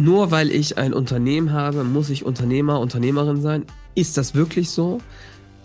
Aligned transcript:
nur 0.00 0.30
weil 0.30 0.50
ich 0.50 0.78
ein 0.78 0.94
Unternehmen 0.94 1.52
habe, 1.52 1.84
muss 1.84 2.10
ich 2.10 2.24
Unternehmer, 2.24 2.80
Unternehmerin 2.80 3.40
sein. 3.40 3.66
Ist 3.94 4.16
das 4.16 4.34
wirklich 4.34 4.70
so? 4.70 4.98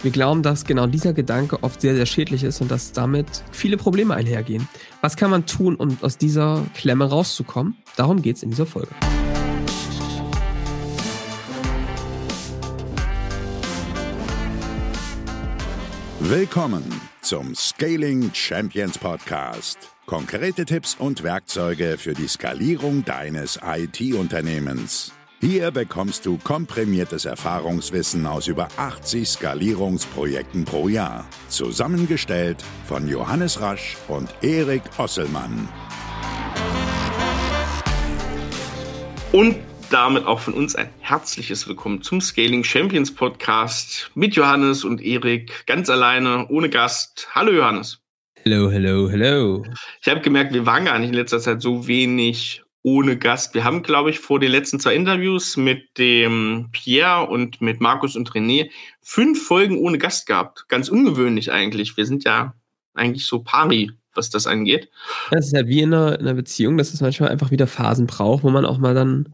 Wir 0.01 0.11
glauben, 0.11 0.43
dass 0.43 0.65
genau 0.65 0.87
dieser 0.87 1.13
Gedanke 1.13 1.63
oft 1.63 1.81
sehr, 1.81 1.95
sehr 1.95 2.05
schädlich 2.05 2.43
ist 2.43 2.61
und 2.61 2.69
dass 2.69 2.91
damit 2.91 3.43
viele 3.51 3.77
Probleme 3.77 4.13
einhergehen. 4.13 4.67
Was 5.01 5.15
kann 5.15 5.31
man 5.31 5.45
tun, 5.45 5.75
um 5.75 5.97
aus 6.01 6.17
dieser 6.17 6.63
Klemme 6.75 7.05
rauszukommen? 7.05 7.77
Darum 7.95 8.21
geht 8.21 8.35
es 8.35 8.43
in 8.43 8.49
dieser 8.49 8.65
Folge. 8.65 8.89
Willkommen 16.19 16.83
zum 17.21 17.55
Scaling 17.55 18.31
Champions 18.33 18.97
Podcast. 18.97 19.94
Konkrete 20.05 20.65
Tipps 20.65 20.95
und 20.99 21.23
Werkzeuge 21.23 21.97
für 21.97 22.13
die 22.13 22.27
Skalierung 22.27 23.03
deines 23.05 23.59
IT-Unternehmens. 23.65 25.13
Hier 25.41 25.71
bekommst 25.71 26.27
du 26.27 26.37
komprimiertes 26.37 27.25
Erfahrungswissen 27.25 28.27
aus 28.27 28.47
über 28.47 28.67
80 28.77 29.27
Skalierungsprojekten 29.27 30.63
pro 30.63 30.89
Jahr. 30.89 31.27
Zusammengestellt 31.49 32.63
von 32.87 33.07
Johannes 33.07 33.59
Rasch 33.61 33.97
und 34.07 34.29
Erik 34.43 34.83
Osselmann. 34.99 35.67
Und 39.31 39.55
damit 39.89 40.27
auch 40.27 40.39
von 40.39 40.53
uns 40.53 40.75
ein 40.75 40.89
herzliches 40.99 41.67
Willkommen 41.67 42.03
zum 42.03 42.21
Scaling 42.21 42.63
Champions 42.63 43.13
Podcast 43.13 44.11
mit 44.13 44.35
Johannes 44.35 44.83
und 44.83 45.01
Erik 45.01 45.65
ganz 45.65 45.89
alleine, 45.89 46.47
ohne 46.49 46.69
Gast. 46.69 47.27
Hallo 47.33 47.51
Johannes. 47.51 48.04
Hello, 48.47 48.69
hello, 48.69 49.09
hello. 49.09 49.65
Ich 50.03 50.07
habe 50.07 50.21
gemerkt, 50.21 50.53
wir 50.53 50.67
waren 50.67 50.85
gar 50.85 50.99
nicht 50.99 51.09
in 51.09 51.15
letzter 51.15 51.39
Zeit 51.39 51.63
so 51.63 51.87
wenig 51.87 52.61
ohne 52.83 53.17
Gast. 53.17 53.55
Wir 53.55 53.63
haben, 53.63 53.81
glaube 53.81 54.11
ich, 54.11 54.19
vor 54.19 54.39
den 54.39 54.51
letzten 54.51 54.79
zwei 54.79 54.93
Interviews 54.93 55.57
mit 55.57 55.97
dem 55.97 56.69
Pierre 56.71 57.27
und 57.27 57.59
mit 57.59 57.81
Markus 57.81 58.15
und 58.15 58.29
René 58.33 58.69
fünf 59.01 59.47
Folgen 59.47 59.79
ohne 59.79 59.97
Gast 59.97 60.27
gehabt. 60.27 60.69
Ganz 60.69 60.89
ungewöhnlich 60.89 61.51
eigentlich. 61.51 61.97
Wir 61.97 62.05
sind 62.05 62.23
ja 62.23 62.53
eigentlich 62.93 63.25
so 63.25 63.39
pari, 63.39 63.93
was 64.13 64.29
das 64.29 64.45
angeht. 64.45 64.91
Das 65.31 65.47
ist 65.47 65.55
halt 65.55 65.67
wie 65.67 65.81
in 65.81 65.91
einer, 65.91 66.19
in 66.19 66.27
einer 66.27 66.35
Beziehung, 66.35 66.77
dass 66.77 66.93
es 66.93 67.01
manchmal 67.01 67.29
einfach 67.29 67.49
wieder 67.49 67.65
Phasen 67.65 68.05
braucht, 68.05 68.43
wo 68.43 68.51
man 68.51 68.65
auch 68.65 68.77
mal 68.77 68.93
dann 68.93 69.33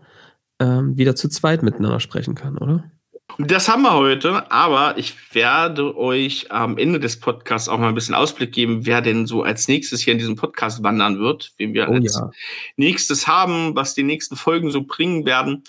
ähm, 0.62 0.96
wieder 0.96 1.18
zu 1.18 1.28
zweit 1.28 1.64
miteinander 1.64 2.00
sprechen 2.00 2.36
kann, 2.36 2.58
oder? 2.58 2.90
Das 3.48 3.70
haben 3.70 3.84
wir 3.84 3.94
heute, 3.94 4.52
aber 4.52 4.98
ich 4.98 5.16
werde 5.34 5.98
euch 5.98 6.52
am 6.52 6.78
Ende 6.78 7.00
des 7.00 7.20
Podcasts 7.20 7.70
auch 7.70 7.78
mal 7.78 7.88
ein 7.88 7.96
bisschen 7.96 8.14
Ausblick 8.14 8.52
geben, 8.52 8.86
wer 8.86 9.02
denn 9.02 9.26
so 9.26 9.44
als 9.44 9.68
nächstes 9.68 10.02
hier 10.02 10.14
in 10.14 10.20
diesem 10.20 10.36
Podcast 10.36 10.84
wandern 10.84 11.20
wird, 11.20 11.54
wen 11.58 11.74
wir 11.74 11.90
oh, 11.90 11.94
als 11.94 12.16
ja. 12.16 12.30
nächstes 12.76 13.28
haben, 13.28 13.76
was 13.76 13.94
die 13.94 14.04
nächsten 14.04 14.36
Folgen 14.36 14.70
so 14.70 14.84
bringen 14.84 15.26
werden. 15.26 15.64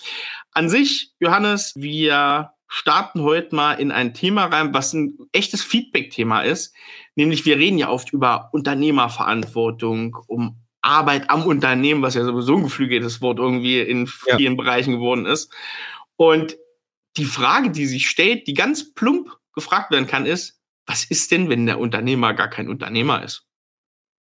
An 0.51 0.69
sich, 0.69 1.13
Johannes, 1.19 1.73
wir 1.75 2.51
starten 2.67 3.21
heute 3.21 3.55
mal 3.55 3.73
in 3.73 3.91
ein 3.91 4.13
Thema 4.13 4.45
rein, 4.45 4.73
was 4.73 4.93
ein 4.93 5.17
echtes 5.31 5.63
Feedback-Thema 5.63 6.41
ist. 6.41 6.75
Nämlich, 7.15 7.45
wir 7.45 7.57
reden 7.57 7.77
ja 7.77 7.89
oft 7.89 8.11
über 8.11 8.49
Unternehmerverantwortung, 8.51 10.17
um 10.27 10.57
Arbeit 10.81 11.29
am 11.29 11.45
Unternehmen, 11.45 12.01
was 12.01 12.15
ja 12.15 12.25
sowieso 12.25 12.57
ein 12.57 12.63
geflügeltes 12.63 13.21
Wort 13.21 13.39
irgendwie 13.39 13.79
in 13.79 14.05
vielen 14.05 14.57
ja. 14.57 14.63
Bereichen 14.63 14.93
geworden 14.93 15.25
ist. 15.25 15.51
Und 16.17 16.57
die 17.17 17.25
Frage, 17.25 17.71
die 17.71 17.85
sich 17.85 18.09
stellt, 18.09 18.47
die 18.47 18.53
ganz 18.53 18.93
plump 18.93 19.29
gefragt 19.53 19.91
werden 19.91 20.07
kann, 20.07 20.25
ist, 20.25 20.59
was 20.85 21.05
ist 21.05 21.31
denn, 21.31 21.49
wenn 21.49 21.65
der 21.65 21.79
Unternehmer 21.79 22.33
gar 22.33 22.49
kein 22.49 22.67
Unternehmer 22.67 23.23
ist? 23.23 23.47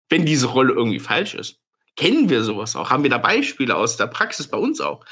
Wenn 0.09 0.25
diese 0.25 0.47
Rolle 0.47 0.73
irgendwie 0.73 1.01
falsch 1.01 1.34
ist. 1.34 1.61
Kennen 1.97 2.29
wir 2.29 2.42
sowas 2.42 2.77
auch? 2.77 2.91
Haben 2.91 3.03
wir 3.05 3.11
da 3.11 3.17
Beispiele 3.19 3.75
aus 3.75 3.97
der 3.97 4.07
Praxis 4.07 4.48
bei 4.48 4.59
uns 4.59 4.83
auch? 4.83 5.05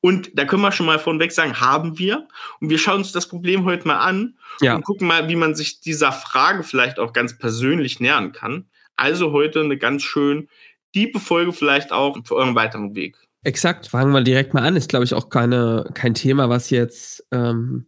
Und 0.00 0.30
da 0.34 0.44
können 0.44 0.62
wir 0.62 0.72
schon 0.72 0.86
mal 0.86 0.98
vorweg 0.98 1.30
sagen, 1.30 1.60
haben 1.60 1.98
wir. 1.98 2.26
Und 2.60 2.68
wir 2.68 2.78
schauen 2.78 2.98
uns 2.98 3.12
das 3.12 3.28
Problem 3.28 3.64
heute 3.64 3.86
mal 3.86 3.98
an 3.98 4.36
ja. 4.60 4.74
und 4.74 4.84
gucken 4.84 5.06
mal, 5.06 5.28
wie 5.28 5.36
man 5.36 5.54
sich 5.54 5.80
dieser 5.80 6.10
Frage 6.10 6.64
vielleicht 6.64 6.98
auch 6.98 7.12
ganz 7.12 7.38
persönlich 7.38 8.00
nähern 8.00 8.32
kann. 8.32 8.68
Also 8.96 9.30
heute 9.30 9.60
eine 9.60 9.78
ganz 9.78 10.02
schön 10.02 10.48
tiefe 10.92 11.20
Folge 11.20 11.52
vielleicht 11.52 11.92
auch 11.92 12.18
für 12.24 12.34
euren 12.34 12.56
weiteren 12.56 12.96
Weg. 12.96 13.16
Exakt, 13.44 13.88
fangen 13.88 14.12
wir 14.12 14.22
direkt 14.22 14.54
mal 14.54 14.62
an. 14.62 14.76
Ist, 14.76 14.88
glaube 14.88 15.04
ich, 15.04 15.14
auch 15.14 15.28
keine, 15.28 15.90
kein 15.94 16.14
Thema, 16.14 16.48
was 16.48 16.70
jetzt, 16.70 17.26
ähm, 17.32 17.86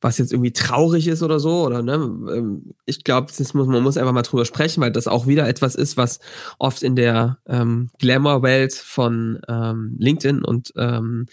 was 0.00 0.16
jetzt 0.16 0.32
irgendwie 0.32 0.52
traurig 0.52 1.06
ist 1.06 1.22
oder 1.22 1.38
so. 1.38 1.66
Oder, 1.66 1.82
ne? 1.82 1.94
Ähm, 1.94 2.74
ich 2.86 3.04
glaube, 3.04 3.30
man 3.52 3.82
muss 3.82 3.98
einfach 3.98 4.12
mal 4.12 4.22
drüber 4.22 4.46
sprechen, 4.46 4.80
weil 4.80 4.92
das 4.92 5.06
auch 5.06 5.26
wieder 5.26 5.46
etwas 5.46 5.74
ist, 5.74 5.98
was 5.98 6.18
oft 6.58 6.82
in 6.82 6.96
der 6.96 7.38
ähm, 7.46 7.90
Glamour-Welt 7.98 8.72
von 8.72 9.40
ähm, 9.48 9.96
LinkedIn 9.98 10.42
und, 10.42 10.72
ähm, 10.76 11.26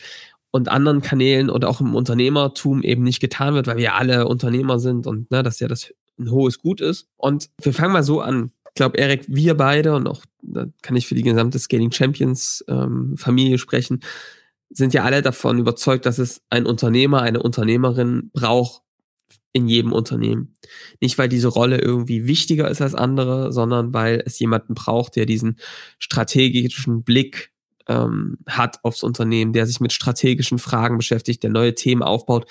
und 0.52 0.68
anderen 0.68 1.02
Kanälen 1.02 1.50
oder 1.50 1.70
auch 1.70 1.80
im 1.80 1.96
Unternehmertum 1.96 2.84
eben 2.84 3.04
nicht 3.04 3.22
getan 3.22 3.54
wird, 3.54 3.68
weil 3.68 3.78
wir 3.78 3.96
alle 3.96 4.28
Unternehmer 4.28 4.80
sind 4.80 5.08
und 5.08 5.32
ne, 5.32 5.42
dass 5.42 5.62
ja 5.62 5.70
das 5.70 5.94
ein 6.20 6.32
hohes 6.32 6.60
Gut 6.60 6.82
ist. 6.82 7.08
Und 7.16 7.50
wir 7.62 7.74
fangen 7.74 7.94
mal 7.94 8.04
so 8.04 8.20
an 8.22 8.52
glaube, 8.78 8.98
Erik, 8.98 9.26
wir 9.28 9.56
beide 9.56 9.96
und 9.96 10.08
auch 10.08 10.24
da 10.42 10.66
kann 10.82 10.96
ich 10.96 11.08
für 11.08 11.16
die 11.16 11.24
gesamte 11.24 11.60
Scaling 11.60 11.92
Champions 11.92 12.64
ähm, 12.68 13.16
Familie 13.18 13.58
sprechen, 13.58 14.00
sind 14.70 14.94
ja 14.94 15.04
alle 15.04 15.22
davon 15.22 15.60
überzeugt, 15.60 16.06
dass 16.06 16.18
es 16.18 16.42
ein 16.50 16.66
Unternehmer, 16.66 17.22
eine 17.22 17.42
Unternehmerin 17.42 18.32
braucht 18.34 18.82
in 19.54 19.68
jedem 19.68 19.94
Unternehmen. 19.94 20.54
Nicht, 21.02 21.18
weil 21.18 21.30
diese 21.30 21.48
Rolle 21.48 21.80
irgendwie 21.80 22.28
wichtiger 22.28 22.70
ist 22.70 22.82
als 22.82 22.94
andere, 22.94 23.52
sondern 23.52 23.94
weil 23.94 24.22
es 24.26 24.38
jemanden 24.40 24.76
braucht, 24.76 25.16
der 25.16 25.26
diesen 25.26 25.58
strategischen 26.00 27.04
Blick 27.04 27.52
ähm, 27.88 28.38
hat 28.46 28.84
aufs 28.84 29.04
Unternehmen, 29.04 29.54
der 29.54 29.66
sich 29.66 29.80
mit 29.80 29.94
strategischen 29.94 30.60
Fragen 30.60 30.98
beschäftigt, 30.98 31.44
der 31.44 31.50
neue 31.50 31.74
Themen 31.74 32.04
aufbaut 32.04 32.46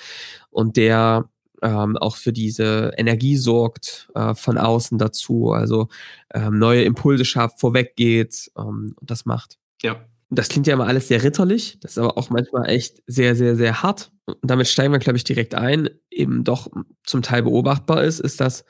und 0.49 0.75
der 0.75 1.29
ähm, 1.61 1.97
auch 1.97 2.15
für 2.15 2.33
diese 2.33 2.91
Energie 2.97 3.37
sorgt 3.37 4.09
äh, 4.15 4.33
von 4.35 4.57
außen 4.57 4.97
dazu, 4.97 5.51
also 5.51 5.87
ähm, 6.33 6.59
neue 6.59 6.83
Impulse 6.83 7.25
schafft, 7.25 7.59
vorweggeht 7.59 8.51
ähm, 8.57 8.93
und 8.99 9.11
das 9.11 9.25
macht. 9.25 9.57
Ja. 9.81 10.05
Das 10.29 10.49
klingt 10.49 10.67
ja 10.67 10.73
immer 10.73 10.87
alles 10.87 11.07
sehr 11.07 11.23
ritterlich, 11.23 11.77
das 11.79 11.91
ist 11.91 11.97
aber 11.99 12.17
auch 12.17 12.29
manchmal 12.29 12.69
echt 12.69 13.01
sehr, 13.07 13.33
sehr, 13.35 13.55
sehr 13.55 13.81
hart. 13.81 14.11
Und 14.25 14.37
damit 14.43 14.67
steigen 14.67 14.91
wir, 14.91 14.99
glaube 14.99 15.15
ich, 15.15 15.23
direkt 15.23 15.55
ein. 15.55 15.89
Eben 16.11 16.43
doch 16.43 16.67
zum 17.03 17.21
Teil 17.21 17.43
beobachtbar 17.43 18.03
ist, 18.03 18.19
ist, 18.19 18.41
dass 18.41 18.65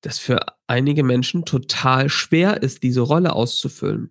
das 0.00 0.18
für 0.18 0.40
einige 0.66 1.04
Menschen 1.04 1.44
total 1.44 2.08
schwer 2.08 2.62
ist, 2.62 2.82
diese 2.82 3.02
Rolle 3.02 3.34
auszufüllen. 3.34 4.10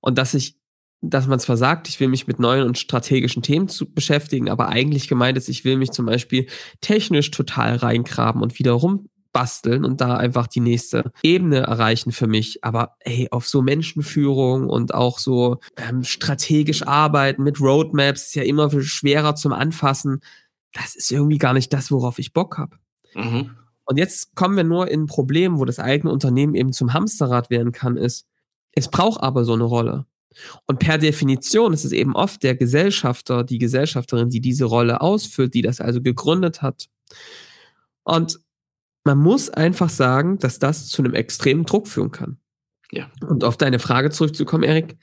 Und 0.00 0.16
dass 0.16 0.32
sich 0.32 0.58
dass 1.02 1.26
man 1.26 1.40
zwar 1.40 1.56
sagt, 1.56 1.88
ich 1.88 1.98
will 1.98 2.08
mich 2.08 2.28
mit 2.28 2.38
neuen 2.38 2.64
und 2.64 2.78
strategischen 2.78 3.42
Themen 3.42 3.68
zu 3.68 3.92
beschäftigen, 3.92 4.48
aber 4.48 4.68
eigentlich 4.68 5.08
gemeint 5.08 5.36
ist, 5.36 5.48
ich 5.48 5.64
will 5.64 5.76
mich 5.76 5.90
zum 5.90 6.06
Beispiel 6.06 6.46
technisch 6.80 7.30
total 7.32 7.76
reingraben 7.76 8.40
und 8.40 8.58
wiederum 8.58 9.08
basteln 9.32 9.84
und 9.84 10.00
da 10.00 10.16
einfach 10.16 10.46
die 10.46 10.60
nächste 10.60 11.10
Ebene 11.22 11.60
erreichen 11.60 12.12
für 12.12 12.26
mich. 12.26 12.62
Aber 12.62 12.96
hey, 13.00 13.28
auf 13.30 13.48
so 13.48 13.62
Menschenführung 13.62 14.68
und 14.68 14.94
auch 14.94 15.18
so 15.18 15.58
ähm, 15.76 16.04
strategisch 16.04 16.86
arbeiten 16.86 17.42
mit 17.42 17.60
Roadmaps 17.60 18.26
ist 18.26 18.34
ja 18.34 18.42
immer 18.42 18.70
schwerer 18.82 19.34
zum 19.34 19.52
Anfassen. 19.52 20.20
Das 20.72 20.94
ist 20.94 21.10
irgendwie 21.10 21.38
gar 21.38 21.54
nicht 21.54 21.72
das, 21.72 21.90
worauf 21.90 22.18
ich 22.18 22.32
Bock 22.32 22.58
habe. 22.58 22.76
Mhm. 23.14 23.50
Und 23.84 23.96
jetzt 23.96 24.36
kommen 24.36 24.56
wir 24.56 24.64
nur 24.64 24.88
in 24.88 25.02
ein 25.02 25.06
Problem, 25.06 25.58
wo 25.58 25.64
das 25.64 25.78
eigene 25.78 26.12
Unternehmen 26.12 26.54
eben 26.54 26.72
zum 26.72 26.92
Hamsterrad 26.92 27.50
werden 27.50 27.72
kann, 27.72 27.96
ist, 27.96 28.26
es 28.72 28.88
braucht 28.88 29.22
aber 29.22 29.44
so 29.44 29.54
eine 29.54 29.64
Rolle. 29.64 30.06
Und 30.66 30.78
per 30.78 30.98
Definition 30.98 31.72
ist 31.72 31.84
es 31.84 31.92
eben 31.92 32.14
oft 32.14 32.42
der 32.42 32.54
Gesellschafter, 32.54 33.44
die 33.44 33.58
Gesellschafterin, 33.58 34.30
die 34.30 34.40
diese 34.40 34.64
Rolle 34.64 35.00
ausfüllt, 35.00 35.54
die 35.54 35.62
das 35.62 35.80
also 35.80 36.00
gegründet 36.00 36.62
hat. 36.62 36.88
Und 38.04 38.40
man 39.04 39.18
muss 39.18 39.50
einfach 39.50 39.90
sagen, 39.90 40.38
dass 40.38 40.58
das 40.58 40.88
zu 40.88 41.02
einem 41.02 41.14
extremen 41.14 41.64
Druck 41.64 41.88
führen 41.88 42.10
kann. 42.10 42.38
Ja. 42.90 43.10
Und 43.26 43.44
auf 43.44 43.56
deine 43.56 43.78
Frage 43.78 44.10
zurückzukommen, 44.10 44.64
Erik, 44.64 44.96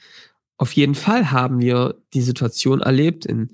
auf 0.57 0.73
jeden 0.73 0.95
Fall 0.95 1.31
haben 1.31 1.59
wir 1.59 1.95
die 2.13 2.21
Situation 2.21 2.81
erlebt 2.81 3.25
in, 3.25 3.49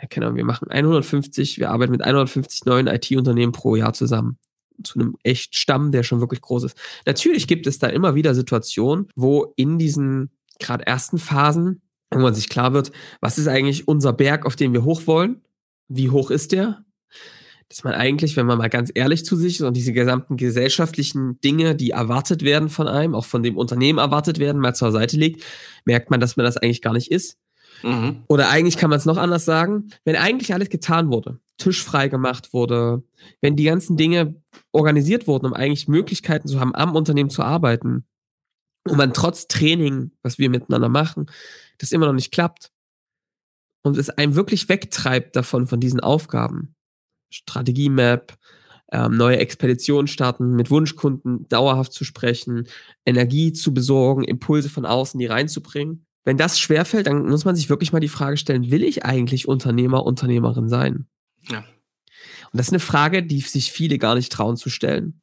ja, 0.00 0.06
keine 0.08 0.26
Ahnung, 0.26 0.36
wir 0.36 0.44
machen 0.44 0.68
150, 0.68 1.58
wir 1.58 1.70
arbeiten 1.70 1.92
mit 1.92 2.02
150 2.02 2.64
neuen 2.66 2.86
IT-Unternehmen 2.86 3.52
pro 3.52 3.76
Jahr 3.76 3.92
zusammen 3.92 4.38
zu 4.82 4.98
einem 4.98 5.16
echt 5.22 5.56
Stamm, 5.56 5.92
der 5.92 6.02
schon 6.02 6.20
wirklich 6.20 6.40
groß 6.40 6.64
ist. 6.64 6.78
Natürlich 7.06 7.46
gibt 7.46 7.66
es 7.66 7.78
da 7.78 7.88
immer 7.88 8.14
wieder 8.14 8.34
Situationen, 8.34 9.08
wo 9.14 9.52
in 9.56 9.78
diesen 9.78 10.30
gerade 10.60 10.86
ersten 10.86 11.18
Phasen, 11.18 11.82
wo 12.10 12.18
man 12.18 12.34
sich 12.34 12.48
klar 12.48 12.72
wird, 12.72 12.92
was 13.20 13.38
ist 13.38 13.48
eigentlich 13.48 13.88
unser 13.88 14.12
Berg, 14.12 14.46
auf 14.46 14.56
den 14.56 14.72
wir 14.72 14.84
hoch 14.84 15.06
wollen? 15.06 15.42
Wie 15.88 16.10
hoch 16.10 16.30
ist 16.30 16.52
der? 16.52 16.84
Dass 17.68 17.84
man 17.84 17.94
eigentlich, 17.94 18.36
wenn 18.36 18.46
man 18.46 18.58
mal 18.58 18.68
ganz 18.68 18.90
ehrlich 18.94 19.24
zu 19.24 19.36
sich 19.36 19.56
ist 19.56 19.62
und 19.62 19.76
diese 19.76 19.92
gesamten 19.92 20.36
gesellschaftlichen 20.36 21.40
Dinge, 21.40 21.76
die 21.76 21.90
erwartet 21.90 22.42
werden 22.42 22.68
von 22.68 22.88
einem, 22.88 23.14
auch 23.14 23.26
von 23.26 23.42
dem 23.42 23.56
Unternehmen 23.56 24.00
erwartet 24.00 24.38
werden, 24.40 24.60
mal 24.60 24.74
zur 24.74 24.90
Seite 24.90 25.16
legt, 25.16 25.44
merkt 25.84 26.10
man, 26.10 26.20
dass 26.20 26.36
man 26.36 26.44
das 26.44 26.56
eigentlich 26.56 26.82
gar 26.82 26.92
nicht 26.92 27.10
ist. 27.12 27.38
Mhm. 27.82 28.24
Oder 28.28 28.50
eigentlich 28.50 28.76
kann 28.76 28.90
man 28.90 28.98
es 28.98 29.06
noch 29.06 29.16
anders 29.16 29.44
sagen, 29.44 29.90
wenn 30.04 30.16
eigentlich 30.16 30.52
alles 30.52 30.68
getan 30.68 31.10
wurde, 31.10 31.38
Tisch 31.58 31.82
frei 31.82 32.08
gemacht 32.08 32.52
wurde, 32.52 33.02
wenn 33.40 33.56
die 33.56 33.64
ganzen 33.64 33.96
Dinge 33.96 34.34
organisiert 34.72 35.26
wurden, 35.26 35.46
um 35.46 35.54
eigentlich 35.54 35.88
Möglichkeiten 35.88 36.48
zu 36.48 36.60
haben, 36.60 36.74
am 36.74 36.96
Unternehmen 36.96 37.30
zu 37.30 37.42
arbeiten, 37.42 38.04
und 38.88 38.96
man 38.96 39.12
trotz 39.12 39.46
Training, 39.48 40.12
was 40.22 40.38
wir 40.38 40.50
miteinander 40.50 40.88
machen, 40.88 41.26
das 41.78 41.92
immer 41.92 42.06
noch 42.06 42.14
nicht 42.14 42.32
klappt, 42.32 42.70
und 43.82 43.96
es 43.96 44.10
einem 44.10 44.34
wirklich 44.34 44.68
wegtreibt 44.68 45.36
davon, 45.36 45.66
von 45.66 45.80
diesen 45.80 46.00
Aufgaben, 46.00 46.74
Strategie-Map, 47.30 48.36
ähm, 48.92 49.16
neue 49.16 49.38
Expeditionen 49.38 50.08
starten, 50.08 50.54
mit 50.54 50.70
Wunschkunden 50.70 51.48
dauerhaft 51.48 51.92
zu 51.92 52.04
sprechen, 52.04 52.66
Energie 53.06 53.52
zu 53.52 53.72
besorgen, 53.72 54.24
Impulse 54.24 54.68
von 54.68 54.84
außen, 54.84 55.18
die 55.18 55.26
reinzubringen. 55.26 56.06
Wenn 56.24 56.36
das 56.36 56.58
schwerfällt, 56.60 57.06
dann 57.06 57.26
muss 57.26 57.44
man 57.44 57.56
sich 57.56 57.70
wirklich 57.70 57.92
mal 57.92 58.00
die 58.00 58.08
Frage 58.08 58.36
stellen, 58.36 58.70
will 58.70 58.82
ich 58.82 59.04
eigentlich 59.04 59.48
Unternehmer, 59.48 60.04
Unternehmerin 60.04 60.68
sein? 60.68 61.06
Ja. 61.48 61.58
Und 61.58 62.58
das 62.58 62.66
ist 62.66 62.72
eine 62.72 62.80
Frage, 62.80 63.22
die 63.22 63.40
sich 63.40 63.72
viele 63.72 63.96
gar 63.98 64.16
nicht 64.16 64.32
trauen 64.32 64.56
zu 64.56 64.68
stellen. 64.68 65.22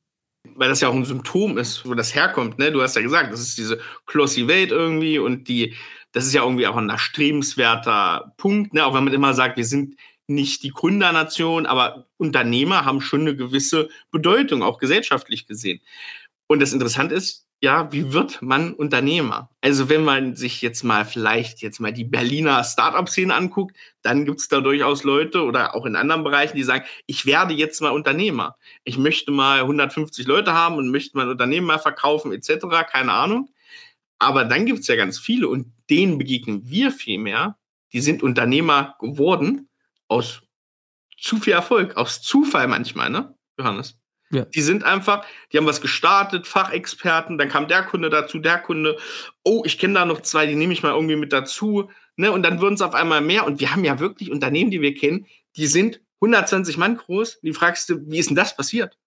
Weil 0.56 0.70
das 0.70 0.82
ja 0.82 0.90
auch 0.90 0.94
ein 0.94 1.06
Symptom 1.06 1.58
ist, 1.58 1.86
wo 1.86 1.94
das 1.94 2.16
herkommt. 2.16 2.60
Ne? 2.60 2.72
Du 2.72 2.82
hast 2.82 2.96
ja 2.96 3.02
gesagt, 3.02 3.32
das 3.32 3.42
ist 3.42 3.58
diese 3.58 3.80
Klossy 4.06 4.48
Welt 4.48 4.72
irgendwie 4.72 5.20
und 5.20 5.48
die, 5.48 5.76
das 6.12 6.26
ist 6.26 6.34
ja 6.34 6.44
irgendwie 6.44 6.68
auch 6.68 6.76
ein 6.76 6.90
erstrebenswerter 6.90 8.34
Punkt, 8.38 8.74
ne? 8.74 8.86
auch 8.86 8.94
wenn 8.94 9.04
man 9.04 9.14
immer 9.14 9.34
sagt, 9.34 9.58
wir 9.58 9.66
sind 9.66 9.96
nicht 10.28 10.64
die 10.64 10.72
Gründernation, 10.72 11.66
aber 11.66 12.08
Unternehmer 12.18 12.86
haben 12.86 13.02
schon 13.02 13.22
eine 13.22 13.36
gewisse 13.36 13.90
Bedeutung, 14.12 14.62
auch 14.62 14.78
gesellschaftlich 14.78 15.48
gesehen. 15.48 15.80
Und 16.48 16.62
das 16.62 16.74
Interessante 16.74 17.16
ist, 17.16 17.47
ja, 17.60 17.92
wie 17.92 18.14
wird 18.14 18.42
man 18.42 18.74
Unternehmer? 18.74 19.50
Also 19.62 19.90
wenn 19.90 20.04
man 20.04 20.36
sich 20.36 20.62
jetzt 20.62 20.84
mal 20.84 21.06
vielleicht 21.06 21.62
jetzt 21.62 21.80
mal 21.80 21.92
die 21.92 22.04
Berliner 22.04 22.64
Startup-Szene 22.64 23.34
anguckt, 23.34 23.76
dann 24.04 24.26
gibt 24.26 24.40
es 24.40 24.48
da 24.48 24.62
durchaus 24.62 25.04
Leute 25.04 25.44
oder 25.44 25.76
auch 25.76 25.86
in 25.86 25.96
anderen 25.96 26.24
Bereichen, 26.24 26.56
die 26.56 26.64
sagen, 26.64 26.86
ich 27.08 27.26
werde 27.26 27.56
jetzt 27.56 27.82
mal 27.82 27.90
Unternehmer. 27.90 28.58
Ich 28.84 29.00
möchte 29.00 29.32
mal 29.32 29.62
150 29.62 30.28
Leute 30.28 30.54
haben 30.54 30.76
und 30.76 30.92
möchte 30.92 31.18
mein 31.18 31.30
Unternehmen 31.30 31.66
mal 31.66 31.80
verkaufen 31.80 32.32
etc., 32.32 32.66
keine 32.92 33.14
Ahnung. 33.14 33.50
Aber 34.20 34.46
dann 34.46 34.66
gibt 34.66 34.80
es 34.80 34.88
ja 34.88 34.96
ganz 34.96 35.18
viele 35.20 35.48
und 35.48 35.74
denen 35.90 36.18
begegnen 36.20 36.70
wir 36.70 36.92
viel 36.92 37.18
mehr. 37.18 37.58
Die 37.94 38.02
sind 38.02 38.22
Unternehmer 38.22 38.96
geworden 39.00 39.70
aus 40.08 40.44
zu 41.18 41.38
viel 41.38 41.54
Erfolg, 41.54 41.98
aus 41.98 42.22
Zufall 42.22 42.68
manchmal, 42.68 43.10
ne, 43.10 43.36
Johannes? 43.58 43.98
Ja. 44.30 44.46
Die 44.46 44.62
sind 44.62 44.84
einfach, 44.84 45.26
die 45.52 45.58
haben 45.58 45.66
was 45.66 45.82
gestartet, 45.82 46.48
Fachexperten, 46.48 47.38
dann 47.38 47.50
kam 47.50 47.68
der 47.68 47.84
Kunde 47.84 48.10
dazu, 48.10 48.40
der 48.40 48.60
Kunde, 48.60 48.98
oh, 49.44 49.64
ich 49.66 49.78
kenne 49.78 49.94
da 49.94 50.06
noch 50.06 50.22
zwei, 50.22 50.46
die 50.46 50.56
nehme 50.56 50.74
ich 50.74 50.84
mal 50.84 50.94
irgendwie 50.94 51.16
mit 51.16 51.32
dazu, 51.32 51.90
ne, 52.18 52.32
und 52.32 52.44
dann 52.44 52.60
würden 52.60 52.76
es 52.76 52.82
auf 52.82 52.94
einmal 52.94 53.22
mehr. 53.22 53.46
Und 53.46 53.60
wir 53.60 53.72
haben 53.72 53.86
ja 53.86 54.00
wirklich 54.00 54.32
Unternehmen, 54.32 54.72
die 54.72 54.82
wir 54.82 54.96
kennen, 54.96 55.28
die 55.56 55.68
sind 55.68 56.02
120 56.22 56.78
Mann 56.78 56.98
groß. 56.98 57.42
Die 57.42 57.54
fragst 57.54 57.90
du, 57.90 58.02
wie 58.08 58.20
ist 58.20 58.30
denn 58.30 58.36
das 58.36 58.56
passiert? 58.56 58.98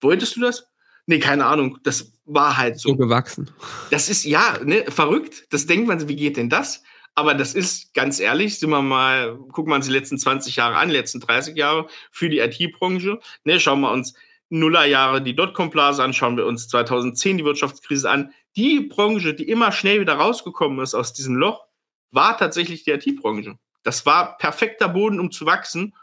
Wolltest 0.00 0.36
du 0.36 0.40
das? 0.40 0.66
Nee, 1.06 1.18
keine 1.18 1.46
Ahnung. 1.46 1.78
Das 1.82 2.12
war 2.24 2.56
halt 2.56 2.78
so. 2.78 2.90
So 2.90 2.96
gewachsen. 2.96 3.50
Das 3.90 4.08
ist 4.08 4.24
ja 4.24 4.58
ne, 4.64 4.84
verrückt. 4.88 5.46
Das 5.50 5.66
denkt 5.66 5.88
man, 5.88 6.06
wie 6.08 6.16
geht 6.16 6.36
denn 6.36 6.48
das? 6.48 6.82
Aber 7.14 7.34
das 7.34 7.54
ist 7.54 7.92
ganz 7.92 8.20
ehrlich, 8.20 8.58
sind 8.58 8.70
wir 8.70 8.82
mal, 8.82 9.36
gucken 9.52 9.72
wir 9.72 9.74
uns 9.74 9.86
die 9.86 9.92
letzten 9.92 10.16
20 10.16 10.56
Jahre 10.56 10.76
an, 10.76 10.88
die 10.88 10.94
letzten 10.94 11.20
30 11.20 11.56
Jahre 11.56 11.88
für 12.12 12.28
die 12.28 12.38
IT-Branche. 12.38 13.18
Ne, 13.44 13.58
schauen 13.58 13.80
wir 13.80 13.90
uns 13.90 14.14
Nullerjahre 14.50 15.22
die 15.22 15.34
Dotcom-Blase 15.34 16.02
an, 16.02 16.12
schauen 16.12 16.36
wir 16.36 16.44
uns 16.44 16.68
2010 16.68 17.38
die 17.38 17.44
Wirtschaftskrise 17.44 18.10
an. 18.10 18.32
Die 18.56 18.80
Branche, 18.80 19.32
die 19.32 19.48
immer 19.48 19.72
schnell 19.72 20.00
wieder 20.00 20.14
rausgekommen 20.14 20.80
ist 20.80 20.94
aus 20.94 21.12
diesem 21.12 21.36
Loch, 21.36 21.64
war 22.10 22.36
tatsächlich 22.36 22.84
die 22.84 22.90
IT-Branche. 22.90 23.56
Das 23.82 24.04
war 24.04 24.36
perfekter 24.36 24.88
Boden, 24.88 25.20
um 25.20 25.30
zu 25.30 25.46
wachsen 25.46 25.94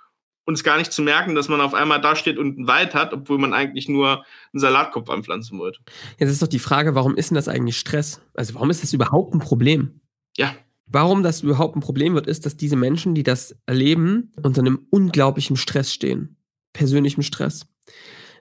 und 0.45 0.53
es 0.53 0.63
gar 0.63 0.77
nicht 0.77 0.93
zu 0.93 1.01
merken, 1.01 1.35
dass 1.35 1.49
man 1.49 1.59
auf 1.59 1.73
einmal 1.73 1.99
da 1.99 2.15
steht 2.15 2.37
und 2.37 2.57
einen 2.57 2.67
Wald 2.67 2.95
hat, 2.95 3.13
obwohl 3.13 3.37
man 3.37 3.53
eigentlich 3.53 3.89
nur 3.89 4.23
einen 4.53 4.59
Salatkopf 4.59 5.09
anpflanzen 5.09 5.59
wollte. 5.59 5.79
Jetzt 6.17 6.31
ist 6.31 6.41
doch 6.41 6.47
die 6.47 6.57
Frage, 6.57 6.95
warum 6.95 7.15
ist 7.15 7.29
denn 7.29 7.35
das 7.35 7.49
eigentlich 7.49 7.77
Stress? 7.77 8.21
Also 8.33 8.55
warum 8.55 8.69
ist 8.69 8.81
das 8.81 8.93
überhaupt 8.93 9.33
ein 9.33 9.39
Problem? 9.39 9.99
Ja. 10.37 10.55
Warum 10.85 11.21
das 11.21 11.41
überhaupt 11.41 11.75
ein 11.75 11.81
Problem 11.81 12.13
wird, 12.13 12.27
ist, 12.27 12.45
dass 12.45 12.55
diese 12.55 12.77
Menschen, 12.77 13.13
die 13.13 13.23
das 13.23 13.57
erleben, 13.65 14.31
unter 14.41 14.61
einem 14.61 14.87
unglaublichen 14.89 15.57
Stress 15.57 15.93
stehen. 15.93 16.37
Persönlichem 16.71 17.23
Stress. 17.23 17.67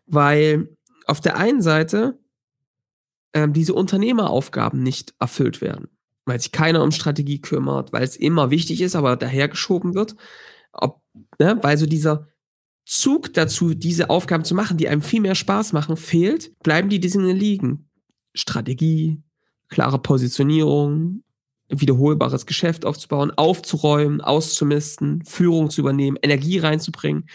Weil 0.07 0.69
auf 1.07 1.21
der 1.21 1.37
einen 1.37 1.63
Seite 1.63 2.19
ähm, 3.33 3.53
diese 3.53 3.75
Unternehmeraufgaben 3.75 4.83
nicht 4.83 5.15
erfüllt 5.19 5.61
werden. 5.61 5.89
Weil 6.25 6.41
sich 6.41 6.53
keiner 6.53 6.83
um 6.83 6.91
Strategie 6.91 7.41
kümmert, 7.41 7.93
weil 7.93 8.03
es 8.03 8.17
immer 8.17 8.51
wichtig 8.51 8.81
ist, 8.81 8.97
aber 8.97 9.17
dahergeschoben 9.17 9.95
wird. 9.95 10.17
Ob, 10.73 11.03
ne, 11.39 11.59
weil 11.63 11.79
so 11.79 11.87
dieser 11.87 12.27
Zug 12.85 13.35
dazu, 13.35 13.75
diese 13.75 14.11
Aufgaben 14.11 14.45
zu 14.45 14.55
machen, 14.55 14.77
die 14.77 14.89
einem 14.89 15.03
viel 15.03 15.21
mehr 15.21 15.35
Spaß 15.35 15.73
machen, 15.73 15.97
fehlt, 15.97 16.59
bleiben 16.61 16.89
die 16.89 17.01
Dinge 17.01 17.33
liegen. 17.33 17.91
Strategie, 18.35 19.23
klare 19.69 19.99
Positionierung, 19.99 21.25
wiederholbares 21.69 22.47
Geschäft 22.47 22.85
aufzubauen, 22.85 23.33
aufzuräumen, 23.33 24.21
auszumisten, 24.21 25.25
Führung 25.25 25.71
zu 25.71 25.81
übernehmen, 25.81 26.17
Energie 26.23 26.59
reinzubringen. 26.59 27.29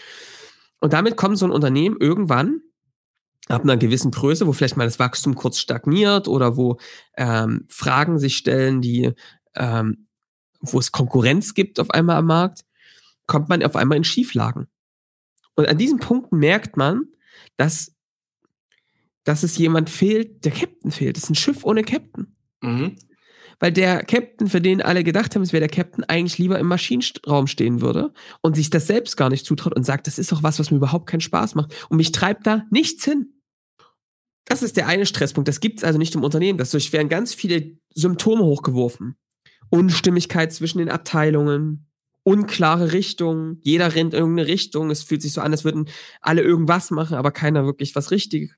Und 0.82 0.92
damit 0.92 1.16
kommt 1.16 1.38
so 1.38 1.46
ein 1.46 1.52
Unternehmen 1.52 1.96
irgendwann 2.00 2.60
ab 3.46 3.62
einer 3.62 3.76
gewissen 3.76 4.10
Größe, 4.10 4.48
wo 4.48 4.52
vielleicht 4.52 4.76
mal 4.76 4.84
das 4.84 4.98
Wachstum 4.98 5.36
kurz 5.36 5.60
stagniert 5.60 6.26
oder 6.26 6.56
wo 6.56 6.78
ähm, 7.16 7.66
Fragen 7.68 8.18
sich 8.18 8.36
stellen, 8.36 8.80
die 8.80 9.12
ähm, 9.54 10.08
wo 10.60 10.80
es 10.80 10.90
Konkurrenz 10.90 11.54
gibt 11.54 11.78
auf 11.78 11.90
einmal 11.90 12.16
am 12.16 12.26
Markt, 12.26 12.64
kommt 13.26 13.48
man 13.48 13.62
auf 13.62 13.76
einmal 13.76 13.96
in 13.96 14.02
Schieflagen. 14.02 14.66
Und 15.54 15.68
an 15.68 15.78
diesen 15.78 16.00
Punkten 16.00 16.38
merkt 16.38 16.76
man, 16.76 17.04
dass, 17.56 17.94
dass 19.22 19.44
es 19.44 19.56
jemand 19.58 19.88
fehlt, 19.88 20.44
der 20.44 20.50
Captain 20.50 20.90
fehlt. 20.90 21.16
Es 21.16 21.24
ist 21.24 21.30
ein 21.30 21.36
Schiff 21.36 21.64
ohne 21.64 21.84
Captain. 21.84 22.34
Mhm 22.60 22.96
weil 23.62 23.70
der 23.70 24.02
Captain, 24.02 24.48
für 24.48 24.60
den 24.60 24.82
alle 24.82 25.04
gedacht 25.04 25.36
haben, 25.36 25.42
es 25.42 25.52
wäre 25.52 25.60
der 25.60 25.68
Captain, 25.68 26.02
eigentlich 26.02 26.36
lieber 26.36 26.58
im 26.58 26.66
Maschinenraum 26.66 27.46
stehen 27.46 27.80
würde 27.80 28.12
und 28.40 28.56
sich 28.56 28.70
das 28.70 28.88
selbst 28.88 29.16
gar 29.16 29.30
nicht 29.30 29.46
zutraut 29.46 29.76
und 29.76 29.84
sagt, 29.84 30.08
das 30.08 30.18
ist 30.18 30.32
doch 30.32 30.42
was, 30.42 30.58
was 30.58 30.72
mir 30.72 30.78
überhaupt 30.78 31.06
keinen 31.06 31.20
Spaß 31.20 31.54
macht 31.54 31.72
und 31.88 31.96
mich 31.96 32.10
treibt 32.10 32.44
da 32.44 32.66
nichts 32.72 33.04
hin. 33.04 33.40
Das 34.46 34.64
ist 34.64 34.76
der 34.76 34.88
eine 34.88 35.06
Stresspunkt. 35.06 35.46
Das 35.46 35.60
gibt 35.60 35.78
es 35.78 35.84
also 35.84 35.96
nicht 35.96 36.12
im 36.16 36.24
Unternehmen. 36.24 36.58
Dadurch 36.58 36.92
werden 36.92 37.08
ganz 37.08 37.34
viele 37.34 37.78
Symptome 37.94 38.42
hochgeworfen. 38.42 39.14
Unstimmigkeit 39.70 40.52
zwischen 40.52 40.78
den 40.78 40.90
Abteilungen, 40.90 41.86
unklare 42.24 42.92
Richtungen. 42.92 43.60
Jeder 43.62 43.94
rennt 43.94 44.12
in 44.12 44.18
irgendeine 44.18 44.48
Richtung. 44.48 44.90
Es 44.90 45.04
fühlt 45.04 45.22
sich 45.22 45.34
so 45.34 45.40
an, 45.40 45.52
als 45.52 45.62
würden 45.62 45.88
alle 46.20 46.42
irgendwas 46.42 46.90
machen, 46.90 47.16
aber 47.16 47.30
keiner 47.30 47.64
wirklich 47.64 47.94
was 47.94 48.10
richtig. 48.10 48.56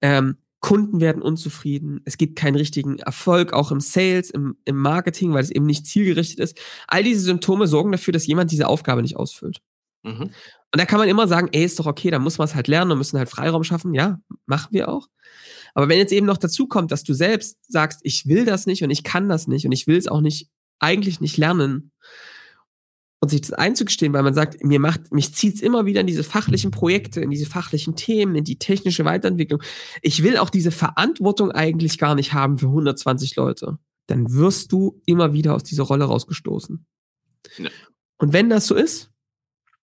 Ähm, 0.00 0.36
Kunden 0.64 1.02
werden 1.02 1.20
unzufrieden, 1.20 2.00
es 2.06 2.16
gibt 2.16 2.36
keinen 2.36 2.54
richtigen 2.54 2.98
Erfolg, 2.98 3.52
auch 3.52 3.70
im 3.70 3.80
Sales, 3.80 4.30
im, 4.30 4.56
im 4.64 4.76
Marketing, 4.76 5.34
weil 5.34 5.42
es 5.42 5.50
eben 5.50 5.66
nicht 5.66 5.86
zielgerichtet 5.86 6.40
ist. 6.40 6.58
All 6.88 7.02
diese 7.02 7.20
Symptome 7.20 7.66
sorgen 7.66 7.92
dafür, 7.92 8.12
dass 8.12 8.26
jemand 8.26 8.50
diese 8.50 8.66
Aufgabe 8.66 9.02
nicht 9.02 9.16
ausfüllt. 9.16 9.60
Mhm. 10.04 10.22
Und 10.22 10.32
da 10.72 10.86
kann 10.86 10.98
man 10.98 11.10
immer 11.10 11.28
sagen, 11.28 11.50
ey, 11.52 11.64
ist 11.64 11.78
doch 11.78 11.84
okay, 11.84 12.10
dann 12.10 12.22
muss 12.22 12.38
man 12.38 12.46
es 12.46 12.54
halt 12.54 12.66
lernen 12.66 12.92
und 12.92 12.96
müssen 12.96 13.18
halt 13.18 13.28
Freiraum 13.28 13.62
schaffen. 13.62 13.92
Ja, 13.92 14.20
machen 14.46 14.68
wir 14.70 14.88
auch. 14.88 15.08
Aber 15.74 15.90
wenn 15.90 15.98
jetzt 15.98 16.14
eben 16.14 16.24
noch 16.24 16.38
dazu 16.38 16.66
kommt, 16.66 16.92
dass 16.92 17.04
du 17.04 17.12
selbst 17.12 17.58
sagst, 17.70 18.00
ich 18.02 18.24
will 18.24 18.46
das 18.46 18.64
nicht 18.64 18.82
und 18.82 18.88
ich 18.88 19.04
kann 19.04 19.28
das 19.28 19.46
nicht 19.46 19.66
und 19.66 19.72
ich 19.72 19.86
will 19.86 19.98
es 19.98 20.08
auch 20.08 20.22
nicht, 20.22 20.48
eigentlich 20.78 21.20
nicht 21.20 21.36
lernen, 21.36 21.92
und 23.24 23.30
sich 23.30 23.40
das 23.40 23.54
einzugestehen, 23.54 24.12
weil 24.12 24.22
man 24.22 24.34
sagt, 24.34 24.62
mir 24.62 24.78
macht, 24.78 25.10
mich 25.10 25.34
zieht 25.34 25.54
es 25.54 25.62
immer 25.62 25.86
wieder 25.86 26.02
in 26.02 26.06
diese 26.06 26.24
fachlichen 26.24 26.70
Projekte, 26.70 27.22
in 27.22 27.30
diese 27.30 27.46
fachlichen 27.46 27.96
Themen, 27.96 28.34
in 28.36 28.44
die 28.44 28.58
technische 28.58 29.06
Weiterentwicklung. 29.06 29.62
Ich 30.02 30.22
will 30.22 30.36
auch 30.36 30.50
diese 30.50 30.70
Verantwortung 30.70 31.50
eigentlich 31.50 31.96
gar 31.96 32.14
nicht 32.14 32.34
haben 32.34 32.58
für 32.58 32.66
120 32.66 33.34
Leute. 33.36 33.78
Dann 34.08 34.30
wirst 34.30 34.72
du 34.72 35.00
immer 35.06 35.32
wieder 35.32 35.54
aus 35.54 35.64
dieser 35.64 35.84
Rolle 35.84 36.04
rausgestoßen. 36.04 36.84
Ja. 37.56 37.70
Und 38.18 38.34
wenn 38.34 38.50
das 38.50 38.66
so 38.66 38.74
ist, 38.74 39.10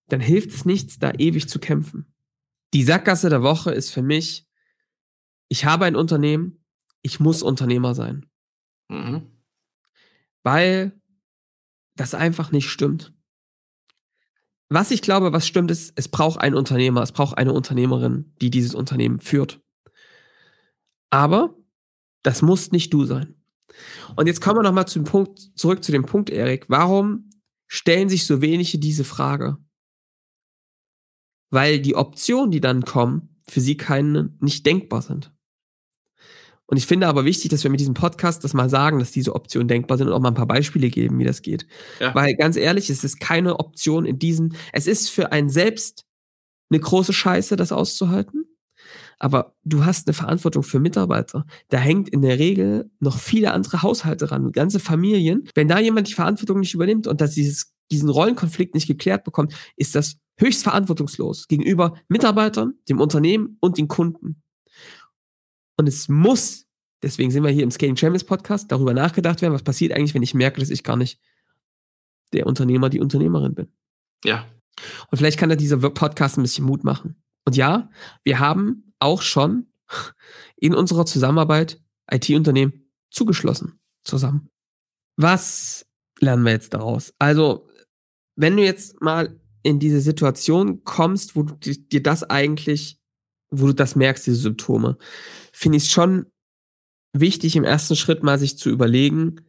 dann 0.06 0.20
hilft 0.20 0.52
es 0.52 0.64
nichts, 0.64 1.00
da 1.00 1.10
ewig 1.10 1.48
zu 1.48 1.58
kämpfen. 1.58 2.14
Die 2.74 2.84
Sackgasse 2.84 3.28
der 3.28 3.42
Woche 3.42 3.72
ist 3.72 3.90
für 3.90 4.02
mich, 4.02 4.46
ich 5.48 5.64
habe 5.64 5.84
ein 5.84 5.96
Unternehmen, 5.96 6.64
ich 7.02 7.18
muss 7.18 7.42
Unternehmer 7.42 7.96
sein. 7.96 8.26
Mhm. 8.88 9.26
Weil 10.44 10.96
das 11.96 12.14
einfach 12.14 12.52
nicht 12.52 12.70
stimmt. 12.70 13.12
Was 14.74 14.90
ich 14.90 15.02
glaube, 15.02 15.34
was 15.34 15.46
stimmt, 15.46 15.70
ist, 15.70 15.92
es 15.96 16.08
braucht 16.08 16.40
einen 16.40 16.54
Unternehmer, 16.54 17.02
es 17.02 17.12
braucht 17.12 17.36
eine 17.36 17.52
Unternehmerin, 17.52 18.32
die 18.40 18.48
dieses 18.48 18.74
Unternehmen 18.74 19.20
führt. 19.20 19.60
Aber 21.10 21.54
das 22.22 22.40
muss 22.40 22.72
nicht 22.72 22.90
du 22.94 23.04
sein. 23.04 23.34
Und 24.16 24.28
jetzt 24.28 24.40
kommen 24.40 24.60
wir 24.60 24.62
nochmal 24.62 24.88
zum 24.88 25.04
Punkt, 25.04 25.38
zurück 25.56 25.84
zu 25.84 25.92
dem 25.92 26.06
Punkt, 26.06 26.30
Erik. 26.30 26.70
Warum 26.70 27.28
stellen 27.66 28.08
sich 28.08 28.24
so 28.26 28.40
wenige 28.40 28.78
diese 28.78 29.04
Frage? 29.04 29.58
Weil 31.50 31.80
die 31.80 31.94
Optionen, 31.94 32.50
die 32.50 32.60
dann 32.60 32.82
kommen, 32.82 33.42
für 33.46 33.60
sie 33.60 33.76
keine, 33.76 34.34
nicht 34.40 34.64
denkbar 34.64 35.02
sind. 35.02 35.34
Und 36.72 36.78
ich 36.78 36.86
finde 36.86 37.06
aber 37.06 37.26
wichtig, 37.26 37.50
dass 37.50 37.64
wir 37.64 37.70
mit 37.70 37.80
diesem 37.80 37.92
Podcast 37.92 38.44
das 38.44 38.54
mal 38.54 38.70
sagen, 38.70 38.98
dass 38.98 39.10
diese 39.10 39.34
Optionen 39.34 39.68
denkbar 39.68 39.98
sind 39.98 40.06
und 40.06 40.14
auch 40.14 40.20
mal 40.20 40.28
ein 40.28 40.34
paar 40.34 40.46
Beispiele 40.46 40.88
geben, 40.88 41.18
wie 41.18 41.24
das 41.24 41.42
geht. 41.42 41.66
Ja. 42.00 42.14
Weil 42.14 42.34
ganz 42.34 42.56
ehrlich, 42.56 42.88
es 42.88 43.04
ist 43.04 43.20
keine 43.20 43.60
Option 43.60 44.06
in 44.06 44.18
diesem, 44.18 44.54
es 44.72 44.86
ist 44.86 45.10
für 45.10 45.32
einen 45.32 45.50
selbst 45.50 46.06
eine 46.70 46.80
große 46.80 47.12
Scheiße, 47.12 47.56
das 47.56 47.72
auszuhalten. 47.72 48.46
Aber 49.18 49.54
du 49.64 49.84
hast 49.84 50.08
eine 50.08 50.14
Verantwortung 50.14 50.62
für 50.62 50.80
Mitarbeiter. 50.80 51.44
Da 51.68 51.76
hängt 51.76 52.08
in 52.08 52.22
der 52.22 52.38
Regel 52.38 52.90
noch 53.00 53.18
viele 53.18 53.52
andere 53.52 53.82
Haushalte 53.82 54.30
ran, 54.30 54.50
ganze 54.50 54.80
Familien. 54.80 55.46
Wenn 55.54 55.68
da 55.68 55.78
jemand 55.78 56.08
die 56.08 56.14
Verantwortung 56.14 56.60
nicht 56.60 56.72
übernimmt 56.72 57.06
und 57.06 57.20
dass 57.20 57.32
dieses, 57.32 57.74
diesen 57.90 58.08
Rollenkonflikt 58.08 58.74
nicht 58.74 58.86
geklärt 58.86 59.24
bekommt, 59.24 59.52
ist 59.76 59.94
das 59.94 60.16
höchst 60.38 60.62
verantwortungslos 60.62 61.48
gegenüber 61.48 61.98
Mitarbeitern, 62.08 62.78
dem 62.88 62.98
Unternehmen 62.98 63.58
und 63.60 63.76
den 63.76 63.88
Kunden. 63.88 64.41
Und 65.82 65.88
es 65.88 66.08
muss, 66.08 66.68
deswegen 67.02 67.32
sind 67.32 67.42
wir 67.42 67.50
hier 67.50 67.64
im 67.64 67.72
Scaling 67.72 67.96
Champions 67.96 68.22
Podcast, 68.22 68.70
darüber 68.70 68.94
nachgedacht 68.94 69.42
werden, 69.42 69.52
was 69.52 69.64
passiert 69.64 69.92
eigentlich, 69.92 70.14
wenn 70.14 70.22
ich 70.22 70.32
merke, 70.32 70.60
dass 70.60 70.70
ich 70.70 70.84
gar 70.84 70.96
nicht 70.96 71.20
der 72.32 72.46
Unternehmer, 72.46 72.88
die 72.88 73.00
Unternehmerin 73.00 73.56
bin. 73.56 73.72
Ja. 74.24 74.46
Und 75.10 75.18
vielleicht 75.18 75.40
kann 75.40 75.48
da 75.48 75.56
dieser 75.56 75.78
Podcast 75.78 76.38
ein 76.38 76.42
bisschen 76.42 76.64
Mut 76.64 76.84
machen. 76.84 77.20
Und 77.44 77.56
ja, 77.56 77.90
wir 78.22 78.38
haben 78.38 78.94
auch 79.00 79.22
schon 79.22 79.72
in 80.54 80.72
unserer 80.72 81.04
Zusammenarbeit 81.04 81.82
IT-Unternehmen 82.08 82.88
zugeschlossen 83.10 83.80
zusammen. 84.04 84.50
Was 85.16 85.84
lernen 86.20 86.44
wir 86.44 86.52
jetzt 86.52 86.74
daraus? 86.74 87.12
Also, 87.18 87.68
wenn 88.36 88.56
du 88.56 88.62
jetzt 88.62 89.02
mal 89.02 89.36
in 89.64 89.80
diese 89.80 90.00
Situation 90.00 90.84
kommst, 90.84 91.34
wo 91.34 91.42
du 91.42 91.56
dir 91.56 92.04
das 92.04 92.22
eigentlich, 92.22 93.01
wo 93.52 93.66
du 93.66 93.74
das 93.74 93.94
merkst, 93.94 94.26
diese 94.26 94.36
Symptome, 94.36 94.96
finde 95.52 95.76
ich 95.76 95.84
es 95.84 95.90
schon 95.90 96.26
wichtig, 97.12 97.54
im 97.54 97.64
ersten 97.64 97.94
Schritt 97.94 98.22
mal 98.22 98.38
sich 98.38 98.58
zu 98.58 98.70
überlegen, 98.70 99.42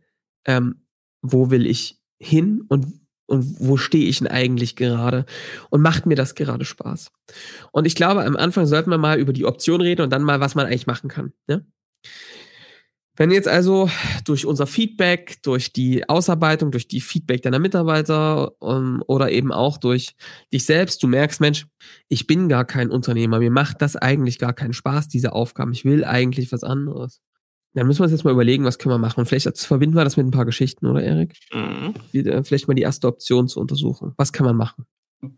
ähm, 0.45 0.85
wo 1.21 1.49
will 1.49 1.65
ich 1.65 1.99
hin 2.19 2.63
und 2.67 2.85
und 3.25 3.55
wo 3.59 3.77
stehe 3.77 4.05
ich 4.07 4.19
denn 4.19 4.27
eigentlich 4.27 4.75
gerade 4.75 5.25
und 5.69 5.81
macht 5.81 6.05
mir 6.05 6.15
das 6.15 6.35
gerade 6.35 6.65
Spaß? 6.65 7.09
Und 7.71 7.87
ich 7.87 7.95
glaube, 7.95 8.25
am 8.25 8.35
Anfang 8.35 8.65
sollten 8.65 8.89
wir 8.89 8.97
mal 8.97 9.17
über 9.17 9.31
die 9.31 9.45
Option 9.45 9.81
reden 9.81 10.01
und 10.01 10.09
dann 10.11 10.23
mal, 10.23 10.41
was 10.41 10.55
man 10.55 10.65
eigentlich 10.67 10.87
machen 10.87 11.09
kann. 11.09 11.31
Ja? 11.47 11.61
Wenn 13.15 13.29
jetzt 13.29 13.47
also 13.47 13.89
durch 14.25 14.47
unser 14.47 14.65
Feedback, 14.65 15.37
durch 15.43 15.71
die 15.71 16.09
Ausarbeitung, 16.09 16.71
durch 16.71 16.87
die 16.87 17.01
Feedback 17.01 17.43
deiner 17.43 17.59
Mitarbeiter 17.59 18.59
um, 18.59 18.95
ähm, 18.95 19.03
oder 19.05 19.31
eben 19.31 19.51
auch 19.51 19.77
durch 19.77 20.15
dich 20.51 20.65
selbst, 20.65 21.03
du 21.03 21.07
merkst, 21.07 21.39
Mensch, 21.39 21.67
ich 22.07 22.25
bin 22.25 22.49
gar 22.49 22.65
kein 22.65 22.89
Unternehmer, 22.89 23.37
mir 23.37 23.51
macht 23.51 23.83
das 23.83 23.95
eigentlich 23.95 24.39
gar 24.39 24.53
keinen 24.53 24.73
Spaß, 24.73 25.09
diese 25.09 25.33
Aufgaben, 25.33 25.73
ich 25.73 25.85
will 25.85 26.03
eigentlich 26.03 26.51
was 26.51 26.63
anderes. 26.63 27.21
Dann 27.75 27.87
müssen 27.87 27.99
wir 27.99 28.03
uns 28.03 28.11
jetzt 28.11 28.23
mal 28.23 28.31
überlegen, 28.31 28.65
was 28.65 28.77
können 28.77 28.93
wir 28.93 28.99
machen. 28.99 29.19
Und 29.19 29.25
vielleicht 29.25 29.57
verbinden 29.57 29.95
wir 29.95 30.03
das 30.03 30.17
mit 30.17 30.27
ein 30.27 30.31
paar 30.31 30.45
Geschichten, 30.45 30.85
oder 30.85 31.01
Erik? 31.01 31.33
Mhm. 31.51 31.93
Vielleicht 32.43 32.67
mal 32.67 32.75
die 32.75 32.83
erste 32.83 33.07
Option 33.07 33.47
zu 33.47 33.59
untersuchen. 33.59 34.13
Was 34.15 34.31
kann 34.31 34.45
man 34.45 34.55
machen? 34.55 34.85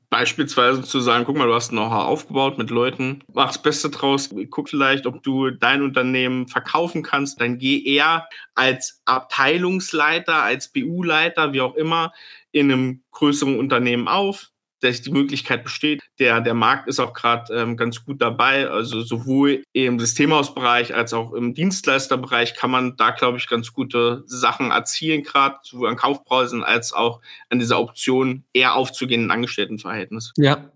Beispielsweise 0.09 0.83
zu 0.83 0.99
sagen, 0.99 1.25
guck 1.25 1.37
mal, 1.37 1.47
du 1.47 1.53
hast 1.53 1.71
ein 1.71 1.75
Know-how 1.75 2.05
aufgebaut 2.05 2.57
mit 2.57 2.69
Leuten, 2.69 3.23
mach 3.33 3.47
das 3.47 3.61
Beste 3.61 3.89
draus, 3.89 4.29
guck 4.49 4.69
vielleicht, 4.69 5.05
ob 5.05 5.21
du 5.23 5.51
dein 5.51 5.81
Unternehmen 5.81 6.47
verkaufen 6.47 7.03
kannst, 7.03 7.41
dann 7.41 7.57
geh 7.57 7.83
eher 7.83 8.27
als 8.55 9.01
Abteilungsleiter, 9.05 10.41
als 10.41 10.71
BU-Leiter, 10.71 11.53
wie 11.53 11.61
auch 11.61 11.75
immer, 11.75 12.13
in 12.51 12.71
einem 12.71 13.03
größeren 13.11 13.59
Unternehmen 13.59 14.07
auf, 14.07 14.51
dass 14.85 15.01
die 15.01 15.11
Möglichkeit 15.11 15.63
besteht. 15.63 16.01
Der, 16.19 16.41
der 16.41 16.53
Markt 16.53 16.87
ist 16.87 16.99
auch 16.99 17.13
gerade 17.13 17.53
ähm, 17.53 17.77
ganz 17.77 18.03
gut 18.05 18.21
dabei. 18.21 18.69
Also 18.69 19.01
sowohl 19.01 19.63
im 19.73 19.99
Systemhausbereich 19.99 20.93
als 20.93 21.13
auch 21.13 21.33
im 21.33 21.53
Dienstleisterbereich 21.53 22.55
kann 22.55 22.71
man 22.71 22.95
da, 22.97 23.11
glaube 23.11 23.37
ich, 23.37 23.47
ganz 23.47 23.73
gute 23.73 24.23
Sachen 24.25 24.71
erzielen, 24.71 25.23
gerade 25.23 25.57
sowohl 25.63 25.89
an 25.89 25.95
Kaufpreisen 25.95 26.63
als 26.63 26.93
auch 26.93 27.21
an 27.49 27.59
dieser 27.59 27.79
Option 27.79 28.43
eher 28.53 28.75
aufzugehen 28.75 29.23
in 29.23 29.31
Angestelltenverhältnis. 29.31 30.33
Ja. 30.37 30.71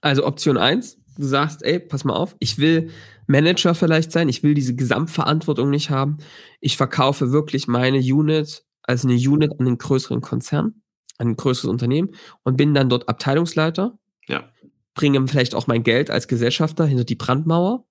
Also 0.00 0.26
Option 0.26 0.56
eins, 0.56 0.98
du 1.16 1.24
sagst, 1.24 1.62
ey, 1.62 1.78
pass 1.78 2.04
mal 2.04 2.14
auf, 2.14 2.34
ich 2.40 2.58
will 2.58 2.90
Manager 3.28 3.74
vielleicht 3.74 4.10
sein, 4.10 4.28
ich 4.28 4.42
will 4.42 4.54
diese 4.54 4.74
Gesamtverantwortung 4.74 5.70
nicht 5.70 5.90
haben. 5.90 6.18
Ich 6.60 6.76
verkaufe 6.76 7.30
wirklich 7.30 7.68
meine 7.68 7.98
Unit 7.98 8.64
als 8.82 9.04
eine 9.04 9.14
Unit 9.14 9.52
an 9.58 9.64
den 9.64 9.78
größeren 9.78 10.20
Konzern 10.20 10.81
ein 11.18 11.36
größeres 11.36 11.70
Unternehmen 11.70 12.14
und 12.42 12.56
bin 12.56 12.74
dann 12.74 12.88
dort 12.88 13.08
Abteilungsleiter. 13.08 13.98
Ja. 14.26 14.50
Bringe 14.94 15.26
vielleicht 15.26 15.54
auch 15.54 15.66
mein 15.66 15.82
Geld 15.82 16.10
als 16.10 16.28
Gesellschafter 16.28 16.84
hinter 16.84 17.04
die 17.04 17.14
Brandmauer, 17.14 17.86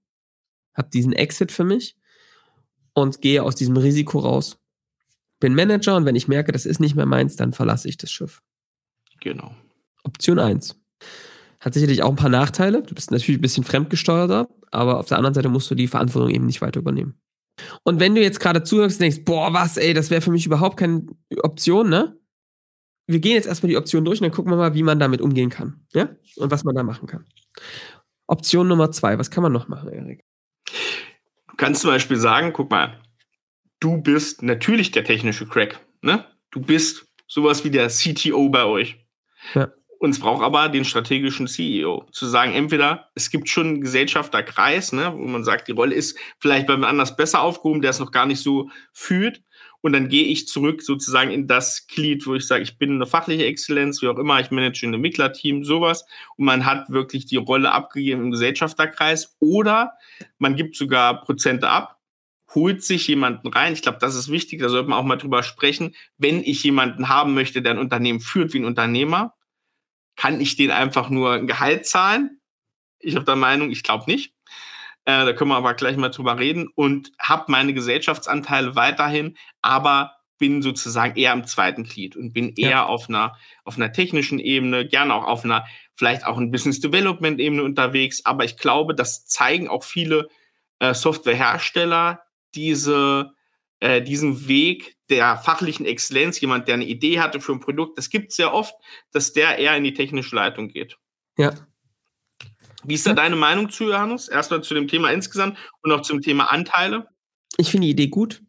habe 0.76 0.90
diesen 0.90 1.14
Exit 1.14 1.52
für 1.52 1.64
mich 1.64 1.98
und 2.94 3.22
gehe 3.22 3.44
aus 3.44 3.56
diesem 3.56 3.78
Risiko 3.78 4.20
raus. 4.20 4.60
Bin 5.40 5.56
Manager 5.56 5.96
und 5.96 6.06
wenn 6.06 6.16
ich 6.16 6.28
merke, 6.28 6.52
das 6.52 6.66
ist 6.66 6.80
nicht 6.80 6.96
mehr 6.96 7.08
meins, 7.08 7.36
dann 7.36 7.54
verlasse 7.54 7.90
ich 7.90 7.98
das 7.98 8.12
Schiff. 8.12 8.42
Genau. 9.20 9.56
Option 10.04 10.40
1. 10.40 10.80
Hat 11.60 11.74
sicherlich 11.74 12.04
auch 12.04 12.10
ein 12.10 12.16
paar 12.16 12.30
Nachteile. 12.30 12.84
Du 12.84 12.94
bist 12.94 13.12
natürlich 13.12 13.40
ein 13.40 13.42
bisschen 13.42 13.64
fremdgesteuerter, 13.64 14.50
aber 14.72 15.00
auf 15.00 15.08
der 15.08 15.18
anderen 15.18 15.34
Seite 15.34 15.50
musst 15.50 15.70
du 15.70 15.76
die 15.76 15.88
Verantwortung 15.88 16.30
eben 16.30 16.46
nicht 16.46 16.62
weiter 16.62 16.80
übernehmen. 16.80 17.20
Und 17.84 18.00
wenn 18.00 18.16
du 18.16 18.22
jetzt 18.22 18.40
gerade 18.40 18.64
zuhörst 18.64 19.00
und 19.00 19.04
denkst, 19.04 19.26
boah, 19.26 19.54
was, 19.54 19.78
ey, 19.78 19.94
das 19.94 20.10
wäre 20.10 20.22
für 20.22 20.32
mich 20.32 20.46
überhaupt 20.46 20.78
keine 20.78 21.06
Option, 21.44 21.90
ne? 21.90 22.18
Wir 23.12 23.20
gehen 23.20 23.36
jetzt 23.36 23.48
erstmal 23.48 23.70
die 23.70 23.78
Option 23.78 24.06
durch 24.06 24.20
und 24.20 24.26
dann 24.26 24.32
gucken 24.32 24.52
wir 24.52 24.58
mal, 24.58 24.74
wie 24.74 24.84
man 24.84 25.00
damit 25.00 25.22
umgehen 25.22 25.50
kann. 25.50 25.86
Ja? 25.94 26.10
Und 26.38 26.52
was 26.52 26.64
man 26.64 26.76
da 26.76 26.84
machen 26.84 27.08
kann. 27.08 27.26
Option 28.28 28.68
Nummer 28.68 28.92
zwei, 28.92 29.18
was 29.18 29.32
kann 29.32 29.44
man 29.44 29.52
noch 29.52 29.68
machen, 29.68 29.90
Erik? 29.92 30.24
Du 31.50 31.56
kannst 31.58 31.82
zum 31.82 31.90
Beispiel 31.90 32.18
sagen, 32.18 32.54
guck 32.54 32.72
mal, 32.72 33.02
du 33.80 34.02
bist 34.02 34.42
natürlich 34.42 34.92
der 34.92 35.04
technische 35.04 35.46
Crack. 35.46 35.80
Ne? 36.02 36.26
Du 36.50 36.62
bist 36.62 37.06
sowas 37.28 37.64
wie 37.64 37.72
der 37.72 37.90
CTO 37.90 38.50
bei 38.50 38.66
euch. 38.66 39.06
Ja. 39.54 39.72
Und 40.00 40.10
es 40.10 40.20
braucht 40.20 40.44
aber 40.44 40.68
den 40.68 40.84
strategischen 40.84 41.48
CEO. 41.48 42.08
Zu 42.12 42.26
sagen, 42.26 42.54
entweder 42.54 43.12
es 43.14 43.30
gibt 43.30 43.50
schon 43.50 43.68
einen 43.68 43.82
Gesellschafterkreis, 43.82 44.94
ne, 44.94 45.14
wo 45.16 45.28
man 45.28 45.44
sagt, 45.44 45.68
die 45.68 45.74
Rolle 45.74 45.94
ist 45.94 46.18
vielleicht 46.40 46.66
bei 46.66 46.74
anders 46.74 47.16
besser 47.16 47.42
aufgehoben, 47.42 47.84
der 47.84 47.92
es 47.92 48.00
noch 48.00 48.12
gar 48.12 48.26
nicht 48.26 48.42
so 48.42 48.72
fühlt. 48.94 49.44
Und 49.82 49.94
dann 49.94 50.10
gehe 50.10 50.26
ich 50.26 50.48
zurück 50.48 50.84
sozusagen 50.84 51.32
in 51.32 51.48
das 51.48 51.88
Glied, 51.88 52.26
wo 52.28 52.36
ich 52.36 52.46
sage, 52.46 52.64
ich 52.64 52.78
bin 52.78 52.92
eine 52.92 53.08
fachliche 53.08 53.46
Exzellenz, 53.46 54.02
wie 54.02 54.08
auch 54.08 54.18
immer, 54.18 54.40
ich 54.40 54.52
manage 54.52 54.86
ein 54.86 54.94
Entwicklerteam, 54.94 55.64
sowas. 55.64 56.06
Und 56.38 56.46
man 56.46 56.66
hat 56.66 56.90
wirklich 56.92 57.26
die 57.26 57.38
Rolle 57.38 57.72
abgegeben 57.72 58.22
im 58.22 58.32
Gesellschafterkreis. 58.32 59.36
Oder 59.40 59.94
man 60.38 60.56
gibt 60.56 60.76
sogar 60.76 61.22
Prozente 61.22 61.68
ab, 61.68 62.00
holt 62.54 62.84
sich 62.84 63.08
jemanden 63.08 63.48
rein. 63.48 63.74
Ich 63.74 63.82
glaube, 63.82 63.98
das 64.00 64.16
ist 64.16 64.30
wichtig, 64.30 64.60
da 64.60 64.70
sollte 64.70 64.90
man 64.90 65.00
auch 65.00 65.04
mal 65.04 65.18
drüber 65.18 65.42
sprechen. 65.42 65.96
Wenn 66.18 66.44
ich 66.44 66.64
jemanden 66.64 67.10
haben 67.10 67.34
möchte, 67.34 67.62
der 67.62 67.74
ein 67.74 67.80
Unternehmen 67.80 68.20
führt 68.20 68.54
wie 68.54 68.60
ein 68.60 68.66
Unternehmer, 68.66 69.34
kann 70.16 70.42
ich 70.42 70.56
den 70.56 70.72
einfach 70.72 71.10
nur 71.10 71.34
ein 71.34 71.48
Gehalt 71.48 71.88
zahlen? 71.88 72.42
Ich 73.00 73.16
habe 73.16 73.26
der 73.26 73.36
Meinung, 73.36 73.72
ich 73.72 73.82
glaube 73.82 74.04
nicht. 74.06 74.36
Äh, 75.06 75.26
da 75.26 75.34
können 75.34 75.50
wir 75.50 75.58
aber 75.58 75.74
gleich 75.74 75.98
mal 75.98 76.10
drüber 76.10 76.40
reden. 76.40 76.70
Und 76.76 77.12
habe 77.20 77.46
meine 77.48 77.74
Gesellschaftsanteile 77.74 78.76
weiterhin, 78.76 79.38
aber 79.62 80.14
bin 80.38 80.64
sozusagen 80.64 81.18
eher 81.18 81.34
im 81.34 81.46
zweiten 81.46 81.84
Glied 81.84 82.16
und 82.16 82.34
bin 82.34 82.54
eher 82.56 82.70
ja. 82.70 82.86
auf 82.86 83.10
einer 83.10 83.38
auf 83.64 83.78
einer 83.78 83.94
technischen 83.94 84.40
Ebene, 84.40 84.88
gerne 84.88 85.14
auch 85.14 85.26
auf 85.26 85.46
einer 85.46 85.66
vielleicht 85.94 86.26
auch 86.26 86.38
ein 86.38 86.50
Business 86.50 86.80
Development 86.80 87.40
Ebene 87.40 87.64
unterwegs. 87.64 88.26
Aber 88.26 88.44
ich 88.44 88.58
glaube, 88.58 88.96
das 88.96 89.26
zeigen 89.28 89.68
auch 89.68 89.84
viele 89.84 90.30
äh, 90.80 90.96
Softwarehersteller 90.96 92.24
diese 92.56 93.34
äh, 93.82 94.02
diesen 94.02 94.48
Weg 94.48 94.96
der 95.12 95.38
fachlichen 95.38 95.86
Exzellenz, 95.86 96.42
jemand, 96.42 96.68
der 96.68 96.76
eine 96.76 96.86
Idee 96.86 97.20
hatte 97.20 97.40
für 97.40 97.52
ein 97.52 97.60
Produkt. 97.60 97.98
Das 97.98 98.10
gibt 98.10 98.32
es 98.32 98.38
sehr 98.38 98.54
oft, 98.54 98.74
dass 99.12 99.34
der 99.34 99.60
eher 99.60 99.76
in 99.78 99.84
die 99.84 99.94
technische 99.94 100.36
Leitung 100.36 100.70
geht. 100.70 100.98
Ja, 101.38 101.54
wie 102.84 102.96
ist 102.96 103.06
da 103.06 103.14
deine 103.14 103.36
Meinung 103.36 103.70
zu, 103.70 103.86
Johannes? 103.86 104.28
Erstmal 104.28 104.64
zu 104.64 104.74
dem 104.74 104.88
Thema 104.88 105.12
insgesamt 105.12 105.58
und 105.82 105.92
auch 105.92 106.02
zum 106.02 106.22
Thema 106.22 106.52
Anteile. 106.52 107.08
Ich 107.58 107.72
finde 107.72 107.86
die 107.86 107.92
Idee 107.92 108.08
gut. 108.08 108.42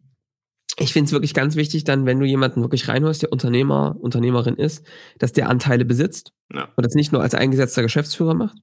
Ich 0.78 0.92
finde 0.92 1.06
es 1.06 1.12
wirklich 1.12 1.34
ganz 1.34 1.54
wichtig, 1.54 1.84
dann, 1.84 2.06
wenn 2.06 2.18
du 2.18 2.26
jemanden 2.26 2.62
wirklich 2.62 2.88
reinholst, 2.88 3.22
der 3.22 3.32
Unternehmer, 3.32 3.94
Unternehmerin 4.00 4.56
ist, 4.56 4.86
dass 5.18 5.32
der 5.32 5.50
Anteile 5.50 5.84
besitzt 5.84 6.32
ja. 6.52 6.68
und 6.76 6.86
das 6.86 6.94
nicht 6.94 7.12
nur 7.12 7.22
als 7.22 7.34
eingesetzter 7.34 7.82
Geschäftsführer 7.82 8.34
macht. 8.34 8.56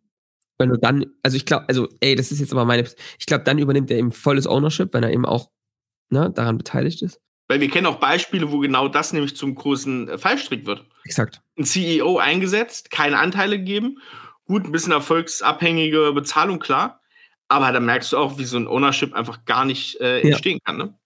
Wenn 0.57 0.69
du 0.69 0.77
dann, 0.77 1.05
also 1.23 1.37
ich 1.37 1.45
glaube, 1.45 1.69
also, 1.69 1.87
ey, 2.01 2.15
das 2.15 2.31
ist 2.31 2.39
jetzt 2.39 2.51
aber 2.51 2.65
meine, 2.65 2.87
ich 3.19 3.25
glaube, 3.25 3.43
dann 3.43 3.59
übernimmt 3.59 3.91
er 3.91 3.97
eben 3.97 4.11
volles 4.11 4.47
Ownership, 4.47 4.93
wenn 4.93 5.03
er 5.03 5.13
eben 5.13 5.25
auch 5.25 5.49
ne, 6.09 6.31
daran 6.31 6.57
beteiligt 6.57 7.01
ist. 7.03 7.21
Weil 7.47 7.61
wir 7.61 7.69
kennen 7.69 7.87
auch 7.87 7.99
Beispiele, 7.99 8.51
wo 8.51 8.59
genau 8.59 8.87
das 8.87 9.13
nämlich 9.13 9.35
zum 9.35 9.55
großen 9.55 10.17
Fallstrick 10.17 10.65
wird. 10.65 10.85
Exakt. 11.05 11.41
Ein 11.57 11.63
CEO 11.63 12.17
eingesetzt, 12.17 12.91
keine 12.91 13.17
Anteile 13.19 13.57
gegeben 13.57 13.99
gut, 14.49 14.65
ein 14.65 14.71
bisschen 14.71 14.91
erfolgsabhängige 14.91 16.11
Bezahlung, 16.13 16.59
klar. 16.59 16.99
Aber 17.47 17.71
da 17.71 17.79
merkst 17.79 18.11
du 18.11 18.17
auch, 18.17 18.37
wie 18.37 18.45
so 18.45 18.57
ein 18.57 18.67
Ownership 18.67 19.13
einfach 19.13 19.45
gar 19.45 19.63
nicht 19.63 19.99
äh, 20.01 20.21
entstehen 20.21 20.57
ja. 20.57 20.59
kann. 20.65 20.77
Ne? 20.77 20.99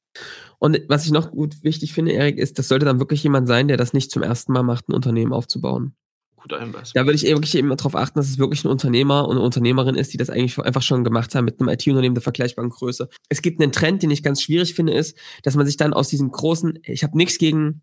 Und 0.60 0.80
was 0.88 1.06
ich 1.06 1.12
noch 1.12 1.32
gut 1.32 1.62
wichtig 1.62 1.94
finde, 1.94 2.14
Erik, 2.14 2.38
ist, 2.38 2.58
das 2.58 2.70
sollte 2.70 2.86
dann 2.86 3.00
wirklich 3.00 3.22
jemand 3.22 3.48
sein, 3.48 3.68
der 3.68 3.78
das 3.78 3.94
nicht 3.94 4.12
zum 4.12 4.24
ersten 4.24 4.54
Mal 4.54 4.64
macht, 4.64 4.88
ein 4.88 4.94
Unternehmen 4.94 5.34
aufzubauen. 5.34 5.94
Guter 6.38 6.60
Hinweis. 6.60 6.92
Da 6.94 7.06
würde 7.06 7.16
ich 7.16 7.24
wirklich 7.24 7.56
eben 7.56 7.70
darauf 7.70 7.96
achten, 7.96 8.20
dass 8.20 8.30
es 8.30 8.38
wirklich 8.38 8.64
ein 8.64 8.70
Unternehmer 8.70 9.28
und 9.28 9.38
eine 9.38 9.46
Unternehmerin 9.46 9.96
ist, 9.96 10.14
die 10.14 10.18
das 10.18 10.30
eigentlich 10.30 10.58
einfach 10.60 10.82
schon 10.82 11.04
gemacht 11.04 11.36
haben 11.36 11.46
mit 11.46 11.60
einem 11.60 11.70
IT-Unternehmen 11.70 12.16
der 12.16 12.22
vergleichbaren 12.22 12.70
Größe. 12.70 13.10
Es 13.30 13.42
gibt 13.42 13.62
einen 13.62 13.72
Trend, 13.74 14.04
den 14.04 14.12
ich 14.12 14.24
ganz 14.24 14.42
schwierig 14.42 14.74
finde, 14.74 14.94
ist, 14.94 15.18
dass 15.44 15.56
man 15.56 15.66
sich 15.66 15.78
dann 15.78 15.94
aus 15.94 16.08
diesen 16.08 16.32
großen, 16.32 16.80
ich 16.84 17.04
habe 17.04 17.18
nichts 17.18 17.38
gegen 17.38 17.82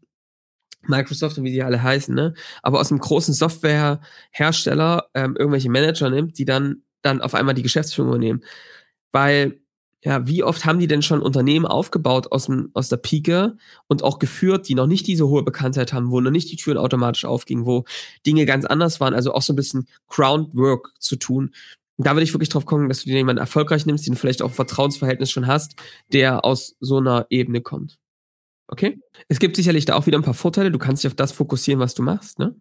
Microsoft 0.83 1.39
und 1.39 1.45
wie 1.45 1.53
die 1.53 1.63
alle 1.63 1.83
heißen, 1.83 2.15
ne? 2.15 2.35
Aber 2.63 2.81
aus 2.81 2.91
einem 2.91 3.01
großen 3.01 3.35
Softwarehersteller 3.35 5.07
ähm, 5.15 5.37
irgendwelche 5.39 5.71
Manager 5.71 6.11
nimmt, 6.11 6.39
die 6.39 6.45
dann, 6.45 6.83
dann 7.03 7.21
auf 7.21 7.35
einmal 7.35 7.55
die 7.55 7.63
Geschäftsführung 7.63 8.11
übernehmen. 8.13 8.43
Weil, 9.13 9.61
ja, 10.03 10.27
wie 10.27 10.43
oft 10.43 10.65
haben 10.65 10.79
die 10.79 10.87
denn 10.87 11.03
schon 11.03 11.21
Unternehmen 11.21 11.67
aufgebaut 11.67 12.33
aus, 12.33 12.47
dem, 12.47 12.71
aus 12.75 12.89
der 12.89 12.97
Pike 12.97 13.57
und 13.89 14.03
auch 14.03 14.19
geführt, 14.19 14.69
die 14.69 14.75
noch 14.75 14.87
nicht 14.87 15.07
diese 15.07 15.29
hohe 15.29 15.43
Bekanntheit 15.43 15.93
haben, 15.93 16.11
wo 16.11 16.21
noch 16.21 16.31
nicht 16.31 16.51
die 16.51 16.57
Türen 16.57 16.79
automatisch 16.79 17.25
aufgingen, 17.27 17.67
wo 17.67 17.85
Dinge 18.27 18.47
ganz 18.47 18.65
anders 18.65 19.01
waren, 19.01 19.15
also 19.15 19.35
auch 19.35 19.43
so 19.43 19.53
ein 19.53 19.57
bisschen 19.57 19.89
Groundwork 20.09 20.95
zu 20.99 21.17
tun. 21.17 21.53
da 21.99 22.13
würde 22.15 22.25
ich 22.25 22.33
wirklich 22.33 22.49
drauf 22.49 22.65
gucken, 22.67 22.89
dass 22.89 23.01
du 23.05 23.11
dir 23.11 23.17
jemanden 23.19 23.41
erfolgreich 23.41 23.85
nimmst, 23.87 24.07
den 24.07 24.15
du 24.15 24.21
vielleicht 24.21 24.43
auch 24.43 24.49
ein 24.51 24.55
Vertrauensverhältnis 24.55 25.31
schon 25.31 25.47
hast, 25.47 25.75
der 26.13 26.45
aus 26.47 26.77
so 26.81 26.99
einer 26.99 27.27
Ebene 27.31 27.61
kommt. 27.61 28.00
Okay? 28.71 29.01
Es 29.27 29.41
gibt 29.41 29.57
sicherlich 29.57 29.85
da 29.85 29.97
auch 29.97 30.07
wieder 30.07 30.17
ein 30.17 30.23
paar 30.23 30.33
Vorteile. 30.33 30.71
Du 30.71 30.79
kannst 30.79 31.03
dich 31.03 31.11
auf 31.11 31.17
das 31.17 31.33
fokussieren, 31.33 31.81
was 31.81 31.95
du 31.95 32.03
machst. 32.03 32.39
Ne? 32.39 32.55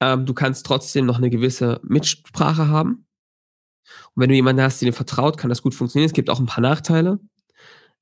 Ähm, 0.00 0.26
du 0.26 0.34
kannst 0.34 0.66
trotzdem 0.66 1.06
noch 1.06 1.18
eine 1.18 1.30
gewisse 1.30 1.80
Mitsprache 1.84 2.68
haben. 2.68 3.06
Und 4.14 4.20
wenn 4.20 4.28
du 4.28 4.34
jemanden 4.34 4.62
hast, 4.62 4.82
der 4.82 4.90
dir 4.90 4.92
vertraut, 4.92 5.38
kann 5.38 5.50
das 5.50 5.62
gut 5.62 5.74
funktionieren. 5.74 6.08
Es 6.08 6.14
gibt 6.14 6.30
auch 6.30 6.40
ein 6.40 6.46
paar 6.46 6.62
Nachteile. 6.62 7.20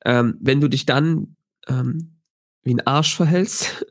Ähm, 0.07 0.39
wenn 0.41 0.63
du 0.63 0.69
dich 0.69 0.87
dann 0.87 1.37
ähm, 1.69 2.19
wie 2.63 2.75
ein 2.75 2.87
Arsch 2.87 3.15
verhältst, 3.15 3.85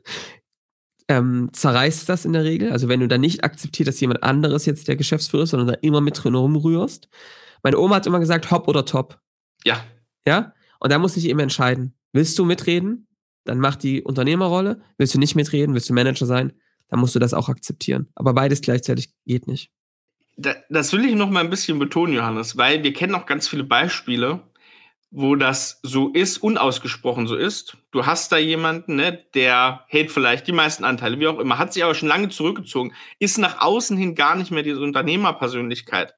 ähm, 1.08 1.50
zerreißt 1.52 2.08
das 2.08 2.24
in 2.24 2.32
der 2.32 2.42
Regel. 2.42 2.72
Also 2.72 2.88
wenn 2.88 3.00
du 3.00 3.06
dann 3.06 3.20
nicht 3.20 3.44
akzeptierst, 3.44 3.86
dass 3.86 4.00
jemand 4.00 4.24
anderes 4.24 4.66
jetzt 4.66 4.88
der 4.88 4.96
Geschäftsführer 4.96 5.44
ist, 5.44 5.50
sondern 5.50 5.68
da 5.68 5.74
immer 5.74 6.00
mit 6.00 6.22
drin 6.22 6.34
rumrührst. 6.34 7.08
Meine 7.62 7.78
Oma 7.78 7.96
hat 7.96 8.06
immer 8.08 8.18
gesagt, 8.18 8.50
hopp 8.50 8.66
oder 8.66 8.84
top. 8.84 9.20
Ja. 9.62 9.84
Ja? 10.26 10.54
Und 10.80 10.90
da 10.90 10.98
muss 10.98 11.16
ich 11.16 11.26
eben 11.26 11.38
entscheiden. 11.38 11.94
Willst 12.12 12.36
du 12.36 12.44
mitreden? 12.44 13.06
Dann 13.44 13.58
mach 13.58 13.76
die 13.76 14.02
Unternehmerrolle. 14.02 14.82
Willst 14.98 15.14
du 15.14 15.18
nicht 15.18 15.34
mitreden? 15.34 15.74
Willst 15.74 15.88
du 15.88 15.94
Manager 15.94 16.26
sein? 16.26 16.52
Dann 16.88 17.00
musst 17.00 17.14
du 17.14 17.18
das 17.18 17.34
auch 17.34 17.48
akzeptieren. 17.48 18.08
Aber 18.14 18.34
beides 18.34 18.60
gleichzeitig 18.60 19.10
geht 19.26 19.46
nicht. 19.46 19.70
Das 20.36 20.92
will 20.92 21.04
ich 21.04 21.14
noch 21.14 21.30
mal 21.30 21.40
ein 21.40 21.50
bisschen 21.50 21.78
betonen, 21.78 22.14
Johannes, 22.14 22.56
weil 22.56 22.82
wir 22.82 22.92
kennen 22.92 23.14
auch 23.14 23.26
ganz 23.26 23.48
viele 23.48 23.64
Beispiele, 23.64 24.40
wo 25.10 25.36
das 25.36 25.78
so 25.82 26.08
ist, 26.08 26.38
unausgesprochen 26.38 27.26
so 27.26 27.36
ist. 27.36 27.76
Du 27.90 28.06
hast 28.06 28.32
da 28.32 28.38
jemanden, 28.38 28.96
ne, 28.96 29.24
der 29.34 29.84
hält 29.88 30.10
vielleicht 30.10 30.46
die 30.46 30.52
meisten 30.52 30.84
Anteile, 30.84 31.20
wie 31.20 31.26
auch 31.26 31.38
immer, 31.38 31.58
hat 31.58 31.74
sich 31.74 31.84
aber 31.84 31.94
schon 31.94 32.08
lange 32.08 32.30
zurückgezogen, 32.30 32.94
ist 33.18 33.36
nach 33.36 33.60
außen 33.60 33.96
hin 33.96 34.14
gar 34.14 34.36
nicht 34.36 34.50
mehr 34.50 34.62
diese 34.62 34.80
Unternehmerpersönlichkeit. 34.80 36.14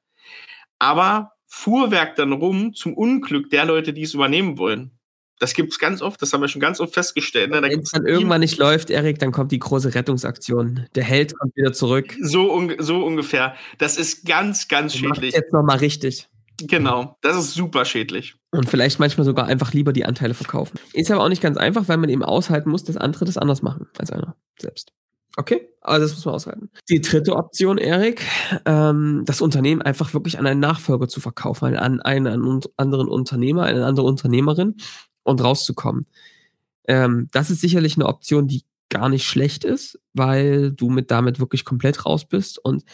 Aber 0.79 1.33
fuhrwerk 1.45 2.15
dann 2.15 2.31
rum 2.31 2.73
zum 2.73 2.93
Unglück 2.93 3.49
der 3.49 3.65
Leute, 3.65 3.91
die 3.91 4.03
es 4.03 4.13
übernehmen 4.13 4.57
wollen. 4.57 4.94
Das 5.39 5.53
gibt 5.53 5.73
es 5.73 5.79
ganz 5.79 6.01
oft, 6.01 6.21
das 6.21 6.31
haben 6.31 6.41
wir 6.41 6.47
schon 6.47 6.61
ganz 6.61 6.79
oft 6.79 6.93
festgestellt. 6.93 7.51
Ne? 7.51 7.61
Wenn 7.61 7.79
es 7.79 7.91
dann 7.91 8.05
irgendwann 8.05 8.39
nicht 8.39 8.57
läuft, 8.57 8.89
Erik, 8.89 9.19
dann 9.19 9.31
kommt 9.31 9.51
die 9.51 9.59
große 9.59 9.93
Rettungsaktion. 9.93 10.87
Der 10.95 11.03
Held 11.03 11.37
kommt 11.37 11.55
wieder 11.55 11.73
zurück. 11.73 12.15
So, 12.21 12.53
un 12.53 12.75
so 12.79 13.03
ungefähr. 13.05 13.55
Das 13.77 13.97
ist 13.97 14.25
ganz, 14.25 14.67
ganz 14.67 14.93
du 14.93 14.99
schädlich. 14.99 15.33
Jetzt 15.33 15.51
nochmal 15.51 15.77
richtig. 15.77 16.29
Genau, 16.61 17.17
das 17.21 17.35
ist 17.35 17.53
super 17.53 17.83
schädlich. 17.83 18.35
Und 18.51 18.69
vielleicht 18.69 18.99
manchmal 18.99 19.25
sogar 19.25 19.47
einfach 19.47 19.73
lieber 19.73 19.91
die 19.91 20.05
Anteile 20.05 20.33
verkaufen. 20.33 20.79
Ist 20.93 21.11
aber 21.11 21.23
auch 21.23 21.29
nicht 21.29 21.41
ganz 21.41 21.57
einfach, 21.57 21.89
weil 21.89 21.97
man 21.97 22.09
eben 22.09 22.23
aushalten 22.23 22.69
muss, 22.69 22.85
dass 22.85 22.95
andere 22.95 23.25
das 23.25 23.37
anders 23.37 23.61
machen 23.61 23.87
als 23.97 24.11
einer 24.11 24.35
selbst. 24.59 24.93
Okay, 25.37 25.67
also 25.81 26.05
das 26.05 26.15
muss 26.15 26.25
man 26.25 26.35
aushalten. 26.35 26.69
Die 26.89 27.01
dritte 27.01 27.35
Option, 27.35 27.77
Erik, 27.77 28.21
ähm, 28.65 29.23
das 29.25 29.41
Unternehmen 29.41 29.81
einfach 29.81 30.13
wirklich 30.13 30.39
an 30.39 30.47
einen 30.47 30.61
Nachfolger 30.61 31.09
zu 31.09 31.19
verkaufen, 31.19 31.75
an 31.75 31.99
einen, 32.01 32.27
an 32.27 32.61
anderen 32.77 33.09
Unternehmer, 33.09 33.63
eine 33.63 33.85
andere 33.85 34.05
Unternehmerin 34.05 34.77
und 35.25 35.43
rauszukommen. 35.43 36.05
Ähm, 36.87 37.27
das 37.31 37.49
ist 37.49 37.61
sicherlich 37.61 37.95
eine 37.95 38.05
Option, 38.05 38.47
die 38.47 38.63
gar 38.89 39.09
nicht 39.09 39.25
schlecht 39.25 39.63
ist, 39.63 39.99
weil 40.13 40.71
du 40.71 40.89
mit 40.89 41.11
damit 41.11 41.39
wirklich 41.39 41.65
komplett 41.65 42.05
raus 42.05 42.25
bist. 42.25 42.63
Und 42.63 42.85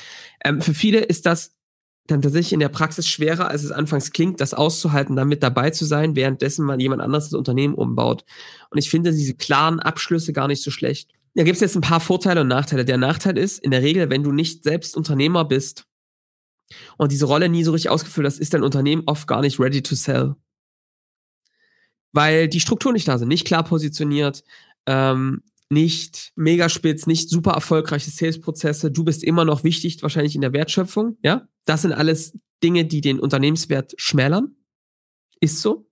ähm, 0.44 0.62
für 0.62 0.74
viele 0.74 1.00
ist 1.00 1.26
das 1.26 1.56
dann 2.08 2.22
tatsächlich 2.22 2.54
in 2.54 2.60
der 2.60 2.70
Praxis 2.70 3.08
schwerer, 3.08 3.50
als 3.50 3.64
es 3.64 3.72
anfangs 3.72 4.12
klingt, 4.12 4.42
das 4.42 4.54
auszuhalten, 4.54 5.16
damit 5.16 5.44
dabei 5.44 5.70
zu 5.70 5.86
sein, 5.86 6.16
währenddessen 6.16 6.66
mal 6.66 6.82
jemand 6.82 7.02
anderes 7.02 7.26
das 7.26 7.34
Unternehmen 7.34 7.76
umbaut. 7.76 8.26
Und 8.70 8.78
ich 8.78 8.90
finde 8.90 9.12
diese 9.12 9.36
klaren 9.36 9.80
Abschlüsse 9.80 10.34
gar 10.34 10.48
nicht 10.48 10.64
so 10.64 10.72
schlecht. 10.72 11.12
Da 11.36 11.44
gibt 11.44 11.56
es 11.56 11.62
jetzt 11.62 11.76
ein 11.76 11.82
paar 11.82 12.00
Vorteile 12.00 12.42
und 12.42 12.48
Nachteile. 12.48 12.84
Der 12.84 12.98
Nachteil 12.98 13.38
ist, 13.38 13.60
in 13.60 13.72
der 13.72 13.82
Regel, 13.84 14.10
wenn 14.10 14.24
du 14.24 14.32
nicht 14.32 14.64
selbst 14.64 14.98
Unternehmer 14.98 15.46
bist 15.46 15.86
und 16.98 17.12
diese 17.12 17.26
Rolle 17.26 17.48
nie 17.48 17.64
so 17.64 17.72
richtig 17.72 17.92
ausgefüllt 17.92 18.28
hast, 18.28 18.40
ist 18.40 18.54
dein 18.54 18.64
Unternehmen 18.64 19.04
oft 19.06 19.28
gar 19.28 19.42
nicht 19.42 19.60
ready 19.60 19.82
to 19.82 19.96
sell 19.96 20.36
weil 22.14 22.48
die 22.48 22.60
Strukturen 22.60 22.94
nicht 22.94 23.08
da 23.08 23.18
sind, 23.18 23.28
nicht 23.28 23.46
klar 23.46 23.64
positioniert, 23.64 24.44
ähm, 24.86 25.44
nicht 25.70 26.34
mega 26.36 26.68
spitz, 26.68 27.08
nicht 27.08 27.30
super 27.30 27.52
erfolgreiche 27.52 28.12
Sales-Prozesse. 28.12 28.92
Du 28.92 29.06
bist 29.06 29.24
immer 29.24 29.46
noch 29.46 29.64
wichtig, 29.64 30.02
wahrscheinlich 30.02 30.36
in 30.36 30.42
der 30.42 30.54
Wertschöpfung. 30.54 31.18
Ja, 31.24 31.48
das 31.66 31.84
sind 31.84 31.94
alles 31.94 32.38
Dinge, 32.62 32.86
die 32.86 33.02
den 33.02 33.20
Unternehmenswert 33.20 33.94
schmälern. 33.98 34.56
Ist 35.40 35.62
so. 35.62 35.88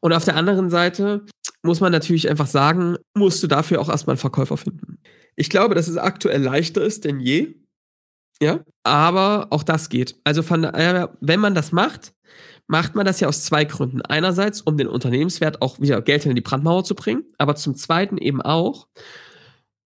Und 0.00 0.12
auf 0.12 0.24
der 0.24 0.36
anderen 0.36 0.70
Seite 0.70 1.24
muss 1.62 1.80
man 1.80 1.90
natürlich 1.90 2.28
einfach 2.28 2.46
sagen, 2.46 2.96
musst 3.14 3.42
du 3.42 3.46
dafür 3.46 3.80
auch 3.80 3.88
erstmal 3.88 4.14
einen 4.14 4.20
Verkäufer 4.20 4.56
finden. 4.56 4.98
Ich 5.36 5.48
glaube, 5.48 5.74
dass 5.74 5.88
es 5.88 5.96
aktuell 5.96 6.42
leichter 6.42 6.82
ist 6.82 7.04
denn 7.04 7.18
je. 7.20 7.54
Ja, 8.40 8.60
aber 8.84 9.48
auch 9.50 9.64
das 9.64 9.88
geht. 9.88 10.16
Also 10.22 10.42
von, 10.42 10.62
äh, 10.62 11.08
wenn 11.20 11.40
man 11.40 11.54
das 11.54 11.72
macht, 11.72 12.12
macht 12.68 12.94
man 12.94 13.06
das 13.06 13.18
ja 13.18 13.28
aus 13.28 13.42
zwei 13.42 13.64
Gründen. 13.64 14.02
Einerseits, 14.02 14.60
um 14.60 14.76
den 14.76 14.86
Unternehmenswert 14.86 15.62
auch 15.62 15.80
wieder 15.80 16.00
Geld 16.02 16.26
in 16.26 16.34
die 16.34 16.42
Brandmauer 16.42 16.84
zu 16.84 16.94
bringen, 16.94 17.24
aber 17.38 17.56
zum 17.56 17.74
Zweiten 17.74 18.18
eben 18.18 18.42
auch, 18.42 18.86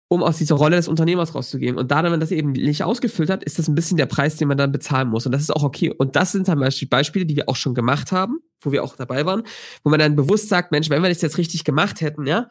um 0.09 0.23
aus 0.23 0.37
dieser 0.37 0.55
Rolle 0.55 0.75
des 0.75 0.87
Unternehmers 0.87 1.33
rauszugehen. 1.33 1.77
Und 1.77 1.91
da 1.91 2.01
man 2.01 2.19
das 2.19 2.31
eben 2.31 2.51
nicht 2.51 2.83
ausgefüllt 2.83 3.29
hat, 3.29 3.43
ist 3.43 3.59
das 3.59 3.67
ein 3.67 3.75
bisschen 3.75 3.97
der 3.97 4.07
Preis, 4.07 4.35
den 4.37 4.47
man 4.47 4.57
dann 4.57 4.71
bezahlen 4.71 5.09
muss. 5.09 5.25
Und 5.25 5.31
das 5.31 5.41
ist 5.41 5.51
auch 5.51 5.63
okay. 5.63 5.91
Und 5.91 6.15
das 6.15 6.31
sind 6.31 6.45
zum 6.45 6.59
Beispiel 6.59 6.87
Beispiele, 6.87 7.25
die 7.25 7.35
wir 7.35 7.47
auch 7.47 7.55
schon 7.55 7.75
gemacht 7.75 8.11
haben, 8.11 8.39
wo 8.59 8.71
wir 8.71 8.83
auch 8.83 8.95
dabei 8.95 9.25
waren, 9.25 9.43
wo 9.83 9.89
man 9.91 9.99
dann 9.99 10.15
bewusst 10.15 10.49
sagt, 10.49 10.71
Mensch, 10.71 10.89
wenn 10.89 11.01
wir 11.01 11.09
das 11.09 11.21
jetzt 11.21 11.37
richtig 11.37 11.63
gemacht 11.63 12.01
hätten, 12.01 12.25
ja, 12.25 12.47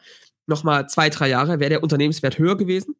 nochmal 0.47 0.87
zwei, 0.87 1.09
drei 1.09 1.29
Jahre, 1.29 1.59
wäre 1.59 1.69
der 1.69 1.83
Unternehmenswert 1.83 2.37
höher 2.37 2.57
gewesen. 2.57 2.95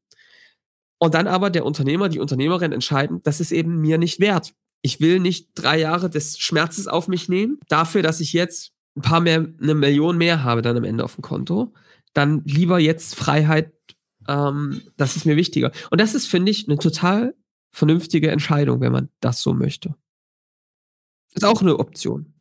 Und 0.97 1.13
dann 1.13 1.27
aber 1.27 1.49
der 1.49 1.65
Unternehmer, 1.65 2.09
die 2.09 2.19
Unternehmerin 2.19 2.71
entscheiden, 2.71 3.21
das 3.23 3.39
ist 3.39 3.51
eben 3.51 3.81
mir 3.81 3.97
nicht 3.97 4.19
wert 4.19 4.53
ich 4.83 4.99
will 4.99 5.19
nicht 5.19 5.49
drei 5.55 5.79
Jahre 5.79 6.09
des 6.09 6.37
Schmerzes 6.37 6.87
auf 6.87 7.07
mich 7.07 7.29
nehmen, 7.29 7.57
dafür, 7.69 8.03
dass 8.03 8.19
ich 8.19 8.33
jetzt 8.33 8.73
ein 8.95 9.01
paar 9.01 9.21
mehr, 9.21 9.47
eine 9.61 9.73
Million 9.73 10.17
mehr 10.17 10.43
habe 10.43 10.61
dann 10.61 10.77
am 10.77 10.83
Ende 10.83 11.03
auf 11.03 11.15
dem 11.15 11.23
Konto. 11.23 11.73
Dann 12.13 12.43
lieber 12.45 12.77
jetzt 12.79 13.15
Freiheit, 13.15 13.71
ähm, 14.27 14.83
das 14.97 15.15
ist 15.15 15.25
mir 15.25 15.37
wichtiger. 15.37 15.71
Und 15.89 15.99
das 15.99 16.13
ist, 16.13 16.27
finde 16.27 16.51
ich, 16.51 16.67
eine 16.67 16.77
total 16.77 17.33
vernünftige 17.71 18.29
Entscheidung, 18.29 18.81
wenn 18.81 18.91
man 18.91 19.09
das 19.21 19.41
so 19.41 19.53
möchte. 19.53 19.95
Ist 21.33 21.45
auch 21.45 21.61
eine 21.61 21.79
Option. 21.79 22.33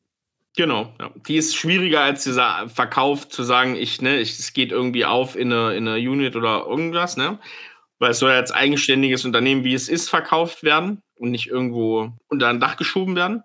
Genau, 0.55 0.95
ja. 1.01 1.11
die 1.27 1.37
ist 1.37 1.57
schwieriger 1.57 2.03
als 2.03 2.25
dieser 2.25 2.69
Verkauf 2.69 3.29
zu 3.29 3.43
sagen, 3.43 3.75
ich, 3.77 4.03
ne, 4.03 4.21
ich, 4.21 4.39
es 4.39 4.53
geht 4.53 4.71
irgendwie 4.71 5.07
auf 5.07 5.37
in 5.37 5.51
eine, 5.51 5.75
in 5.75 5.89
eine 5.89 5.97
Unit 5.99 6.37
oder 6.37 6.67
irgendwas, 6.67 7.17
ne? 7.17 7.39
Weil 7.99 8.11
es 8.11 8.19
soll 8.19 8.33
ja 8.33 8.37
als 8.37 8.51
eigenständiges 8.51 9.25
Unternehmen, 9.25 9.65
wie 9.65 9.73
es 9.73 9.89
ist, 9.89 10.11
verkauft 10.11 10.65
werden 10.65 11.01
und 11.23 11.31
nicht 11.31 11.47
irgendwo 11.47 12.13
unter 12.29 12.49
ein 12.49 12.59
Dach 12.59 12.77
geschoben 12.77 13.15
werden. 13.15 13.45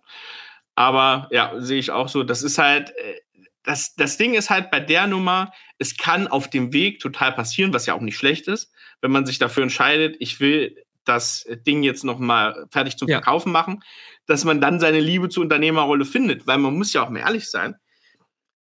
Aber 0.73 1.27
ja, 1.31 1.53
sehe 1.59 1.77
ich 1.79 1.91
auch 1.91 2.09
so. 2.09 2.23
Das 2.23 2.41
ist 2.41 2.57
halt, 2.57 2.89
äh, 2.89 3.19
das, 3.63 3.93
das 3.95 4.17
Ding 4.17 4.33
ist 4.33 4.49
halt 4.49 4.71
bei 4.71 4.79
der 4.79 5.05
Nummer, 5.05 5.51
es 5.77 5.95
kann 5.95 6.27
auf 6.27 6.49
dem 6.49 6.73
Weg 6.73 6.99
total 6.99 7.33
passieren, 7.33 7.73
was 7.73 7.85
ja 7.85 7.93
auch 7.93 8.01
nicht 8.01 8.17
schlecht 8.17 8.47
ist, 8.47 8.71
wenn 9.01 9.11
man 9.11 9.27
sich 9.27 9.37
dafür 9.37 9.63
entscheidet, 9.63 10.15
ich 10.19 10.39
will 10.39 10.83
das 11.05 11.45
Ding 11.67 11.83
jetzt 11.83 12.03
nochmal 12.03 12.65
fertig 12.71 12.97
zum 12.97 13.07
ja. 13.07 13.17
Verkaufen 13.17 13.51
machen, 13.51 13.83
dass 14.25 14.43
man 14.43 14.59
dann 14.59 14.79
seine 14.79 14.99
Liebe 14.99 15.29
zur 15.29 15.43
Unternehmerrolle 15.43 16.03
findet. 16.03 16.47
Weil 16.47 16.57
man 16.57 16.75
muss 16.75 16.93
ja 16.93 17.03
auch 17.03 17.09
mal 17.09 17.19
ehrlich 17.19 17.49
sein, 17.49 17.75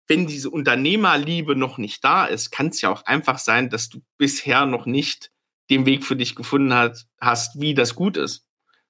wenn 0.07 0.27
diese 0.27 0.51
Unternehmerliebe 0.51 1.55
noch 1.55 1.79
nicht 1.79 2.03
da 2.03 2.25
ist, 2.25 2.51
kann 2.51 2.67
es 2.67 2.81
ja 2.81 2.91
auch 2.91 3.05
einfach 3.05 3.39
sein, 3.39 3.69
dass 3.69 3.89
du 3.89 4.01
bisher 4.17 4.65
noch 4.65 4.85
nicht 4.85 5.31
den 5.69 5.85
Weg 5.85 6.03
für 6.03 6.15
dich 6.15 6.35
gefunden 6.35 6.73
hat, 6.73 7.05
hast, 7.19 7.59
wie 7.59 7.73
das 7.73 7.95
gut 7.95 8.17
ist. 8.17 8.48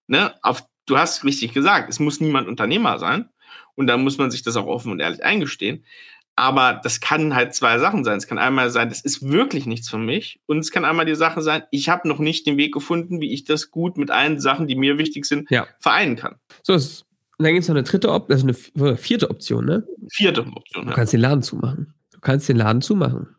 Ne? 0.10 0.34
Auf, 0.41 0.65
du 0.88 0.98
hast 0.98 1.24
richtig 1.24 1.54
gesagt, 1.54 1.89
es 1.89 2.00
muss 2.00 2.19
niemand 2.19 2.48
Unternehmer 2.48 3.00
sein. 3.00 3.30
Und 3.76 3.88
da 3.88 3.95
muss 3.95 4.17
man 4.17 4.32
sich 4.32 4.41
das 4.41 4.58
auch 4.58 4.65
offen 4.65 4.91
und 4.91 5.00
ehrlich 5.00 5.24
eingestehen. 5.24 5.86
Aber 6.36 6.80
das 6.84 7.00
kann 7.00 7.36
halt 7.36 7.54
zwei 7.54 7.80
Sachen 7.80 8.04
sein. 8.04 8.17
Es 8.17 8.28
kann 8.28 8.38
einmal 8.38 8.69
sein, 8.69 8.89
das 8.89 9.02
ist 9.02 9.30
wirklich 9.30 9.65
nichts 9.65 9.89
für 9.89 9.98
mich. 9.98 10.41
Und 10.48 10.60
es 10.60 10.72
kann 10.72 10.86
einmal 10.86 11.06
die 11.06 11.15
Sache 11.15 11.41
sein, 11.41 11.63
ich 11.72 11.89
habe 11.89 12.08
noch 12.08 12.19
nicht 12.19 12.48
den 12.48 12.58
Weg 12.58 12.74
gefunden, 12.74 13.22
wie 13.22 13.32
ich 13.34 13.43
das 13.43 13.72
gut 13.72 13.98
mit 13.98 14.10
allen 14.10 14.39
Sachen, 14.39 14.67
die 14.67 14.76
mir 14.76 14.98
wichtig 14.98 15.26
sind, 15.26 15.50
ja. 15.52 15.67
vereinen 15.80 16.15
kann. 16.15 16.36
So 16.63 16.74
ist 16.74 16.86
es. 16.86 17.02
Und 17.38 17.43
dann 17.45 17.54
gibt 17.54 17.63
es 17.63 17.69
noch 17.69 17.76
eine 17.76 17.84
dritte 17.84 18.12
Option, 18.12 18.50
also 18.50 18.74
eine 18.76 18.98
vierte 18.98 19.30
Option, 19.30 19.65
ne? 19.65 19.88
Vierte 20.12 20.41
Option. 20.41 20.86
Du 20.86 20.89
ja. 20.89 20.95
kannst 20.95 21.13
den 21.13 21.22
Laden 21.22 21.43
zumachen. 21.43 21.93
Du 22.12 22.19
kannst 22.19 22.50
den 22.50 22.58
Laden 22.58 22.82
zumachen. 22.82 23.36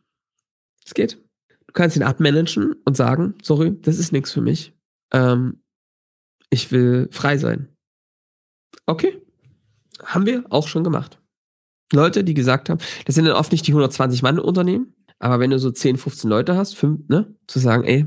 Es 0.87 0.95
geht. 0.95 1.19
Du 1.67 1.73
kannst 1.75 1.97
ihn 1.97 2.03
abmanagen 2.03 2.77
und 2.85 2.97
sagen, 2.97 3.35
sorry, 3.43 3.77
das 3.83 3.99
ist 3.99 4.13
nichts 4.13 4.33
für 4.33 4.41
mich. 4.41 4.73
Ähm, 5.13 5.63
ich 6.51 6.71
will 6.73 7.09
frei 7.11 7.39
sein. 7.39 7.69
Okay. 8.87 9.23
Haben 10.05 10.27
wir 10.27 10.45
auch 10.51 10.69
schon 10.69 10.85
gemacht. 10.85 11.21
Leute, 11.93 12.25
die 12.25 12.35
gesagt 12.35 12.69
haben, 12.69 12.81
das 13.05 13.15
sind 13.15 13.25
dann 13.25 13.37
oft 13.37 13.53
nicht 13.53 13.67
die 13.67 13.73
120 13.73 14.23
Mann 14.23 14.39
Unternehmen, 14.39 14.95
aber 15.19 15.41
wenn 15.41 15.51
du 15.51 15.59
so 15.59 15.71
10, 15.71 15.97
15 15.97 16.31
Leute 16.31 16.57
hast, 16.57 16.77
fünf, 16.77 17.09
ne, 17.09 17.35
zu 17.47 17.59
sagen, 17.59 17.85
ey, 17.85 18.07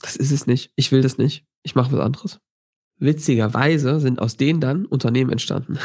das 0.00 0.16
ist 0.16 0.30
es 0.32 0.46
nicht, 0.46 0.72
ich 0.76 0.92
will 0.92 1.02
das 1.02 1.18
nicht, 1.18 1.44
ich 1.62 1.74
mache 1.74 1.92
was 1.92 2.00
anderes. 2.00 2.40
witzigerweise 2.98 4.00
sind 4.00 4.20
aus 4.20 4.36
denen 4.36 4.60
dann 4.60 4.84
Unternehmen 4.84 5.30
entstanden. 5.30 5.78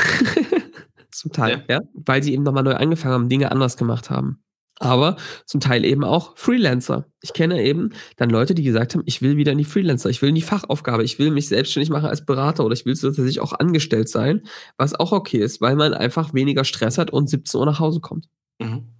zum 1.12 1.32
Teil, 1.32 1.64
ja. 1.70 1.76
ja. 1.76 1.82
Weil 1.94 2.22
sie 2.22 2.34
eben 2.34 2.44
nochmal 2.44 2.64
neu 2.64 2.76
angefangen 2.76 3.14
haben, 3.14 3.30
Dinge 3.30 3.52
anders 3.52 3.78
gemacht 3.78 4.10
haben. 4.10 4.44
Aber 4.80 5.16
zum 5.46 5.62
Teil 5.62 5.86
eben 5.86 6.04
auch 6.04 6.38
Freelancer. 6.38 7.06
Ich 7.22 7.32
kenne 7.34 7.64
eben 7.64 7.92
dann 8.18 8.30
Leute, 8.30 8.54
die 8.54 8.64
gesagt 8.64 8.94
haben, 8.94 9.04
ich 9.06 9.22
will 9.22 9.38
wieder 9.38 9.54
in 9.54 9.58
die 9.58 9.64
Freelancer, 9.64 10.10
ich 10.10 10.22
will 10.22 10.30
in 10.30 10.36
die 10.36 10.42
Fachaufgabe, 10.42 11.04
ich 11.04 11.18
will 11.18 11.32
mich 11.32 11.48
selbstständig 11.48 11.90
machen 11.90 12.08
als 12.08 12.26
Berater 12.26 12.66
oder 12.66 12.74
ich 12.74 12.86
will 12.86 12.96
tatsächlich 12.96 13.40
auch 13.40 13.54
angestellt 13.54 14.10
sein, 14.10 14.42
was 14.78 14.94
auch 14.94 15.14
okay 15.14 15.38
ist, 15.38 15.62
weil 15.62 15.78
man 15.78 15.94
einfach 15.94 16.34
weniger 16.34 16.66
Stress 16.66 16.98
hat 16.98 17.12
und 17.12 17.30
17 17.30 17.60
Uhr 17.60 17.66
nach 17.66 17.80
Hause 17.80 18.02
kommt. 18.02 18.28
Mhm. 18.60 18.92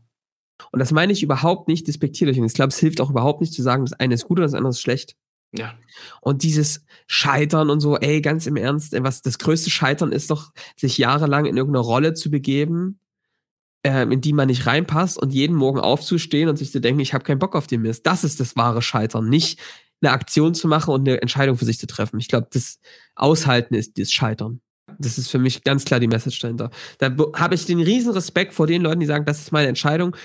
Und 0.72 0.80
das 0.80 0.92
meine 0.92 1.12
ich 1.12 1.24
überhaupt 1.24 1.68
nicht 1.68 1.88
despektierlich. 1.88 2.40
Und 2.40 2.46
ich 2.46 2.54
glaube, 2.54 2.70
es 2.70 2.80
hilft 2.80 3.02
auch 3.02 3.10
überhaupt 3.10 3.42
nicht 3.42 3.54
zu 3.54 3.62
sagen, 3.62 3.86
das 3.86 3.94
eine 3.94 4.14
ist 4.14 4.26
gut 4.26 4.40
und 4.40 4.44
das 4.44 4.54
andere 4.54 4.72
ist 4.72 4.82
schlecht. 4.82 5.16
Ja. 5.52 5.74
Und 6.22 6.44
dieses 6.44 6.86
Scheitern 7.08 7.70
und 7.70 7.80
so, 7.80 7.98
ey, 7.98 8.22
ganz 8.22 8.48
im 8.48 8.56
Ernst, 8.56 8.94
was 9.04 9.22
das 9.22 9.38
größte 9.38 9.70
Scheitern 9.70 10.12
ist 10.12 10.32
doch, 10.32 10.52
sich 10.76 10.98
jahrelang 10.98 11.46
in 11.46 11.58
irgendeine 11.58 11.86
Rolle 11.86 12.14
zu 12.14 12.30
begeben, 12.30 13.00
in 13.86 14.22
die 14.22 14.34
man 14.34 14.48
nicht 14.48 14.66
reinpasst 14.66 15.18
und 15.22 15.32
jeden 15.34 15.56
Morgen 15.56 15.80
aufzustehen 15.80 16.50
und 16.50 16.58
sich 16.58 16.72
zu 16.72 16.82
denken, 16.82 17.00
ich 17.00 17.14
habe 17.14 17.24
keinen 17.24 17.40
Bock 17.40 17.56
auf 17.56 17.68
den 17.68 17.82
Mist. 17.82 18.06
Das 18.08 18.24
ist 18.24 18.40
das 18.40 18.56
wahre 18.56 18.82
Scheitern, 18.82 19.30
nicht 19.30 19.60
eine 20.02 20.12
Aktion 20.12 20.54
zu 20.56 20.68
machen 20.68 20.94
und 20.94 21.08
eine 21.08 21.22
Entscheidung 21.22 21.58
für 21.58 21.66
sich 21.66 21.80
zu 21.80 21.88
treffen. 21.88 22.20
Ich 22.20 22.28
glaube, 22.28 22.48
das 22.52 22.80
Aushalten 23.16 23.76
ist 23.76 23.98
das 23.98 24.12
Scheitern. 24.12 24.62
Das 25.00 25.18
ist 25.18 25.30
für 25.30 25.40
mich 25.40 25.64
ganz 25.64 25.86
klar 25.86 26.00
die 26.00 26.08
Message 26.08 26.40
dahinter. 26.40 26.70
Da 27.00 27.16
habe 27.36 27.56
ich 27.56 27.66
den 27.66 27.80
riesen 27.80 28.14
Respekt 28.14 28.54
vor 28.54 28.68
den 28.68 28.82
Leuten, 28.82 29.00
die 29.00 29.06
sagen, 29.06 29.26
das 29.26 29.40
ist 29.40 29.52
meine 29.52 29.68
Entscheidung 29.68 30.16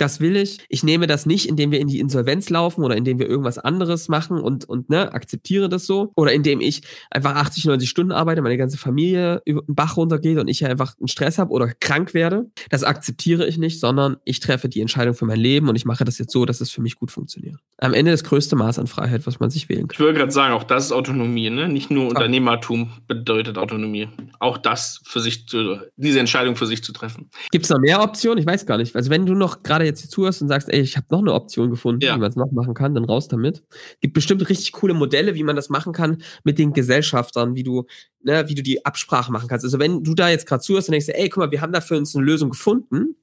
das 0.00 0.20
will 0.20 0.36
ich. 0.36 0.58
Ich 0.68 0.82
nehme 0.82 1.06
das 1.06 1.26
nicht, 1.26 1.46
indem 1.46 1.70
wir 1.70 1.80
in 1.80 1.88
die 1.88 2.00
Insolvenz 2.00 2.48
laufen 2.48 2.82
oder 2.84 2.96
indem 2.96 3.18
wir 3.18 3.28
irgendwas 3.28 3.58
anderes 3.58 4.08
machen 4.08 4.38
und, 4.38 4.66
und 4.68 4.88
ne, 4.88 5.12
akzeptiere 5.12 5.68
das 5.68 5.86
so. 5.86 6.10
Oder 6.16 6.32
indem 6.32 6.60
ich 6.60 6.82
einfach 7.10 7.34
80, 7.34 7.66
90 7.66 7.88
Stunden 7.88 8.12
arbeite, 8.12 8.40
meine 8.40 8.56
ganze 8.56 8.78
Familie 8.78 9.42
über 9.44 9.60
den 9.62 9.74
Bach 9.74 9.96
runtergeht 9.96 10.38
und 10.38 10.48
ich 10.48 10.64
einfach 10.64 10.96
einen 10.98 11.08
Stress 11.08 11.38
habe 11.38 11.50
oder 11.50 11.68
krank 11.80 12.14
werde. 12.14 12.50
Das 12.70 12.82
akzeptiere 12.82 13.46
ich 13.46 13.58
nicht, 13.58 13.78
sondern 13.78 14.16
ich 14.24 14.40
treffe 14.40 14.68
die 14.68 14.80
Entscheidung 14.80 15.14
für 15.14 15.26
mein 15.26 15.38
Leben 15.38 15.68
und 15.68 15.76
ich 15.76 15.84
mache 15.84 16.04
das 16.04 16.18
jetzt 16.18 16.32
so, 16.32 16.46
dass 16.46 16.62
es 16.62 16.70
für 16.70 16.80
mich 16.80 16.96
gut 16.96 17.10
funktioniert. 17.10 17.56
Am 17.78 17.92
Ende 17.92 18.10
das 18.10 18.24
größte 18.24 18.56
Maß 18.56 18.78
an 18.78 18.86
Freiheit, 18.86 19.26
was 19.26 19.38
man 19.38 19.50
sich 19.50 19.68
wählen 19.68 19.86
kann. 19.86 19.94
Ich 19.94 20.00
würde 20.00 20.18
gerade 20.18 20.32
sagen, 20.32 20.54
auch 20.54 20.64
das 20.64 20.86
ist 20.86 20.92
Autonomie, 20.92 21.50
ne? 21.50 21.68
Nicht 21.68 21.90
nur 21.90 22.08
Unternehmertum 22.08 22.90
bedeutet 23.06 23.58
Autonomie. 23.58 24.08
Auch 24.38 24.56
das 24.56 25.00
für 25.04 25.20
sich 25.20 25.46
zu, 25.46 25.78
diese 25.96 26.20
Entscheidung 26.20 26.56
für 26.56 26.66
sich 26.66 26.82
zu 26.82 26.92
treffen. 26.92 27.28
Gibt 27.50 27.64
es 27.64 27.70
noch 27.70 27.78
mehr 27.78 28.02
Optionen? 28.02 28.38
Ich 28.38 28.46
weiß 28.46 28.64
gar 28.64 28.78
nicht. 28.78 28.96
Also 28.96 29.10
wenn 29.10 29.26
du 29.26 29.34
noch 29.34 29.62
gerade 29.62 29.89
jetzt 29.90 30.00
hier 30.00 30.10
zuhörst 30.10 30.42
und 30.42 30.48
sagst, 30.48 30.68
ey, 30.68 30.80
ich 30.80 30.96
habe 30.96 31.06
noch 31.10 31.20
eine 31.20 31.32
Option 31.32 31.70
gefunden, 31.70 32.02
ja. 32.02 32.14
wie 32.14 32.20
man 32.20 32.30
es 32.30 32.36
noch 32.36 32.50
machen 32.52 32.74
kann, 32.74 32.94
dann 32.94 33.04
raus 33.04 33.28
damit. 33.28 33.62
Gibt 34.00 34.14
bestimmt 34.14 34.48
richtig 34.48 34.72
coole 34.72 34.94
Modelle, 34.94 35.34
wie 35.34 35.44
man 35.44 35.56
das 35.56 35.68
machen 35.68 35.92
kann 35.92 36.22
mit 36.44 36.58
den 36.58 36.72
Gesellschaftern, 36.72 37.54
wie 37.54 37.62
du, 37.62 37.84
ne, 38.22 38.48
wie 38.48 38.54
du 38.54 38.62
die 38.62 38.84
Absprache 38.84 39.30
machen 39.30 39.48
kannst. 39.48 39.64
Also 39.64 39.78
wenn 39.78 40.02
du 40.02 40.14
da 40.14 40.28
jetzt 40.28 40.46
gerade 40.46 40.62
zuhörst 40.62 40.88
und 40.88 40.92
denkst, 40.92 41.08
ey, 41.08 41.28
guck 41.28 41.38
mal, 41.38 41.50
wir 41.50 41.60
haben 41.60 41.72
da 41.72 41.80
für 41.80 41.96
uns 41.96 42.14
eine 42.16 42.24
Lösung 42.24 42.50
gefunden, 42.50 43.16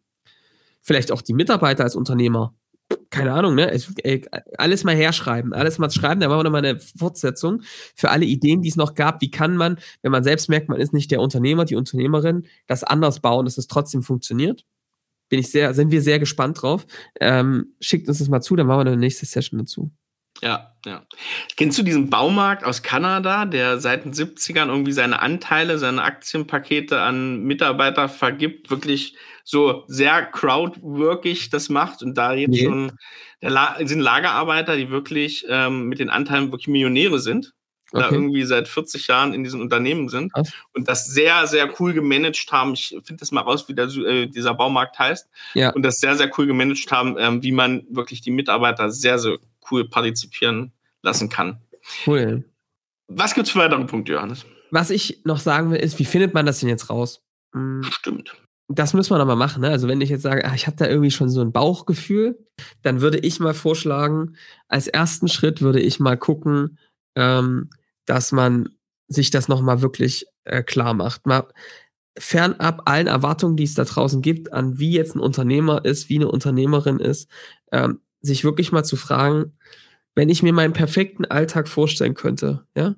vielleicht 0.82 1.12
auch 1.12 1.22
die 1.22 1.34
Mitarbeiter 1.34 1.84
als 1.84 1.96
Unternehmer, 1.96 2.54
keine 3.10 3.34
Ahnung, 3.34 3.56
ne? 3.56 3.72
Ey, 4.04 4.26
alles 4.58 4.84
mal 4.84 4.96
herschreiben, 4.96 5.54
alles 5.54 5.78
mal 5.78 5.92
schreiben, 5.92 6.22
da 6.22 6.30
machen 6.30 6.40
wir 6.40 6.44
nochmal 6.46 6.66
eine 6.66 6.80
Fortsetzung 6.80 7.62
für 7.96 8.10
alle 8.10 8.26
Ideen, 8.26 8.62
die 8.62 8.70
es 8.70 8.78
noch 8.78 8.96
gab. 8.96 9.22
Wie 9.22 9.32
kann 9.32 9.58
man, 9.58 9.78
wenn 10.02 10.12
man 10.12 10.24
selbst 10.24 10.50
merkt, 10.50 10.70
man 10.70 10.80
ist 10.80 10.94
nicht 10.94 11.12
der 11.12 11.20
Unternehmer, 11.20 11.66
die 11.66 11.76
Unternehmerin, 11.76 12.48
das 12.66 12.84
anders 12.84 13.20
bauen, 13.20 13.46
dass 13.46 13.58
es 13.58 13.68
trotzdem 13.68 14.04
funktioniert? 14.04 14.66
Bin 15.30 15.40
ich 15.40 15.52
sehr, 15.52 15.74
sind 15.74 15.92
wir 15.92 16.02
sehr 16.02 16.20
gespannt 16.20 16.62
drauf. 16.62 16.86
Ähm, 17.20 17.76
schickt 17.82 18.08
uns 18.08 18.20
das 18.20 18.30
mal 18.30 18.42
zu, 18.42 18.56
dann 18.56 18.68
machen 18.68 18.86
wir 18.86 18.92
eine 18.92 18.98
nächste 18.98 19.26
Session 19.26 19.60
dazu. 19.60 19.92
Ja, 20.42 20.76
ja. 20.86 21.04
Kennst 21.56 21.80
du 21.80 21.84
diesen 21.84 22.10
Baumarkt 22.10 22.64
aus 22.64 22.84
Kanada, 22.84 23.46
der 23.46 23.80
seit 23.80 24.06
den 24.06 24.14
70ern 24.14 24.68
irgendwie 24.68 24.92
seine 24.92 25.20
Anteile, 25.20 25.80
seine 25.80 26.04
Aktienpakete 26.04 27.02
an 27.02 27.42
Mitarbeiter 27.44 28.08
vergibt, 28.08 28.70
wirklich 28.70 29.16
so 29.44 29.84
sehr 29.88 30.26
crowdworkig 30.26 31.50
das 31.50 31.70
macht 31.70 32.04
und 32.04 32.18
da 32.18 32.34
jetzt 32.34 32.52
nee. 32.52 32.66
schon 32.66 32.92
da 33.40 33.78
sind 33.84 34.00
Lagerarbeiter, 34.00 34.76
die 34.76 34.90
wirklich 34.90 35.46
ähm, 35.48 35.86
mit 35.88 36.00
den 36.00 36.10
Anteilen 36.10 36.52
wirklich 36.52 36.68
Millionäre 36.68 37.20
sind 37.20 37.54
okay. 37.92 38.04
da 38.04 38.12
irgendwie 38.12 38.44
seit 38.44 38.68
40 38.68 39.08
Jahren 39.08 39.34
in 39.34 39.44
diesem 39.44 39.62
Unternehmen 39.62 40.10
sind 40.10 40.32
Was? 40.34 40.52
und 40.74 40.88
das 40.88 41.06
sehr, 41.06 41.48
sehr 41.48 41.70
cool 41.80 41.94
gemanagt 41.94 42.52
haben. 42.52 42.74
Ich 42.74 42.90
finde 43.04 43.20
das 43.20 43.32
mal 43.32 43.42
raus, 43.42 43.68
wie 43.68 43.74
der, 43.74 43.88
äh, 43.88 44.28
dieser 44.28 44.54
Baumarkt 44.54 44.98
heißt. 45.00 45.28
Ja. 45.54 45.72
Und 45.72 45.84
das 45.84 46.00
sehr, 46.00 46.16
sehr 46.16 46.32
cool 46.38 46.48
gemanagt 46.48 46.92
haben, 46.92 47.16
ähm, 47.18 47.44
wie 47.44 47.52
man 47.52 47.86
wirklich 47.90 48.22
die 48.22 48.32
Mitarbeiter 48.32 48.92
sehr, 48.92 49.20
sehr 49.20 49.38
cool 49.72 49.88
partizipieren 49.90 50.72
lassen 51.02 51.30
kann. 51.30 51.62
Cool. 52.06 52.44
Was 53.08 53.34
gibt 53.34 53.48
es 53.48 53.54
für 53.54 53.60
weitere 53.60 53.86
Punkte, 53.86 54.14
Johannes? 54.14 54.46
Was 54.72 54.90
ich 54.90 55.22
noch 55.24 55.40
sagen 55.40 55.72
will, 55.72 55.80
ist, 55.80 55.98
wie 56.00 56.06
findet 56.06 56.34
man 56.34 56.46
das 56.46 56.60
denn 56.60 56.70
jetzt 56.70 56.90
raus? 56.90 57.24
Hm. 57.54 57.84
Stimmt. 57.90 58.36
Das 58.70 58.94
müssen 58.94 59.12
wir 59.12 59.18
nochmal 59.18 59.38
machen. 59.38 59.62
Ne? 59.62 59.70
Also 59.70 59.88
wenn 59.88 60.02
ich 60.02 60.10
jetzt 60.10 60.24
sage, 60.24 60.44
ach, 60.44 60.54
ich 60.54 60.68
habe 60.68 60.76
da 60.76 60.88
irgendwie 60.88 61.12
schon 61.12 61.30
so 61.30 61.40
ein 61.40 61.54
Bauchgefühl, 61.54 62.38
dann 62.82 63.00
würde 63.00 63.20
ich 63.20 63.40
mal 63.40 63.54
vorschlagen, 63.54 64.36
als 64.68 64.88
ersten 64.88 65.30
Schritt 65.30 65.62
würde 65.62 65.80
ich 65.80 66.02
mal 66.02 66.18
gucken, 66.18 66.78
ähm, 67.16 67.70
dass 68.08 68.32
man 68.32 68.70
sich 69.08 69.30
das 69.30 69.48
nochmal 69.48 69.84
wirklich 69.84 70.26
äh, 70.46 70.64
klar 70.64 70.96
macht. 70.96 71.28
Mal 71.28 71.48
fernab 72.18 72.82
allen 72.86 73.06
Erwartungen, 73.06 73.56
die 73.56 73.64
es 73.64 73.76
da 73.76 73.84
draußen 73.84 74.24
gibt, 74.24 74.52
an 74.52 74.80
wie 74.80 74.94
jetzt 74.94 75.16
ein 75.16 75.20
Unternehmer 75.20 75.86
ist, 75.86 76.10
wie 76.10 76.16
eine 76.16 76.32
Unternehmerin 76.32 77.00
ist, 77.00 77.30
ähm, 77.72 78.00
sich 78.22 78.44
wirklich 78.44 78.72
mal 78.72 78.84
zu 78.84 78.96
fragen, 78.96 79.54
wenn 80.16 80.30
ich 80.30 80.42
mir 80.42 80.54
meinen 80.54 80.74
perfekten 80.74 81.26
Alltag 81.26 81.68
vorstellen 81.68 82.16
könnte, 82.16 82.66
ja, 82.76 82.96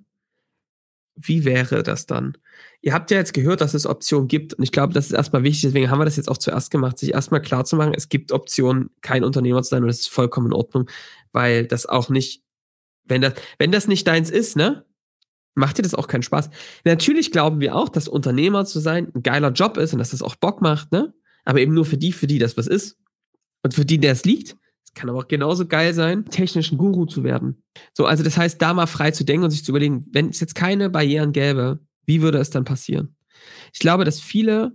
wie 1.16 1.44
wäre 1.44 1.84
das 1.84 2.06
dann? 2.06 2.38
Ihr 2.82 2.94
habt 2.94 3.12
ja 3.12 3.18
jetzt 3.18 3.34
gehört, 3.34 3.60
dass 3.60 3.74
es 3.74 3.86
Optionen 3.86 4.30
gibt 4.30 4.54
und 4.54 4.64
ich 4.64 4.72
glaube, 4.72 4.94
das 4.94 5.08
ist 5.08 5.12
erstmal 5.12 5.44
wichtig, 5.44 5.64
deswegen 5.64 5.90
haben 5.90 6.00
wir 6.00 6.06
das 6.06 6.16
jetzt 6.16 6.30
auch 6.30 6.38
zuerst 6.38 6.72
gemacht, 6.72 6.98
sich 6.98 7.14
erstmal 7.14 7.42
klar 7.42 7.66
zu 7.66 7.76
machen, 7.76 7.94
es 7.94 8.08
gibt 8.08 8.32
Optionen, 8.32 8.92
kein 9.02 9.26
Unternehmer 9.26 9.62
zu 9.64 9.72
sein 9.72 9.82
und 9.82 9.88
das 9.88 10.00
ist 10.00 10.10
vollkommen 10.10 10.48
in 10.48 10.54
Ordnung, 10.54 10.90
weil 11.34 11.68
das 11.68 11.86
auch 11.88 12.08
nicht 12.08 12.42
wenn 13.10 13.22
das, 13.22 13.34
wenn 13.58 13.72
das 13.72 13.88
nicht 13.88 14.08
deins 14.08 14.30
ist, 14.30 14.56
ne? 14.56 14.86
Macht 15.56 15.78
dir 15.78 15.82
das 15.82 15.96
auch 15.96 16.08
keinen 16.08 16.24
Spaß. 16.24 16.50
Natürlich 16.86 17.32
glauben 17.32 17.60
wir 17.60 17.76
auch, 17.76 17.90
dass 17.90 18.08
Unternehmer 18.08 18.66
zu 18.66 18.80
sein 18.80 19.12
ein 19.14 19.24
geiler 19.24 19.52
Job 19.52 19.78
ist 19.78 19.94
und 19.94 20.00
dass 20.00 20.12
das 20.12 20.22
auch 20.22 20.36
Bock 20.36 20.62
macht, 20.62 20.92
ne? 20.92 21.14
Aber 21.44 21.60
eben 21.60 21.74
nur 21.74 21.86
für 21.86 21.98
die, 21.98 22.12
für 22.12 22.28
die 22.28 22.40
das 22.40 22.58
was 22.58 22.68
ist. 22.68 22.98
Und 23.64 23.74
für 23.74 23.86
die, 23.86 23.98
der 23.98 24.14
es 24.14 24.24
liegt. 24.26 24.56
Es 24.84 24.94
kann 24.94 25.10
aber 25.10 25.20
auch 25.20 25.28
genauso 25.28 25.68
geil 25.68 25.94
sein, 25.94 26.26
technischen 26.26 26.78
Guru 26.78 27.06
zu 27.06 27.24
werden. 27.24 27.64
So, 27.94 28.06
also 28.06 28.24
das 28.24 28.38
heißt, 28.38 28.62
da 28.62 28.74
mal 28.74 28.88
frei 28.88 29.12
zu 29.12 29.24
denken 29.24 29.44
und 29.44 29.52
sich 29.52 29.64
zu 29.64 29.72
überlegen, 29.72 30.06
wenn 30.12 30.30
es 30.30 30.40
jetzt 30.40 30.56
keine 30.56 30.90
Barrieren 30.90 31.32
gäbe, 31.32 31.80
wie 32.06 32.22
würde 32.22 32.40
es 32.40 32.50
dann 32.50 32.66
passieren? 32.66 33.16
Ich 33.74 33.80
glaube, 33.80 34.04
dass 34.04 34.20
viele 34.20 34.74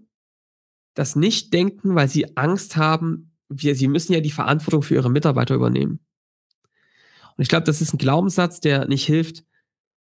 das 0.94 1.16
nicht 1.16 1.52
denken, 1.52 1.94
weil 1.94 2.08
sie 2.08 2.36
Angst 2.36 2.76
haben, 2.76 3.32
wir, 3.48 3.74
sie 3.74 3.88
müssen 3.88 4.12
ja 4.12 4.20
die 4.20 4.30
Verantwortung 4.30 4.82
für 4.82 4.94
ihre 4.94 5.10
Mitarbeiter 5.10 5.54
übernehmen. 5.54 6.00
Und 7.36 7.42
ich 7.42 7.48
glaube, 7.48 7.64
das 7.64 7.80
ist 7.80 7.92
ein 7.92 7.98
Glaubenssatz, 7.98 8.60
der 8.60 8.86
nicht 8.86 9.04
hilft, 9.04 9.44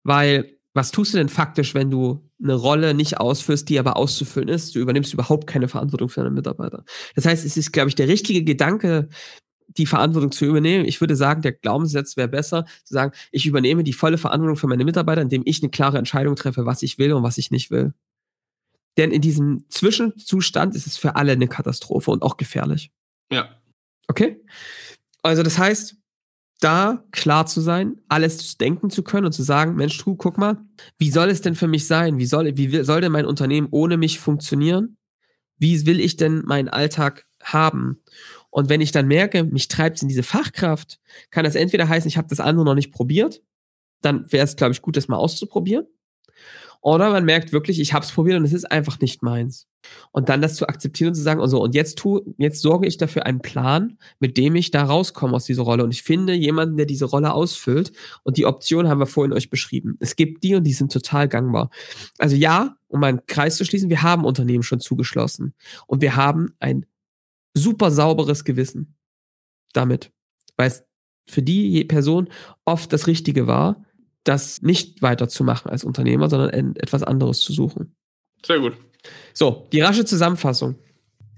weil 0.04 0.57
was 0.78 0.92
tust 0.92 1.14
du 1.14 1.18
denn 1.18 1.28
faktisch, 1.28 1.74
wenn 1.74 1.92
du 1.92 2.24
eine 2.42 2.54
Rolle 2.54 2.94
nicht 2.94 3.20
ausführst, 3.20 3.68
die 3.68 3.80
aber 3.80 3.98
auszufüllen 3.98 4.48
ist? 4.48 4.76
Du 4.76 4.80
übernimmst 4.80 5.14
überhaupt 5.14 5.48
keine 5.48 5.68
Verantwortung 5.68 6.08
für 6.08 6.22
deine 6.22 6.34
Mitarbeiter. 6.34 6.86
Das 7.16 7.26
heißt, 7.26 7.46
es 7.46 7.58
ist, 7.58 7.74
glaube 7.74 7.90
ich, 7.90 7.96
der 7.96 8.08
richtige 8.08 8.44
Gedanke, 8.44 9.10
die 9.68 9.86
Verantwortung 9.86 10.32
zu 10.32 10.46
übernehmen. 10.46 10.86
Ich 10.86 11.02
würde 11.02 11.16
sagen, 11.16 11.42
der 11.42 11.52
Glaubenssatz 11.52 12.16
wäre 12.16 12.28
besser, 12.28 12.66
zu 12.86 12.94
sagen, 12.94 13.12
ich 13.32 13.46
übernehme 13.46 13.84
die 13.84 13.94
volle 13.94 14.18
Verantwortung 14.18 14.56
für 14.56 14.68
meine 14.68 14.86
Mitarbeiter, 14.86 15.22
indem 15.22 15.44
ich 15.46 15.62
eine 15.62 15.70
klare 15.70 15.98
Entscheidung 15.98 16.36
treffe, 16.36 16.66
was 16.66 16.82
ich 16.84 16.98
will 16.98 17.12
und 17.14 17.24
was 17.24 17.38
ich 17.38 17.52
nicht 17.52 17.70
will. 17.70 17.94
Denn 18.98 19.12
in 19.12 19.22
diesem 19.22 19.66
Zwischenzustand 19.70 20.76
ist 20.76 20.88
es 20.88 20.98
für 20.98 21.16
alle 21.16 21.34
eine 21.34 21.48
Katastrophe 21.48 22.12
und 22.12 22.24
auch 22.24 22.38
gefährlich. 22.38 22.92
Ja. 23.32 23.50
Okay? 24.08 24.42
Also 25.22 25.44
das 25.44 25.58
heißt, 25.58 25.98
da 26.60 27.04
klar 27.12 27.46
zu 27.46 27.62
sein, 27.62 28.02
alles 28.08 28.58
denken 28.58 28.90
zu 28.90 29.04
können 29.04 29.26
und 29.26 29.32
zu 29.32 29.44
sagen, 29.44 29.76
Mensch, 29.76 29.98
du, 30.04 30.16
guck 30.16 30.38
mal, 30.38 30.58
wie 30.98 31.12
soll 31.12 31.30
es 31.30 31.42
denn 31.42 31.56
für 31.56 31.68
mich 31.68 31.88
sein? 31.88 32.18
Wie 32.18 32.26
soll, 32.26 32.58
wie 32.58 32.84
soll 32.84 33.02
denn 33.02 33.12
mein 33.12 33.26
Unternehmen 33.26 33.68
ohne 33.72 33.98
mich 33.98 34.20
funktionieren? 34.20 34.98
Wie 35.58 35.86
will 35.86 36.00
ich 36.00 36.18
denn 36.18 36.44
meinen 36.46 36.70
Alltag 36.70 37.26
haben? 37.44 38.02
Und 38.50 38.70
wenn 38.70 38.82
ich 38.82 38.92
dann 38.92 39.08
merke, 39.08 39.44
mich 39.44 39.68
treibt 39.68 39.98
es 39.98 40.02
in 40.02 40.08
diese 40.08 40.24
Fachkraft, 40.24 41.00
kann 41.30 41.44
das 41.44 41.56
entweder 41.56 41.88
heißen, 41.88 42.08
ich 42.08 42.18
habe 42.18 42.28
das 42.30 42.40
andere 42.40 42.66
noch 42.66 42.76
nicht 42.76 42.92
probiert, 42.92 43.42
dann 44.02 44.32
wäre 44.32 44.46
es, 44.46 44.56
glaube 44.56 44.72
ich, 44.74 44.82
gut, 44.82 44.98
das 44.98 45.08
mal 45.08 45.18
auszuprobieren. 45.18 45.86
Oder 46.82 47.10
man 47.10 47.26
merkt 47.26 47.52
wirklich, 47.52 47.80
ich 47.80 47.94
habe 47.94 48.06
es 48.06 48.12
probiert 48.12 48.38
und 48.38 48.46
es 48.46 48.54
ist 48.54 48.72
einfach 48.72 49.00
nicht 49.00 49.24
meins. 49.24 49.68
Und 50.12 50.30
dann 50.30 50.42
das 50.42 50.56
zu 50.56 50.68
akzeptieren 50.68 51.10
und 51.10 51.16
zu 51.16 51.22
sagen, 51.22 51.42
also, 51.42 51.62
und 51.62 51.76
jetzt 51.76 51.98
tu, 51.98 52.22
jetzt 52.38 52.62
sorge 52.62 52.88
ich 52.88 52.98
dafür 52.98 53.26
einen 53.26 53.40
Plan, 53.40 53.98
mit 54.20 54.38
dem 54.38 54.56
ich 54.56 54.72
da 54.72 54.84
rauskomme 54.84 55.34
aus 55.34 55.46
dieser 55.46 55.64
Rolle. 55.64 55.84
Und 55.84 55.92
ich 55.92 56.04
finde 56.04 56.34
jemanden, 56.34 56.78
der 56.78 56.86
diese 56.86 57.06
Rolle 57.06 57.34
ausfüllt. 57.34 57.92
Und 58.24 58.38
die 58.38 58.46
Option 58.46 58.88
haben 58.88 59.00
wir 59.00 59.06
vorhin 59.06 59.34
euch 59.34 59.50
beschrieben. 59.50 59.98
Es 60.00 60.16
gibt 60.16 60.44
die 60.44 60.56
und 60.56 60.64
die 60.64 60.74
sind 60.74 60.92
total 60.92 61.28
gangbar. 61.28 61.70
Also 62.18 62.36
ja, 62.36 62.78
um 62.88 63.04
einen 63.04 63.26
Kreis 63.28 63.58
zu 63.58 63.66
schließen, 63.66 63.90
wir 63.90 64.04
haben 64.04 64.26
Unternehmen 64.26 64.64
schon 64.64 64.80
zugeschlossen. 64.80 65.54
Und 65.88 66.02
wir 66.02 66.16
haben 66.16 66.56
ein 66.60 66.86
super 67.54 67.92
sauberes 67.92 68.44
Gewissen 68.44 68.96
damit. 69.74 70.12
Weil 70.56 70.68
es 70.68 70.84
für 71.30 71.42
die 71.42 71.84
Person 71.86 72.30
oft 72.66 72.92
das 72.94 73.08
Richtige 73.08 73.48
war 73.48 73.84
das 74.28 74.62
nicht 74.62 75.02
weiterzumachen 75.02 75.72
als 75.72 75.84
Unternehmer, 75.84 76.30
sondern 76.30 76.76
etwas 76.76 77.04
anderes 77.04 77.40
zu 77.40 77.54
suchen. 77.54 77.96
Sehr 78.46 78.60
gut. 78.60 78.74
So, 79.34 79.68
die 79.72 79.82
rasche 79.82 80.06
Zusammenfassung. 80.06 80.76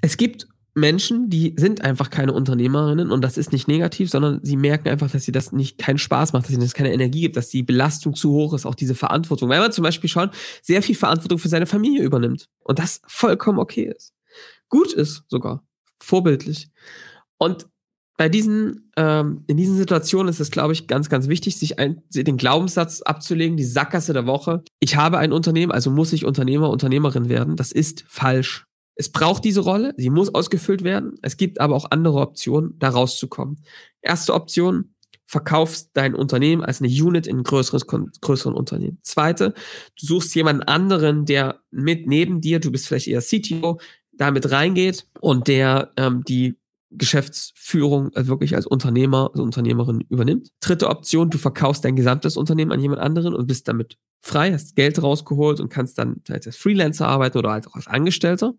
Es 0.01 0.17
gibt 0.17 0.47
Menschen, 0.75 1.29
die 1.29 1.55
sind 1.57 1.81
einfach 1.81 2.09
keine 2.09 2.33
Unternehmerinnen 2.33 3.11
und 3.11 3.21
das 3.21 3.37
ist 3.37 3.51
nicht 3.51 3.67
negativ, 3.67 4.09
sondern 4.09 4.39
sie 4.43 4.55
merken 4.55 4.87
einfach, 4.87 5.09
dass 5.09 5.25
sie 5.25 5.31
das 5.31 5.51
nicht 5.51 5.77
keinen 5.77 5.97
Spaß 5.97 6.33
macht, 6.33 6.45
dass 6.45 6.51
ihnen 6.51 6.61
das 6.61 6.73
keine 6.73 6.93
Energie 6.93 7.21
gibt, 7.21 7.37
dass 7.37 7.49
die 7.49 7.63
Belastung 7.63 8.15
zu 8.15 8.31
hoch 8.31 8.53
ist, 8.53 8.65
auch 8.65 8.75
diese 8.75 8.95
Verantwortung. 8.95 9.49
Weil 9.49 9.59
man 9.59 9.71
zum 9.71 9.83
Beispiel 9.83 10.09
schon 10.09 10.29
sehr 10.61 10.81
viel 10.81 10.95
Verantwortung 10.95 11.39
für 11.39 11.49
seine 11.49 11.65
Familie 11.65 12.03
übernimmt 12.03 12.49
und 12.63 12.79
das 12.79 13.01
vollkommen 13.07 13.59
okay 13.59 13.91
ist. 13.95 14.13
Gut 14.69 14.93
ist 14.93 15.23
sogar. 15.27 15.63
Vorbildlich. 15.99 16.69
Und 17.37 17.67
bei 18.19 18.27
diesen, 18.27 18.91
ähm, 18.97 19.45
in 19.47 19.55
diesen 19.55 19.77
Situationen 19.77 20.27
ist 20.27 20.41
es, 20.41 20.51
glaube 20.51 20.73
ich, 20.73 20.87
ganz, 20.87 21.07
ganz 21.07 21.29
wichtig, 21.29 21.57
sich 21.57 21.79
ein, 21.79 22.03
den 22.13 22.35
Glaubenssatz 22.35 23.01
abzulegen, 23.01 23.55
die 23.55 23.63
Sackgasse 23.63 24.11
der 24.11 24.25
Woche. 24.25 24.61
Ich 24.81 24.97
habe 24.97 25.19
ein 25.19 25.31
Unternehmen, 25.31 25.71
also 25.71 25.89
muss 25.89 26.11
ich 26.11 26.25
Unternehmer, 26.25 26.69
Unternehmerin 26.69 27.29
werden. 27.29 27.55
Das 27.55 27.71
ist 27.71 28.03
falsch. 28.09 28.65
Es 28.95 29.09
braucht 29.09 29.45
diese 29.45 29.61
Rolle, 29.61 29.93
sie 29.95 30.09
muss 30.09 30.35
ausgefüllt 30.35 30.83
werden. 30.83 31.13
Es 31.21 31.37
gibt 31.37 31.61
aber 31.61 31.77
auch 31.77 31.91
andere 31.91 32.19
Optionen, 32.19 32.75
da 32.77 32.89
rauszukommen. 32.89 33.63
Erste 34.01 34.33
Option, 34.33 34.95
verkaufst 35.25 35.91
dein 35.93 36.13
Unternehmen 36.13 36.61
als 36.61 36.81
eine 36.81 36.89
Unit 36.89 37.25
in 37.25 37.37
ein 37.37 37.43
größeres, 37.43 37.87
größeren 37.87 38.53
Unternehmen. 38.53 38.99
Zweite, 39.01 39.53
du 39.97 40.05
suchst 40.05 40.35
jemanden 40.35 40.63
anderen, 40.63 41.23
der 41.23 41.61
mit 41.71 42.05
neben 42.05 42.41
dir, 42.41 42.59
du 42.59 42.69
bist 42.69 42.85
vielleicht 42.85 43.07
eher 43.07 43.21
CTO, 43.21 43.79
damit 44.11 44.51
reingeht 44.51 45.07
und 45.21 45.47
der 45.47 45.93
ähm, 45.95 46.25
die 46.27 46.58
Geschäftsführung 46.91 48.11
also 48.15 48.29
wirklich 48.29 48.55
als 48.55 48.65
Unternehmer, 48.65 49.29
als 49.31 49.39
Unternehmerin 49.39 50.01
übernimmt. 50.09 50.49
Dritte 50.59 50.89
Option, 50.89 51.29
du 51.29 51.37
verkaufst 51.37 51.85
dein 51.85 51.95
gesamtes 51.95 52.37
Unternehmen 52.37 52.71
an 52.71 52.79
jemand 52.79 53.01
anderen 53.01 53.35
und 53.35 53.47
bist 53.47 53.67
damit 53.67 53.97
frei, 54.21 54.51
hast 54.51 54.75
Geld 54.75 55.01
rausgeholt 55.01 55.59
und 55.59 55.69
kannst 55.69 55.97
dann 55.97 56.21
als 56.29 56.55
Freelancer 56.55 57.07
arbeiten 57.07 57.37
oder 57.37 57.51
halt 57.51 57.67
auch 57.67 57.75
als 57.75 57.87
Angestellter. 57.87 58.53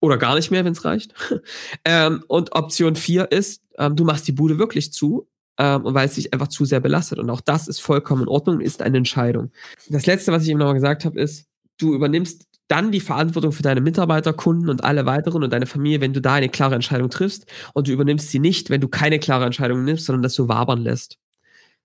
Oder 0.00 0.18
gar 0.18 0.34
nicht 0.34 0.50
mehr, 0.50 0.64
wenn 0.64 0.72
es 0.72 0.84
reicht. 0.84 1.14
ähm, 1.84 2.24
und 2.26 2.54
Option 2.54 2.96
vier 2.96 3.30
ist, 3.30 3.62
ähm, 3.78 3.94
du 3.94 4.04
machst 4.04 4.26
die 4.26 4.32
Bude 4.32 4.58
wirklich 4.58 4.92
zu, 4.92 5.28
ähm, 5.58 5.82
weil 5.84 6.06
es 6.06 6.14
dich 6.14 6.32
einfach 6.32 6.48
zu 6.48 6.64
sehr 6.64 6.80
belastet. 6.80 7.20
Und 7.20 7.30
auch 7.30 7.40
das 7.40 7.68
ist 7.68 7.80
vollkommen 7.80 8.22
in 8.22 8.28
Ordnung 8.28 8.60
ist 8.60 8.82
eine 8.82 8.96
Entscheidung. 8.96 9.52
Das 9.88 10.06
letzte, 10.06 10.32
was 10.32 10.42
ich 10.42 10.48
eben 10.48 10.58
nochmal 10.58 10.74
gesagt 10.74 11.04
habe, 11.04 11.20
ist, 11.20 11.46
du 11.82 11.94
übernimmst 11.94 12.46
dann 12.68 12.92
die 12.92 13.00
Verantwortung 13.00 13.52
für 13.52 13.62
deine 13.62 13.80
Mitarbeiter, 13.80 14.32
Kunden 14.32 14.70
und 14.70 14.84
alle 14.84 15.04
weiteren 15.04 15.42
und 15.42 15.52
deine 15.52 15.66
Familie, 15.66 16.00
wenn 16.00 16.12
du 16.12 16.20
da 16.20 16.34
eine 16.34 16.48
klare 16.48 16.74
Entscheidung 16.74 17.10
triffst 17.10 17.46
und 17.74 17.88
du 17.88 17.92
übernimmst 17.92 18.30
sie 18.30 18.38
nicht, 18.38 18.70
wenn 18.70 18.80
du 18.80 18.88
keine 18.88 19.18
klare 19.18 19.44
Entscheidung 19.44 19.84
nimmst, 19.84 20.06
sondern 20.06 20.22
das 20.22 20.34
so 20.34 20.48
wabern 20.48 20.80
lässt. 20.80 21.18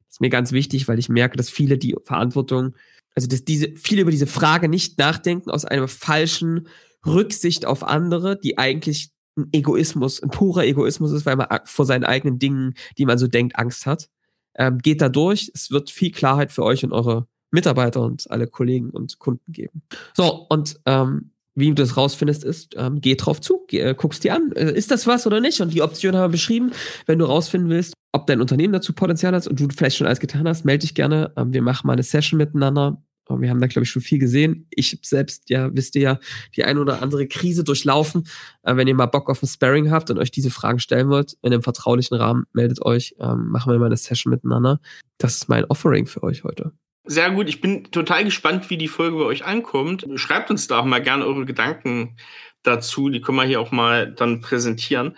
Das 0.05 0.15
ist 0.15 0.21
mir 0.21 0.29
ganz 0.29 0.51
wichtig, 0.51 0.87
weil 0.87 0.99
ich 0.99 1.09
merke, 1.09 1.35
dass 1.35 1.49
viele 1.49 1.77
die 1.77 1.95
Verantwortung, 2.03 2.75
also 3.15 3.27
dass 3.27 3.43
diese, 3.43 3.73
viele 3.75 4.03
über 4.03 4.11
diese 4.11 4.27
Frage 4.27 4.69
nicht 4.69 4.97
nachdenken 4.97 5.49
aus 5.49 5.65
einer 5.65 5.87
falschen 5.87 6.67
Rücksicht 7.05 7.65
auf 7.65 7.83
andere, 7.83 8.39
die 8.39 8.57
eigentlich 8.57 9.09
ein 9.35 9.49
Egoismus, 9.51 10.21
ein 10.23 10.29
purer 10.29 10.63
Egoismus 10.63 11.11
ist, 11.11 11.25
weil 11.25 11.35
man 11.35 11.47
vor 11.65 11.85
seinen 11.85 12.05
eigenen 12.05 12.39
Dingen, 12.39 12.75
die 12.97 13.05
man 13.05 13.17
so 13.17 13.27
denkt, 13.27 13.57
Angst 13.57 13.85
hat. 13.85 14.09
Ähm, 14.55 14.79
geht 14.79 15.01
da 15.01 15.09
durch. 15.09 15.51
Es 15.53 15.69
wird 15.69 15.91
viel 15.91 16.11
Klarheit 16.11 16.51
für 16.51 16.63
euch 16.63 16.83
und 16.83 16.91
eure 16.91 17.27
Mitarbeiter 17.51 18.01
und 18.01 18.29
alle 18.29 18.47
Kollegen 18.47 18.89
und 18.89 19.19
Kunden 19.19 19.51
geben. 19.51 19.81
So, 20.15 20.45
und 20.49 20.79
ähm, 20.85 21.31
wie 21.55 21.69
du 21.69 21.73
das 21.73 21.97
rausfindest, 21.97 22.43
ist, 22.43 22.75
ähm, 22.77 23.01
geh 23.01 23.15
drauf 23.15 23.41
zu, 23.41 23.65
geh, 23.67 23.79
äh, 23.79 23.95
guckst 23.95 24.23
dir 24.23 24.35
an, 24.35 24.51
äh, 24.51 24.71
ist 24.71 24.91
das 24.91 25.07
was 25.07 25.25
oder 25.25 25.41
nicht? 25.41 25.59
Und 25.59 25.73
die 25.73 25.81
Option 25.81 26.15
haben 26.15 26.29
wir 26.29 26.33
beschrieben. 26.33 26.71
Wenn 27.07 27.17
du 27.17 27.25
rausfinden 27.25 27.69
willst, 27.69 27.93
ob 28.11 28.27
dein 28.27 28.41
Unternehmen 28.41 28.73
dazu 28.73 28.93
Potenzial 28.93 29.33
hat 29.33 29.47
und 29.47 29.59
du 29.59 29.67
vielleicht 29.75 29.97
schon 29.97 30.05
alles 30.05 30.19
getan 30.19 30.47
hast, 30.47 30.65
melde 30.65 30.81
dich 30.81 30.93
gerne. 30.93 31.33
Ähm, 31.35 31.53
wir 31.53 31.63
machen 31.63 31.87
mal 31.87 31.93
eine 31.93 32.03
Session 32.03 32.37
miteinander. 32.37 33.01
Ähm, 33.29 33.41
wir 33.41 33.49
haben 33.49 33.59
da, 33.59 33.65
glaube 33.65 33.85
ich, 33.85 33.89
schon 33.89 34.03
viel 34.03 34.19
gesehen. 34.19 34.67
Ich 34.69 34.99
selbst, 35.03 35.49
ja, 35.49 35.73
wisst 35.75 35.95
ihr 35.95 36.01
ja, 36.01 36.19
die 36.55 36.63
ein 36.63 36.77
oder 36.77 37.01
andere 37.01 37.27
Krise 37.27 37.63
durchlaufen. 37.63 38.27
Äh, 38.61 38.75
wenn 38.75 38.87
ihr 38.87 38.95
mal 38.95 39.07
Bock 39.07 39.27
auf 39.29 39.41
ein 39.41 39.47
Sparring 39.47 39.89
habt 39.89 40.11
und 40.11 40.19
euch 40.19 40.29
diese 40.29 40.51
Fragen 40.51 40.79
stellen 40.79 41.09
wollt, 41.09 41.37
in 41.41 41.53
einem 41.53 41.63
vertraulichen 41.63 42.17
Rahmen, 42.17 42.45
meldet 42.53 42.83
euch. 42.83 43.15
Ähm, 43.19 43.47
machen 43.49 43.71
wir 43.71 43.79
mal 43.79 43.87
eine 43.87 43.97
Session 43.97 44.29
miteinander. 44.31 44.79
Das 45.17 45.35
ist 45.35 45.49
mein 45.49 45.65
Offering 45.65 46.05
für 46.05 46.21
euch 46.21 46.43
heute. 46.43 46.71
Sehr 47.07 47.31
gut. 47.31 47.49
Ich 47.49 47.61
bin 47.61 47.85
total 47.91 48.23
gespannt, 48.25 48.69
wie 48.69 48.77
die 48.77 48.87
Folge 48.87 49.17
bei 49.17 49.23
euch 49.23 49.45
ankommt. 49.45 50.05
Schreibt 50.15 50.51
uns 50.51 50.67
da 50.67 50.79
auch 50.79 50.85
mal 50.85 51.01
gerne 51.01 51.25
eure 51.25 51.45
Gedanken 51.45 52.17
dazu. 52.63 53.09
Die 53.09 53.21
können 53.21 53.37
wir 53.37 53.45
hier 53.45 53.61
auch 53.61 53.71
mal 53.71 54.11
dann 54.11 54.41
präsentieren. 54.41 55.17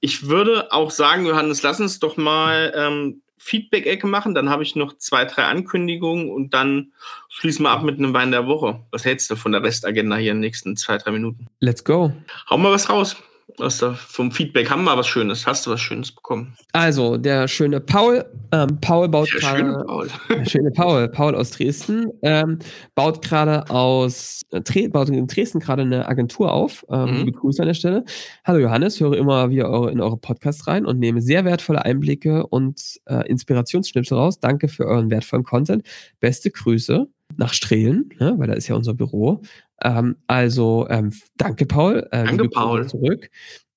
Ich 0.00 0.28
würde 0.28 0.72
auch 0.72 0.90
sagen, 0.90 1.26
Johannes, 1.26 1.62
lass 1.62 1.80
uns 1.80 2.00
doch 2.00 2.16
mal 2.16 2.72
ähm, 2.76 3.22
Feedback-Ecke 3.38 4.06
machen. 4.06 4.34
Dann 4.34 4.50
habe 4.50 4.62
ich 4.62 4.76
noch 4.76 4.98
zwei, 4.98 5.24
drei 5.24 5.44
Ankündigungen 5.44 6.30
und 6.30 6.54
dann 6.54 6.92
schließen 7.28 7.64
wir 7.64 7.70
ab 7.70 7.82
mit 7.82 7.98
einem 7.98 8.14
Wein 8.14 8.30
der 8.32 8.46
Woche. 8.46 8.84
Was 8.90 9.04
hältst 9.04 9.30
du 9.30 9.36
von 9.36 9.52
der 9.52 9.62
Restagenda 9.62 10.16
hier 10.16 10.32
in 10.32 10.38
den 10.38 10.40
nächsten 10.40 10.76
zwei, 10.76 10.98
drei 10.98 11.12
Minuten? 11.12 11.46
Let's 11.60 11.84
go. 11.84 12.12
Hau 12.50 12.58
mal 12.58 12.72
was 12.72 12.90
raus 12.90 13.16
aus 13.58 13.78
der, 13.78 13.94
vom 13.94 14.30
Feedback 14.30 14.70
haben 14.70 14.84
wir 14.84 14.96
was 14.96 15.06
Schönes. 15.06 15.46
Hast 15.46 15.66
du 15.66 15.70
was 15.70 15.80
Schönes 15.80 16.12
bekommen? 16.12 16.56
Also, 16.72 17.16
der 17.16 17.48
schöne 17.48 17.80
Paul, 17.80 18.24
ähm, 18.52 18.78
Paul 18.80 19.08
baut 19.08 19.30
gerade. 19.30 19.58
Schöne 19.58 19.84
Paul. 19.86 20.08
Der 20.28 20.44
schöne 20.44 20.70
Paul, 20.70 21.08
Paul 21.08 21.34
aus 21.34 21.50
Dresden, 21.50 22.06
ähm, 22.22 22.58
baut 22.94 23.22
gerade 23.22 23.68
aus, 23.70 24.42
äh, 24.52 24.88
baut 24.88 25.08
in 25.08 25.26
Dresden 25.26 25.60
gerade 25.60 25.82
eine 25.82 26.06
Agentur 26.06 26.52
auf. 26.52 26.84
Ähm, 26.90 27.24
mhm. 27.24 27.32
Grüße 27.32 27.62
an 27.62 27.68
der 27.68 27.74
Stelle. 27.74 28.04
Hallo 28.44 28.58
Johannes, 28.58 29.00
höre 29.00 29.16
immer 29.16 29.50
wieder 29.50 29.70
eure, 29.70 29.90
in 29.90 30.00
eure 30.00 30.18
Podcasts 30.18 30.66
rein 30.66 30.86
und 30.86 30.98
nehme 30.98 31.20
sehr 31.20 31.44
wertvolle 31.44 31.84
Einblicke 31.84 32.46
und 32.46 32.80
äh, 33.06 33.28
Inspirationsschnipsel 33.28 34.16
raus. 34.16 34.40
Danke 34.40 34.68
für 34.68 34.86
euren 34.86 35.10
wertvollen 35.10 35.44
Content. 35.44 35.82
Beste 36.20 36.50
Grüße 36.50 37.08
nach 37.36 37.52
Strehlen, 37.52 38.10
ne, 38.18 38.34
weil 38.38 38.48
da 38.48 38.54
ist 38.54 38.68
ja 38.68 38.74
unser 38.74 38.94
Büro. 38.94 39.42
Ähm, 39.82 40.16
also 40.26 40.86
ähm, 40.88 41.12
danke, 41.36 41.66
Paul. 41.66 42.06
Äh, 42.10 42.24
danke, 42.24 42.48
Paul. 42.48 42.86
Zurück. 42.88 43.30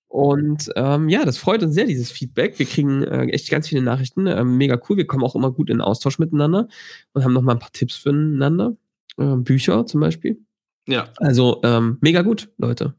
Und 0.07 0.69
ähm, 0.75 1.07
ja, 1.07 1.23
das 1.23 1.37
freut 1.37 1.63
uns 1.63 1.73
sehr, 1.73 1.85
dieses 1.85 2.11
Feedback. 2.11 2.59
Wir 2.59 2.65
kriegen 2.65 3.01
äh, 3.03 3.27
echt 3.27 3.49
ganz 3.49 3.69
viele 3.69 3.81
Nachrichten. 3.81 4.27
Ähm, 4.27 4.57
mega 4.57 4.77
cool. 4.89 4.97
Wir 4.97 5.07
kommen 5.07 5.23
auch 5.23 5.35
immer 5.35 5.51
gut 5.51 5.69
in 5.69 5.79
Austausch 5.79 6.19
miteinander 6.19 6.67
und 7.13 7.23
haben 7.23 7.33
noch 7.33 7.41
mal 7.41 7.53
ein 7.53 7.59
paar 7.59 7.71
Tipps 7.71 7.95
füreinander. 7.95 8.75
Äh, 9.17 9.37
Bücher 9.37 9.85
zum 9.85 10.01
Beispiel. 10.01 10.41
Ja. 10.87 11.07
Also 11.17 11.61
ähm, 11.63 11.97
mega 12.01 12.23
gut, 12.23 12.49
Leute. 12.57 12.95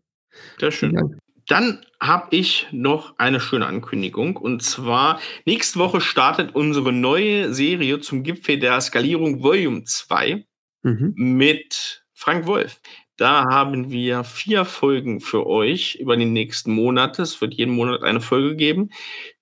Sehr 0.58 0.70
schön. 0.70 1.20
Dann 1.52 1.84
habe 2.00 2.34
ich 2.34 2.66
noch 2.72 3.18
eine 3.18 3.38
schöne 3.38 3.66
Ankündigung. 3.66 4.38
Und 4.38 4.62
zwar, 4.62 5.20
nächste 5.44 5.80
Woche 5.80 6.00
startet 6.00 6.54
unsere 6.54 6.94
neue 6.94 7.52
Serie 7.52 8.00
zum 8.00 8.22
Gipfel 8.22 8.58
der 8.58 8.80
Skalierung 8.80 9.42
Volume 9.42 9.84
2 9.84 10.46
mhm. 10.82 11.12
mit 11.14 12.06
Frank 12.14 12.46
Wolf. 12.46 12.80
Da 13.18 13.44
haben 13.50 13.90
wir 13.90 14.24
vier 14.24 14.64
Folgen 14.64 15.20
für 15.20 15.46
euch 15.46 15.96
über 15.96 16.16
die 16.16 16.24
nächsten 16.24 16.72
Monate. 16.72 17.20
Es 17.20 17.42
wird 17.42 17.52
jeden 17.52 17.74
Monat 17.74 18.02
eine 18.02 18.22
Folge 18.22 18.56
geben. 18.56 18.88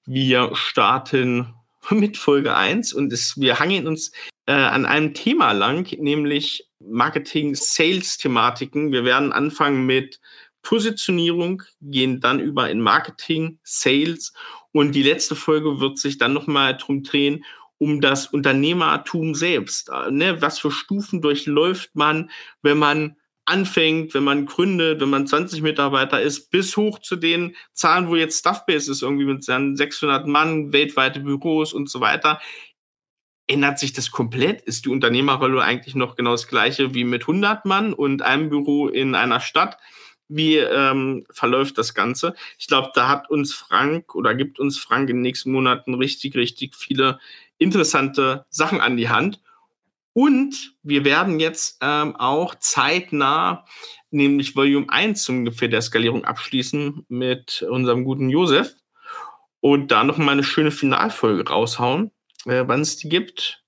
Wir 0.04 0.50
starten 0.54 1.54
mit 1.90 2.16
Folge 2.16 2.56
1 2.56 2.92
und 2.92 3.12
es, 3.12 3.38
wir 3.38 3.60
hangeln 3.60 3.86
uns 3.86 4.10
äh, 4.46 4.52
an 4.52 4.84
einem 4.84 5.14
Thema 5.14 5.52
lang, 5.52 5.86
nämlich 6.00 6.66
Marketing-Sales-Thematiken. 6.80 8.90
Wir 8.90 9.04
werden 9.04 9.32
anfangen 9.32 9.86
mit 9.86 10.18
Positionierung, 10.62 11.62
gehen 11.80 12.20
dann 12.20 12.40
über 12.40 12.70
in 12.70 12.80
Marketing, 12.80 13.58
Sales 13.62 14.32
und 14.72 14.92
die 14.94 15.02
letzte 15.02 15.34
Folge 15.34 15.80
wird 15.80 15.98
sich 15.98 16.18
dann 16.18 16.32
nochmal 16.32 16.76
drum 16.76 17.02
drehen, 17.02 17.44
um 17.78 18.00
das 18.00 18.26
Unternehmertum 18.26 19.34
selbst. 19.34 19.88
Äh, 19.88 20.10
ne? 20.10 20.42
Was 20.42 20.58
für 20.58 20.70
Stufen 20.70 21.22
durchläuft 21.22 21.90
man, 21.94 22.30
wenn 22.62 22.78
man 22.78 23.16
anfängt, 23.46 24.14
wenn 24.14 24.22
man 24.22 24.46
gründet, 24.46 25.00
wenn 25.00 25.10
man 25.10 25.26
20 25.26 25.62
Mitarbeiter 25.62 26.20
ist, 26.20 26.50
bis 26.50 26.76
hoch 26.76 27.00
zu 27.00 27.16
den 27.16 27.56
Zahlen, 27.72 28.08
wo 28.08 28.14
jetzt 28.14 28.38
Stuffbase 28.38 28.92
ist, 28.92 29.02
irgendwie 29.02 29.24
mit 29.24 29.42
seinen 29.42 29.76
600 29.76 30.26
Mann, 30.26 30.72
weltweite 30.72 31.20
Büros 31.20 31.72
und 31.72 31.90
so 31.90 32.00
weiter. 32.00 32.40
Ändert 33.48 33.80
sich 33.80 33.92
das 33.92 34.12
komplett? 34.12 34.60
Ist 34.62 34.84
die 34.84 34.90
Unternehmerrolle 34.90 35.62
eigentlich 35.62 35.96
noch 35.96 36.14
genau 36.14 36.32
das 36.32 36.46
gleiche 36.46 36.94
wie 36.94 37.02
mit 37.02 37.22
100 37.22 37.64
Mann 37.64 37.92
und 37.92 38.22
einem 38.22 38.50
Büro 38.50 38.86
in 38.88 39.16
einer 39.16 39.40
Stadt? 39.40 39.78
Wie 40.32 40.58
ähm, 40.58 41.26
verläuft 41.30 41.76
das 41.76 41.92
Ganze? 41.92 42.34
Ich 42.56 42.68
glaube, 42.68 42.92
da 42.94 43.08
hat 43.08 43.28
uns 43.30 43.52
Frank 43.52 44.14
oder 44.14 44.34
gibt 44.36 44.60
uns 44.60 44.78
Frank 44.78 45.10
in 45.10 45.16
den 45.16 45.22
nächsten 45.22 45.50
Monaten 45.50 45.94
richtig, 45.94 46.36
richtig 46.36 46.76
viele 46.76 47.18
interessante 47.58 48.46
Sachen 48.48 48.80
an 48.80 48.96
die 48.96 49.08
Hand. 49.08 49.40
Und 50.12 50.74
wir 50.84 51.04
werden 51.04 51.40
jetzt 51.40 51.78
ähm, 51.80 52.14
auch 52.14 52.54
zeitnah, 52.54 53.64
nämlich 54.12 54.54
Volume 54.54 54.86
1 54.88 55.24
zum 55.24 55.38
ungefähr 55.38 55.68
der 55.68 55.82
Skalierung 55.82 56.24
abschließen 56.24 57.06
mit 57.08 57.62
unserem 57.68 58.04
guten 58.04 58.30
Josef 58.30 58.74
und 59.58 59.90
da 59.90 60.04
noch 60.04 60.16
mal 60.16 60.32
eine 60.32 60.44
schöne 60.44 60.70
Finalfolge 60.70 61.48
raushauen. 61.48 62.12
Äh, 62.46 62.64
Wann 62.66 62.82
es 62.82 62.98
die 62.98 63.08
gibt, 63.08 63.64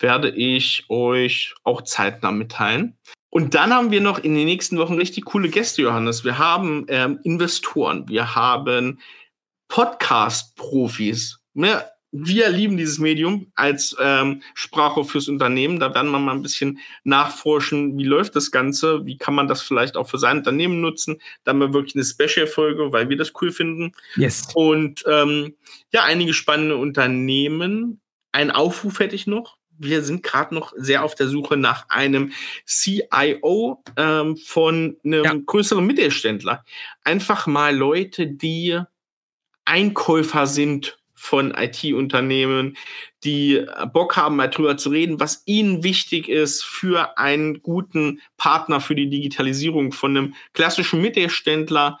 werde 0.00 0.30
ich 0.30 0.86
euch 0.88 1.54
auch 1.62 1.82
zeitnah 1.82 2.32
mitteilen. 2.32 2.98
Und 3.30 3.54
dann 3.54 3.72
haben 3.72 3.90
wir 3.90 4.00
noch 4.00 4.18
in 4.18 4.34
den 4.34 4.46
nächsten 4.46 4.76
Wochen 4.78 4.94
richtig 4.94 5.24
coole 5.24 5.48
Gäste, 5.48 5.82
Johannes. 5.82 6.24
Wir 6.24 6.38
haben 6.38 6.86
ähm, 6.88 7.20
Investoren, 7.22 8.08
wir 8.08 8.34
haben 8.34 9.00
Podcast-Profis. 9.68 11.38
Ne? 11.54 11.82
wir 12.12 12.48
lieben 12.48 12.76
dieses 12.76 12.98
Medium 12.98 13.52
als 13.54 13.96
ähm, 14.00 14.42
Sprache 14.54 15.04
fürs 15.04 15.28
Unternehmen. 15.28 15.78
Da 15.78 15.94
werden 15.94 16.10
wir 16.10 16.18
mal 16.18 16.34
ein 16.34 16.42
bisschen 16.42 16.80
nachforschen, 17.04 17.96
wie 17.98 18.04
läuft 18.04 18.34
das 18.34 18.50
Ganze, 18.50 19.06
wie 19.06 19.16
kann 19.16 19.34
man 19.34 19.46
das 19.46 19.62
vielleicht 19.62 19.96
auch 19.96 20.08
für 20.08 20.18
sein 20.18 20.38
Unternehmen 20.38 20.80
nutzen. 20.80 21.20
Da 21.44 21.50
haben 21.50 21.60
wir 21.60 21.72
wirklich 21.72 21.94
eine 21.94 22.04
Special-Folge, 22.04 22.92
weil 22.92 23.08
wir 23.08 23.16
das 23.16 23.32
cool 23.40 23.52
finden. 23.52 23.92
Yes. 24.16 24.48
Und 24.54 25.04
ähm, 25.06 25.54
ja, 25.92 26.02
einige 26.02 26.34
spannende 26.34 26.76
Unternehmen. 26.76 28.00
Ein 28.32 28.50
Aufruf 28.50 28.98
hätte 28.98 29.14
ich 29.14 29.26
noch. 29.26 29.56
Wir 29.80 30.02
sind 30.02 30.22
gerade 30.22 30.54
noch 30.54 30.72
sehr 30.76 31.02
auf 31.02 31.14
der 31.14 31.28
Suche 31.28 31.56
nach 31.56 31.88
einem 31.88 32.32
CIO 32.66 33.82
ähm, 33.96 34.36
von 34.36 34.96
einem 35.04 35.24
ja. 35.24 35.34
größeren 35.46 35.86
Mittelständler. 35.86 36.64
Einfach 37.02 37.46
mal 37.46 37.74
Leute, 37.74 38.26
die 38.26 38.78
Einkäufer 39.64 40.46
sind 40.46 40.98
von 41.14 41.52
IT-Unternehmen, 41.54 42.76
die 43.24 43.66
Bock 43.92 44.16
haben, 44.16 44.36
mal 44.36 44.48
drüber 44.48 44.78
zu 44.78 44.88
reden, 44.88 45.20
was 45.20 45.42
ihnen 45.44 45.84
wichtig 45.84 46.28
ist 46.30 46.64
für 46.64 47.18
einen 47.18 47.62
guten 47.62 48.22
Partner 48.38 48.80
für 48.80 48.94
die 48.94 49.10
Digitalisierung 49.10 49.92
von 49.92 50.16
einem 50.16 50.34
klassischen 50.54 51.02
Mittelständler. 51.02 52.00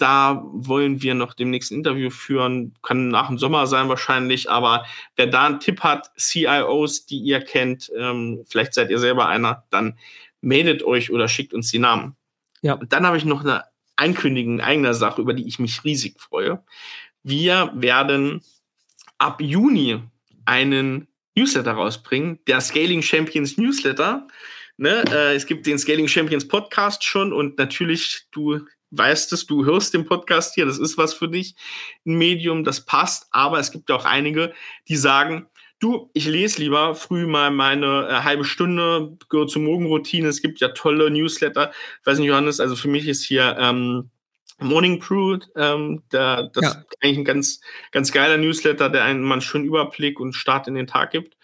Da 0.00 0.42
wollen 0.52 1.02
wir 1.02 1.14
noch 1.14 1.34
demnächst 1.34 1.70
ein 1.70 1.76
Interview 1.76 2.08
führen, 2.08 2.74
kann 2.82 3.08
nach 3.08 3.28
dem 3.28 3.38
Sommer 3.38 3.66
sein 3.66 3.90
wahrscheinlich, 3.90 4.50
aber 4.50 4.86
wer 5.16 5.26
da 5.26 5.44
einen 5.44 5.60
Tipp 5.60 5.80
hat, 5.80 6.10
CIOs, 6.18 7.04
die 7.04 7.18
ihr 7.18 7.40
kennt, 7.40 7.92
ähm, 7.94 8.42
vielleicht 8.48 8.72
seid 8.72 8.90
ihr 8.90 8.98
selber 8.98 9.28
einer, 9.28 9.64
dann 9.68 9.98
meldet 10.40 10.82
euch 10.82 11.10
oder 11.10 11.28
schickt 11.28 11.52
uns 11.52 11.70
die 11.70 11.78
Namen. 11.78 12.16
Ja. 12.62 12.74
Und 12.74 12.92
dann 12.94 13.06
habe 13.06 13.18
ich 13.18 13.26
noch 13.26 13.42
eine 13.42 13.64
Ankündigung 13.96 14.62
eigener 14.62 14.94
Sache, 14.94 15.20
über 15.20 15.34
die 15.34 15.46
ich 15.46 15.58
mich 15.58 15.84
riesig 15.84 16.18
freue. 16.18 16.64
Wir 17.22 17.70
werden 17.74 18.42
ab 19.18 19.42
Juni 19.42 20.00
einen 20.46 21.08
Newsletter 21.34 21.72
rausbringen, 21.72 22.38
der 22.46 22.62
Scaling 22.62 23.02
Champions 23.02 23.58
Newsletter. 23.58 24.26
Ne, 24.78 25.04
äh, 25.10 25.34
es 25.34 25.44
gibt 25.44 25.66
den 25.66 25.78
Scaling 25.78 26.08
Champions 26.08 26.48
Podcast 26.48 27.04
schon 27.04 27.34
und 27.34 27.58
natürlich, 27.58 28.22
du 28.30 28.60
weißt 28.90 29.32
es, 29.32 29.46
du 29.46 29.64
hörst 29.64 29.94
den 29.94 30.04
Podcast 30.04 30.54
hier, 30.54 30.66
das 30.66 30.78
ist 30.78 30.98
was 30.98 31.14
für 31.14 31.28
dich, 31.28 31.54
ein 32.06 32.18
Medium, 32.18 32.64
das 32.64 32.84
passt, 32.84 33.28
aber 33.30 33.58
es 33.58 33.70
gibt 33.70 33.90
auch 33.90 34.04
einige, 34.04 34.52
die 34.88 34.96
sagen, 34.96 35.46
du, 35.78 36.10
ich 36.12 36.26
lese 36.26 36.60
lieber 36.60 36.94
früh 36.94 37.26
mal 37.26 37.50
meine 37.50 38.08
äh, 38.08 38.22
halbe 38.22 38.44
Stunde, 38.44 39.16
gehört 39.28 39.50
zur 39.50 39.62
Morgenroutine, 39.62 40.28
es 40.28 40.42
gibt 40.42 40.60
ja 40.60 40.68
tolle 40.68 41.10
Newsletter, 41.10 41.72
ich 42.00 42.06
weiß 42.06 42.18
nicht, 42.18 42.28
Johannes, 42.28 42.60
also 42.60 42.76
für 42.76 42.88
mich 42.88 43.08
ist 43.08 43.24
hier 43.24 43.56
ähm, 43.58 44.10
Morning 44.60 44.98
Brew, 44.98 45.38
ähm, 45.56 46.02
der, 46.12 46.50
das 46.52 46.62
ja. 46.62 46.70
ist 46.70 46.96
eigentlich 47.00 47.18
ein 47.18 47.24
ganz, 47.24 47.60
ganz 47.92 48.12
geiler 48.12 48.36
Newsletter, 48.36 48.90
der 48.90 49.04
einen 49.04 49.22
mal 49.22 49.34
einen 49.34 49.42
schönen 49.42 49.64
Überblick 49.64 50.20
und 50.20 50.34
Start 50.34 50.68
in 50.68 50.74
den 50.74 50.86
Tag 50.86 51.12
gibt. 51.12 51.36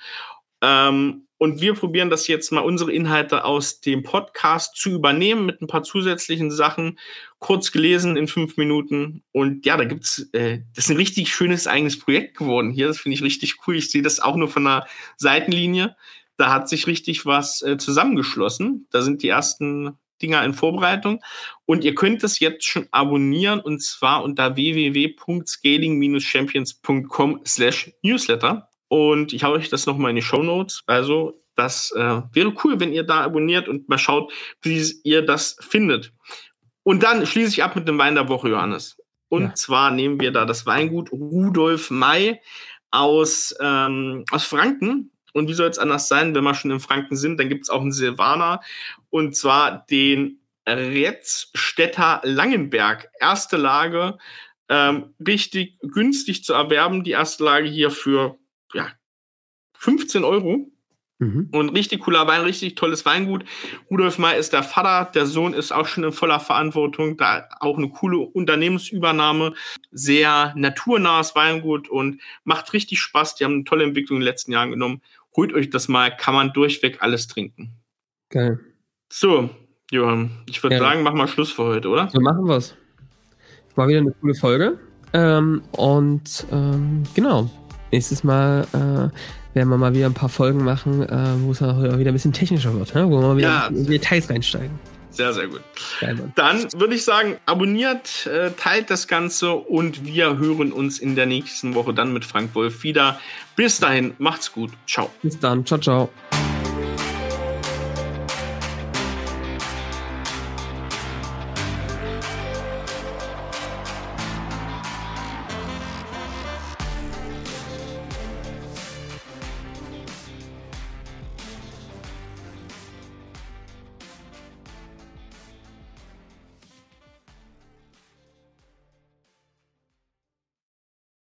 Ähm, 0.60 1.25
und 1.38 1.60
wir 1.60 1.74
probieren 1.74 2.08
das 2.08 2.28
jetzt 2.28 2.50
mal, 2.50 2.60
unsere 2.60 2.90
Inhalte 2.92 3.44
aus 3.44 3.80
dem 3.80 4.02
Podcast 4.02 4.74
zu 4.76 4.88
übernehmen 4.90 5.44
mit 5.44 5.60
ein 5.60 5.66
paar 5.66 5.82
zusätzlichen 5.82 6.50
Sachen, 6.50 6.98
kurz 7.38 7.72
gelesen 7.72 8.16
in 8.16 8.26
fünf 8.26 8.56
Minuten. 8.56 9.22
Und 9.32 9.66
ja, 9.66 9.76
da 9.76 9.84
gibt's, 9.84 10.30
äh, 10.32 10.60
das 10.74 10.86
ist 10.86 10.90
ein 10.90 10.96
richtig 10.96 11.34
schönes 11.34 11.66
eigenes 11.66 11.98
Projekt 11.98 12.38
geworden 12.38 12.70
hier. 12.70 12.86
Das 12.86 12.96
finde 12.98 13.16
ich 13.16 13.22
richtig 13.22 13.56
cool. 13.66 13.76
Ich 13.76 13.90
sehe 13.90 14.00
das 14.00 14.20
auch 14.20 14.36
nur 14.36 14.48
von 14.48 14.64
der 14.64 14.86
Seitenlinie. 15.18 15.94
Da 16.38 16.50
hat 16.52 16.70
sich 16.70 16.86
richtig 16.86 17.26
was 17.26 17.60
äh, 17.62 17.76
zusammengeschlossen. 17.76 18.86
Da 18.90 19.02
sind 19.02 19.22
die 19.22 19.28
ersten 19.28 19.98
Dinger 20.22 20.42
in 20.42 20.54
Vorbereitung. 20.54 21.22
Und 21.66 21.84
ihr 21.84 21.94
könnt 21.94 22.24
es 22.24 22.40
jetzt 22.40 22.64
schon 22.64 22.88
abonnieren 22.92 23.60
und 23.60 23.82
zwar 23.82 24.24
unter 24.24 24.56
www.scaling-champions.com 24.56 27.40
slash 27.44 27.92
newsletter. 28.02 28.70
Und 28.88 29.32
ich 29.32 29.42
habe 29.42 29.54
euch 29.54 29.68
das 29.68 29.86
nochmal 29.86 30.10
in 30.10 30.16
die 30.16 30.22
Show 30.22 30.42
Notes. 30.42 30.82
Also 30.86 31.42
das 31.56 31.92
äh, 31.92 32.22
wäre 32.32 32.54
cool, 32.64 32.78
wenn 32.78 32.92
ihr 32.92 33.02
da 33.02 33.22
abonniert 33.22 33.68
und 33.68 33.88
mal 33.88 33.98
schaut, 33.98 34.32
wie 34.62 34.92
ihr 35.04 35.22
das 35.22 35.56
findet. 35.60 36.12
Und 36.82 37.02
dann 37.02 37.26
schließe 37.26 37.50
ich 37.50 37.64
ab 37.64 37.74
mit 37.74 37.88
dem 37.88 37.98
Wein 37.98 38.14
der 38.14 38.28
Woche, 38.28 38.48
Johannes. 38.48 38.96
Und 39.28 39.42
ja. 39.42 39.54
zwar 39.54 39.90
nehmen 39.90 40.20
wir 40.20 40.30
da 40.30 40.44
das 40.44 40.66
Weingut 40.66 41.10
Rudolf 41.10 41.90
May 41.90 42.40
aus, 42.90 43.54
ähm, 43.60 44.24
aus 44.30 44.44
Franken. 44.44 45.10
Und 45.32 45.48
wie 45.48 45.54
soll 45.54 45.68
es 45.68 45.78
anders 45.78 46.08
sein, 46.08 46.34
wenn 46.34 46.44
wir 46.44 46.54
schon 46.54 46.70
in 46.70 46.80
Franken 46.80 47.16
sind? 47.16 47.38
Dann 47.40 47.48
gibt 47.48 47.64
es 47.64 47.70
auch 47.70 47.80
einen 47.80 47.92
Silvaner 47.92 48.60
und 49.10 49.36
zwar 49.36 49.84
den 49.90 50.40
Retzstädter 50.68 52.20
Langenberg. 52.24 53.10
Erste 53.20 53.56
Lage, 53.56 54.18
ähm, 54.68 55.14
richtig 55.24 55.78
günstig 55.80 56.44
zu 56.44 56.54
erwerben. 56.54 57.04
Die 57.04 57.12
erste 57.12 57.44
Lage 57.44 57.68
hier 57.68 57.90
für 57.90 58.38
ja, 58.76 58.90
15 59.78 60.24
Euro. 60.24 60.70
Mhm. 61.18 61.48
Und 61.50 61.70
richtig 61.70 62.02
cooler 62.02 62.26
Wein, 62.26 62.42
richtig 62.42 62.74
tolles 62.74 63.06
Weingut. 63.06 63.46
Rudolf 63.90 64.18
May 64.18 64.38
ist 64.38 64.52
der 64.52 64.62
Vater, 64.62 65.10
der 65.10 65.24
Sohn 65.24 65.54
ist 65.54 65.72
auch 65.72 65.86
schon 65.86 66.04
in 66.04 66.12
voller 66.12 66.40
Verantwortung. 66.40 67.16
Da 67.16 67.48
auch 67.58 67.78
eine 67.78 67.88
coole 67.88 68.18
Unternehmensübernahme. 68.18 69.54
Sehr 69.90 70.52
naturnahes 70.56 71.34
Weingut 71.34 71.88
und 71.88 72.20
macht 72.44 72.74
richtig 72.74 73.00
Spaß. 73.00 73.36
Die 73.36 73.44
haben 73.44 73.54
eine 73.54 73.64
tolle 73.64 73.84
Entwicklung 73.84 74.18
in 74.18 74.20
den 74.20 74.26
letzten 74.26 74.52
Jahren 74.52 74.70
genommen 74.70 75.00
holt 75.36 75.52
euch 75.52 75.70
das 75.70 75.88
mal, 75.88 76.16
kann 76.16 76.34
man 76.34 76.52
durchweg 76.52 77.02
alles 77.02 77.28
trinken. 77.28 77.72
Geil. 78.30 78.58
So, 79.12 79.50
Johann, 79.90 80.30
ich 80.48 80.62
würde 80.62 80.78
sagen, 80.78 81.02
machen 81.02 81.18
wir 81.18 81.28
Schluss 81.28 81.52
für 81.52 81.64
heute, 81.64 81.88
oder? 81.88 82.08
So 82.12 82.20
machen 82.20 82.48
wir 82.48 82.56
es. 82.56 82.74
War 83.76 83.86
wieder 83.88 84.00
eine 84.00 84.12
coole 84.12 84.34
Folge. 84.34 84.78
Ähm, 85.12 85.62
und 85.72 86.46
ähm, 86.50 87.04
genau, 87.14 87.50
nächstes 87.92 88.24
Mal 88.24 88.66
äh, 88.72 89.56
werden 89.56 89.68
wir 89.68 89.76
mal 89.76 89.94
wieder 89.94 90.06
ein 90.06 90.14
paar 90.14 90.28
Folgen 90.28 90.64
machen, 90.64 91.02
äh, 91.02 91.34
wo 91.40 91.52
es 91.52 91.62
auch 91.62 91.78
wieder 91.98 92.10
ein 92.10 92.14
bisschen 92.14 92.32
technischer 92.32 92.74
wird, 92.74 92.94
ne? 92.94 93.08
wo 93.08 93.20
wir 93.20 93.28
mal 93.28 93.36
wieder 93.36 93.48
ja. 93.48 93.66
in 93.66 93.86
Details 93.86 94.28
reinsteigen. 94.28 94.78
Sehr, 95.16 95.32
sehr 95.32 95.46
gut. 95.46 95.62
Dann 96.34 96.70
würde 96.74 96.94
ich 96.94 97.02
sagen, 97.02 97.38
abonniert, 97.46 98.26
äh, 98.26 98.50
teilt 98.50 98.90
das 98.90 99.08
Ganze 99.08 99.54
und 99.54 100.04
wir 100.04 100.36
hören 100.36 100.72
uns 100.72 100.98
in 100.98 101.16
der 101.16 101.24
nächsten 101.24 101.74
Woche 101.74 101.94
dann 101.94 102.12
mit 102.12 102.26
Frank 102.26 102.54
Wolf 102.54 102.82
wieder. 102.82 103.18
Bis 103.56 103.80
dahin, 103.80 104.12
macht's 104.18 104.52
gut. 104.52 104.72
Ciao. 104.86 105.10
Bis 105.22 105.38
dann. 105.38 105.64
Ciao, 105.64 105.80
ciao. 105.80 106.10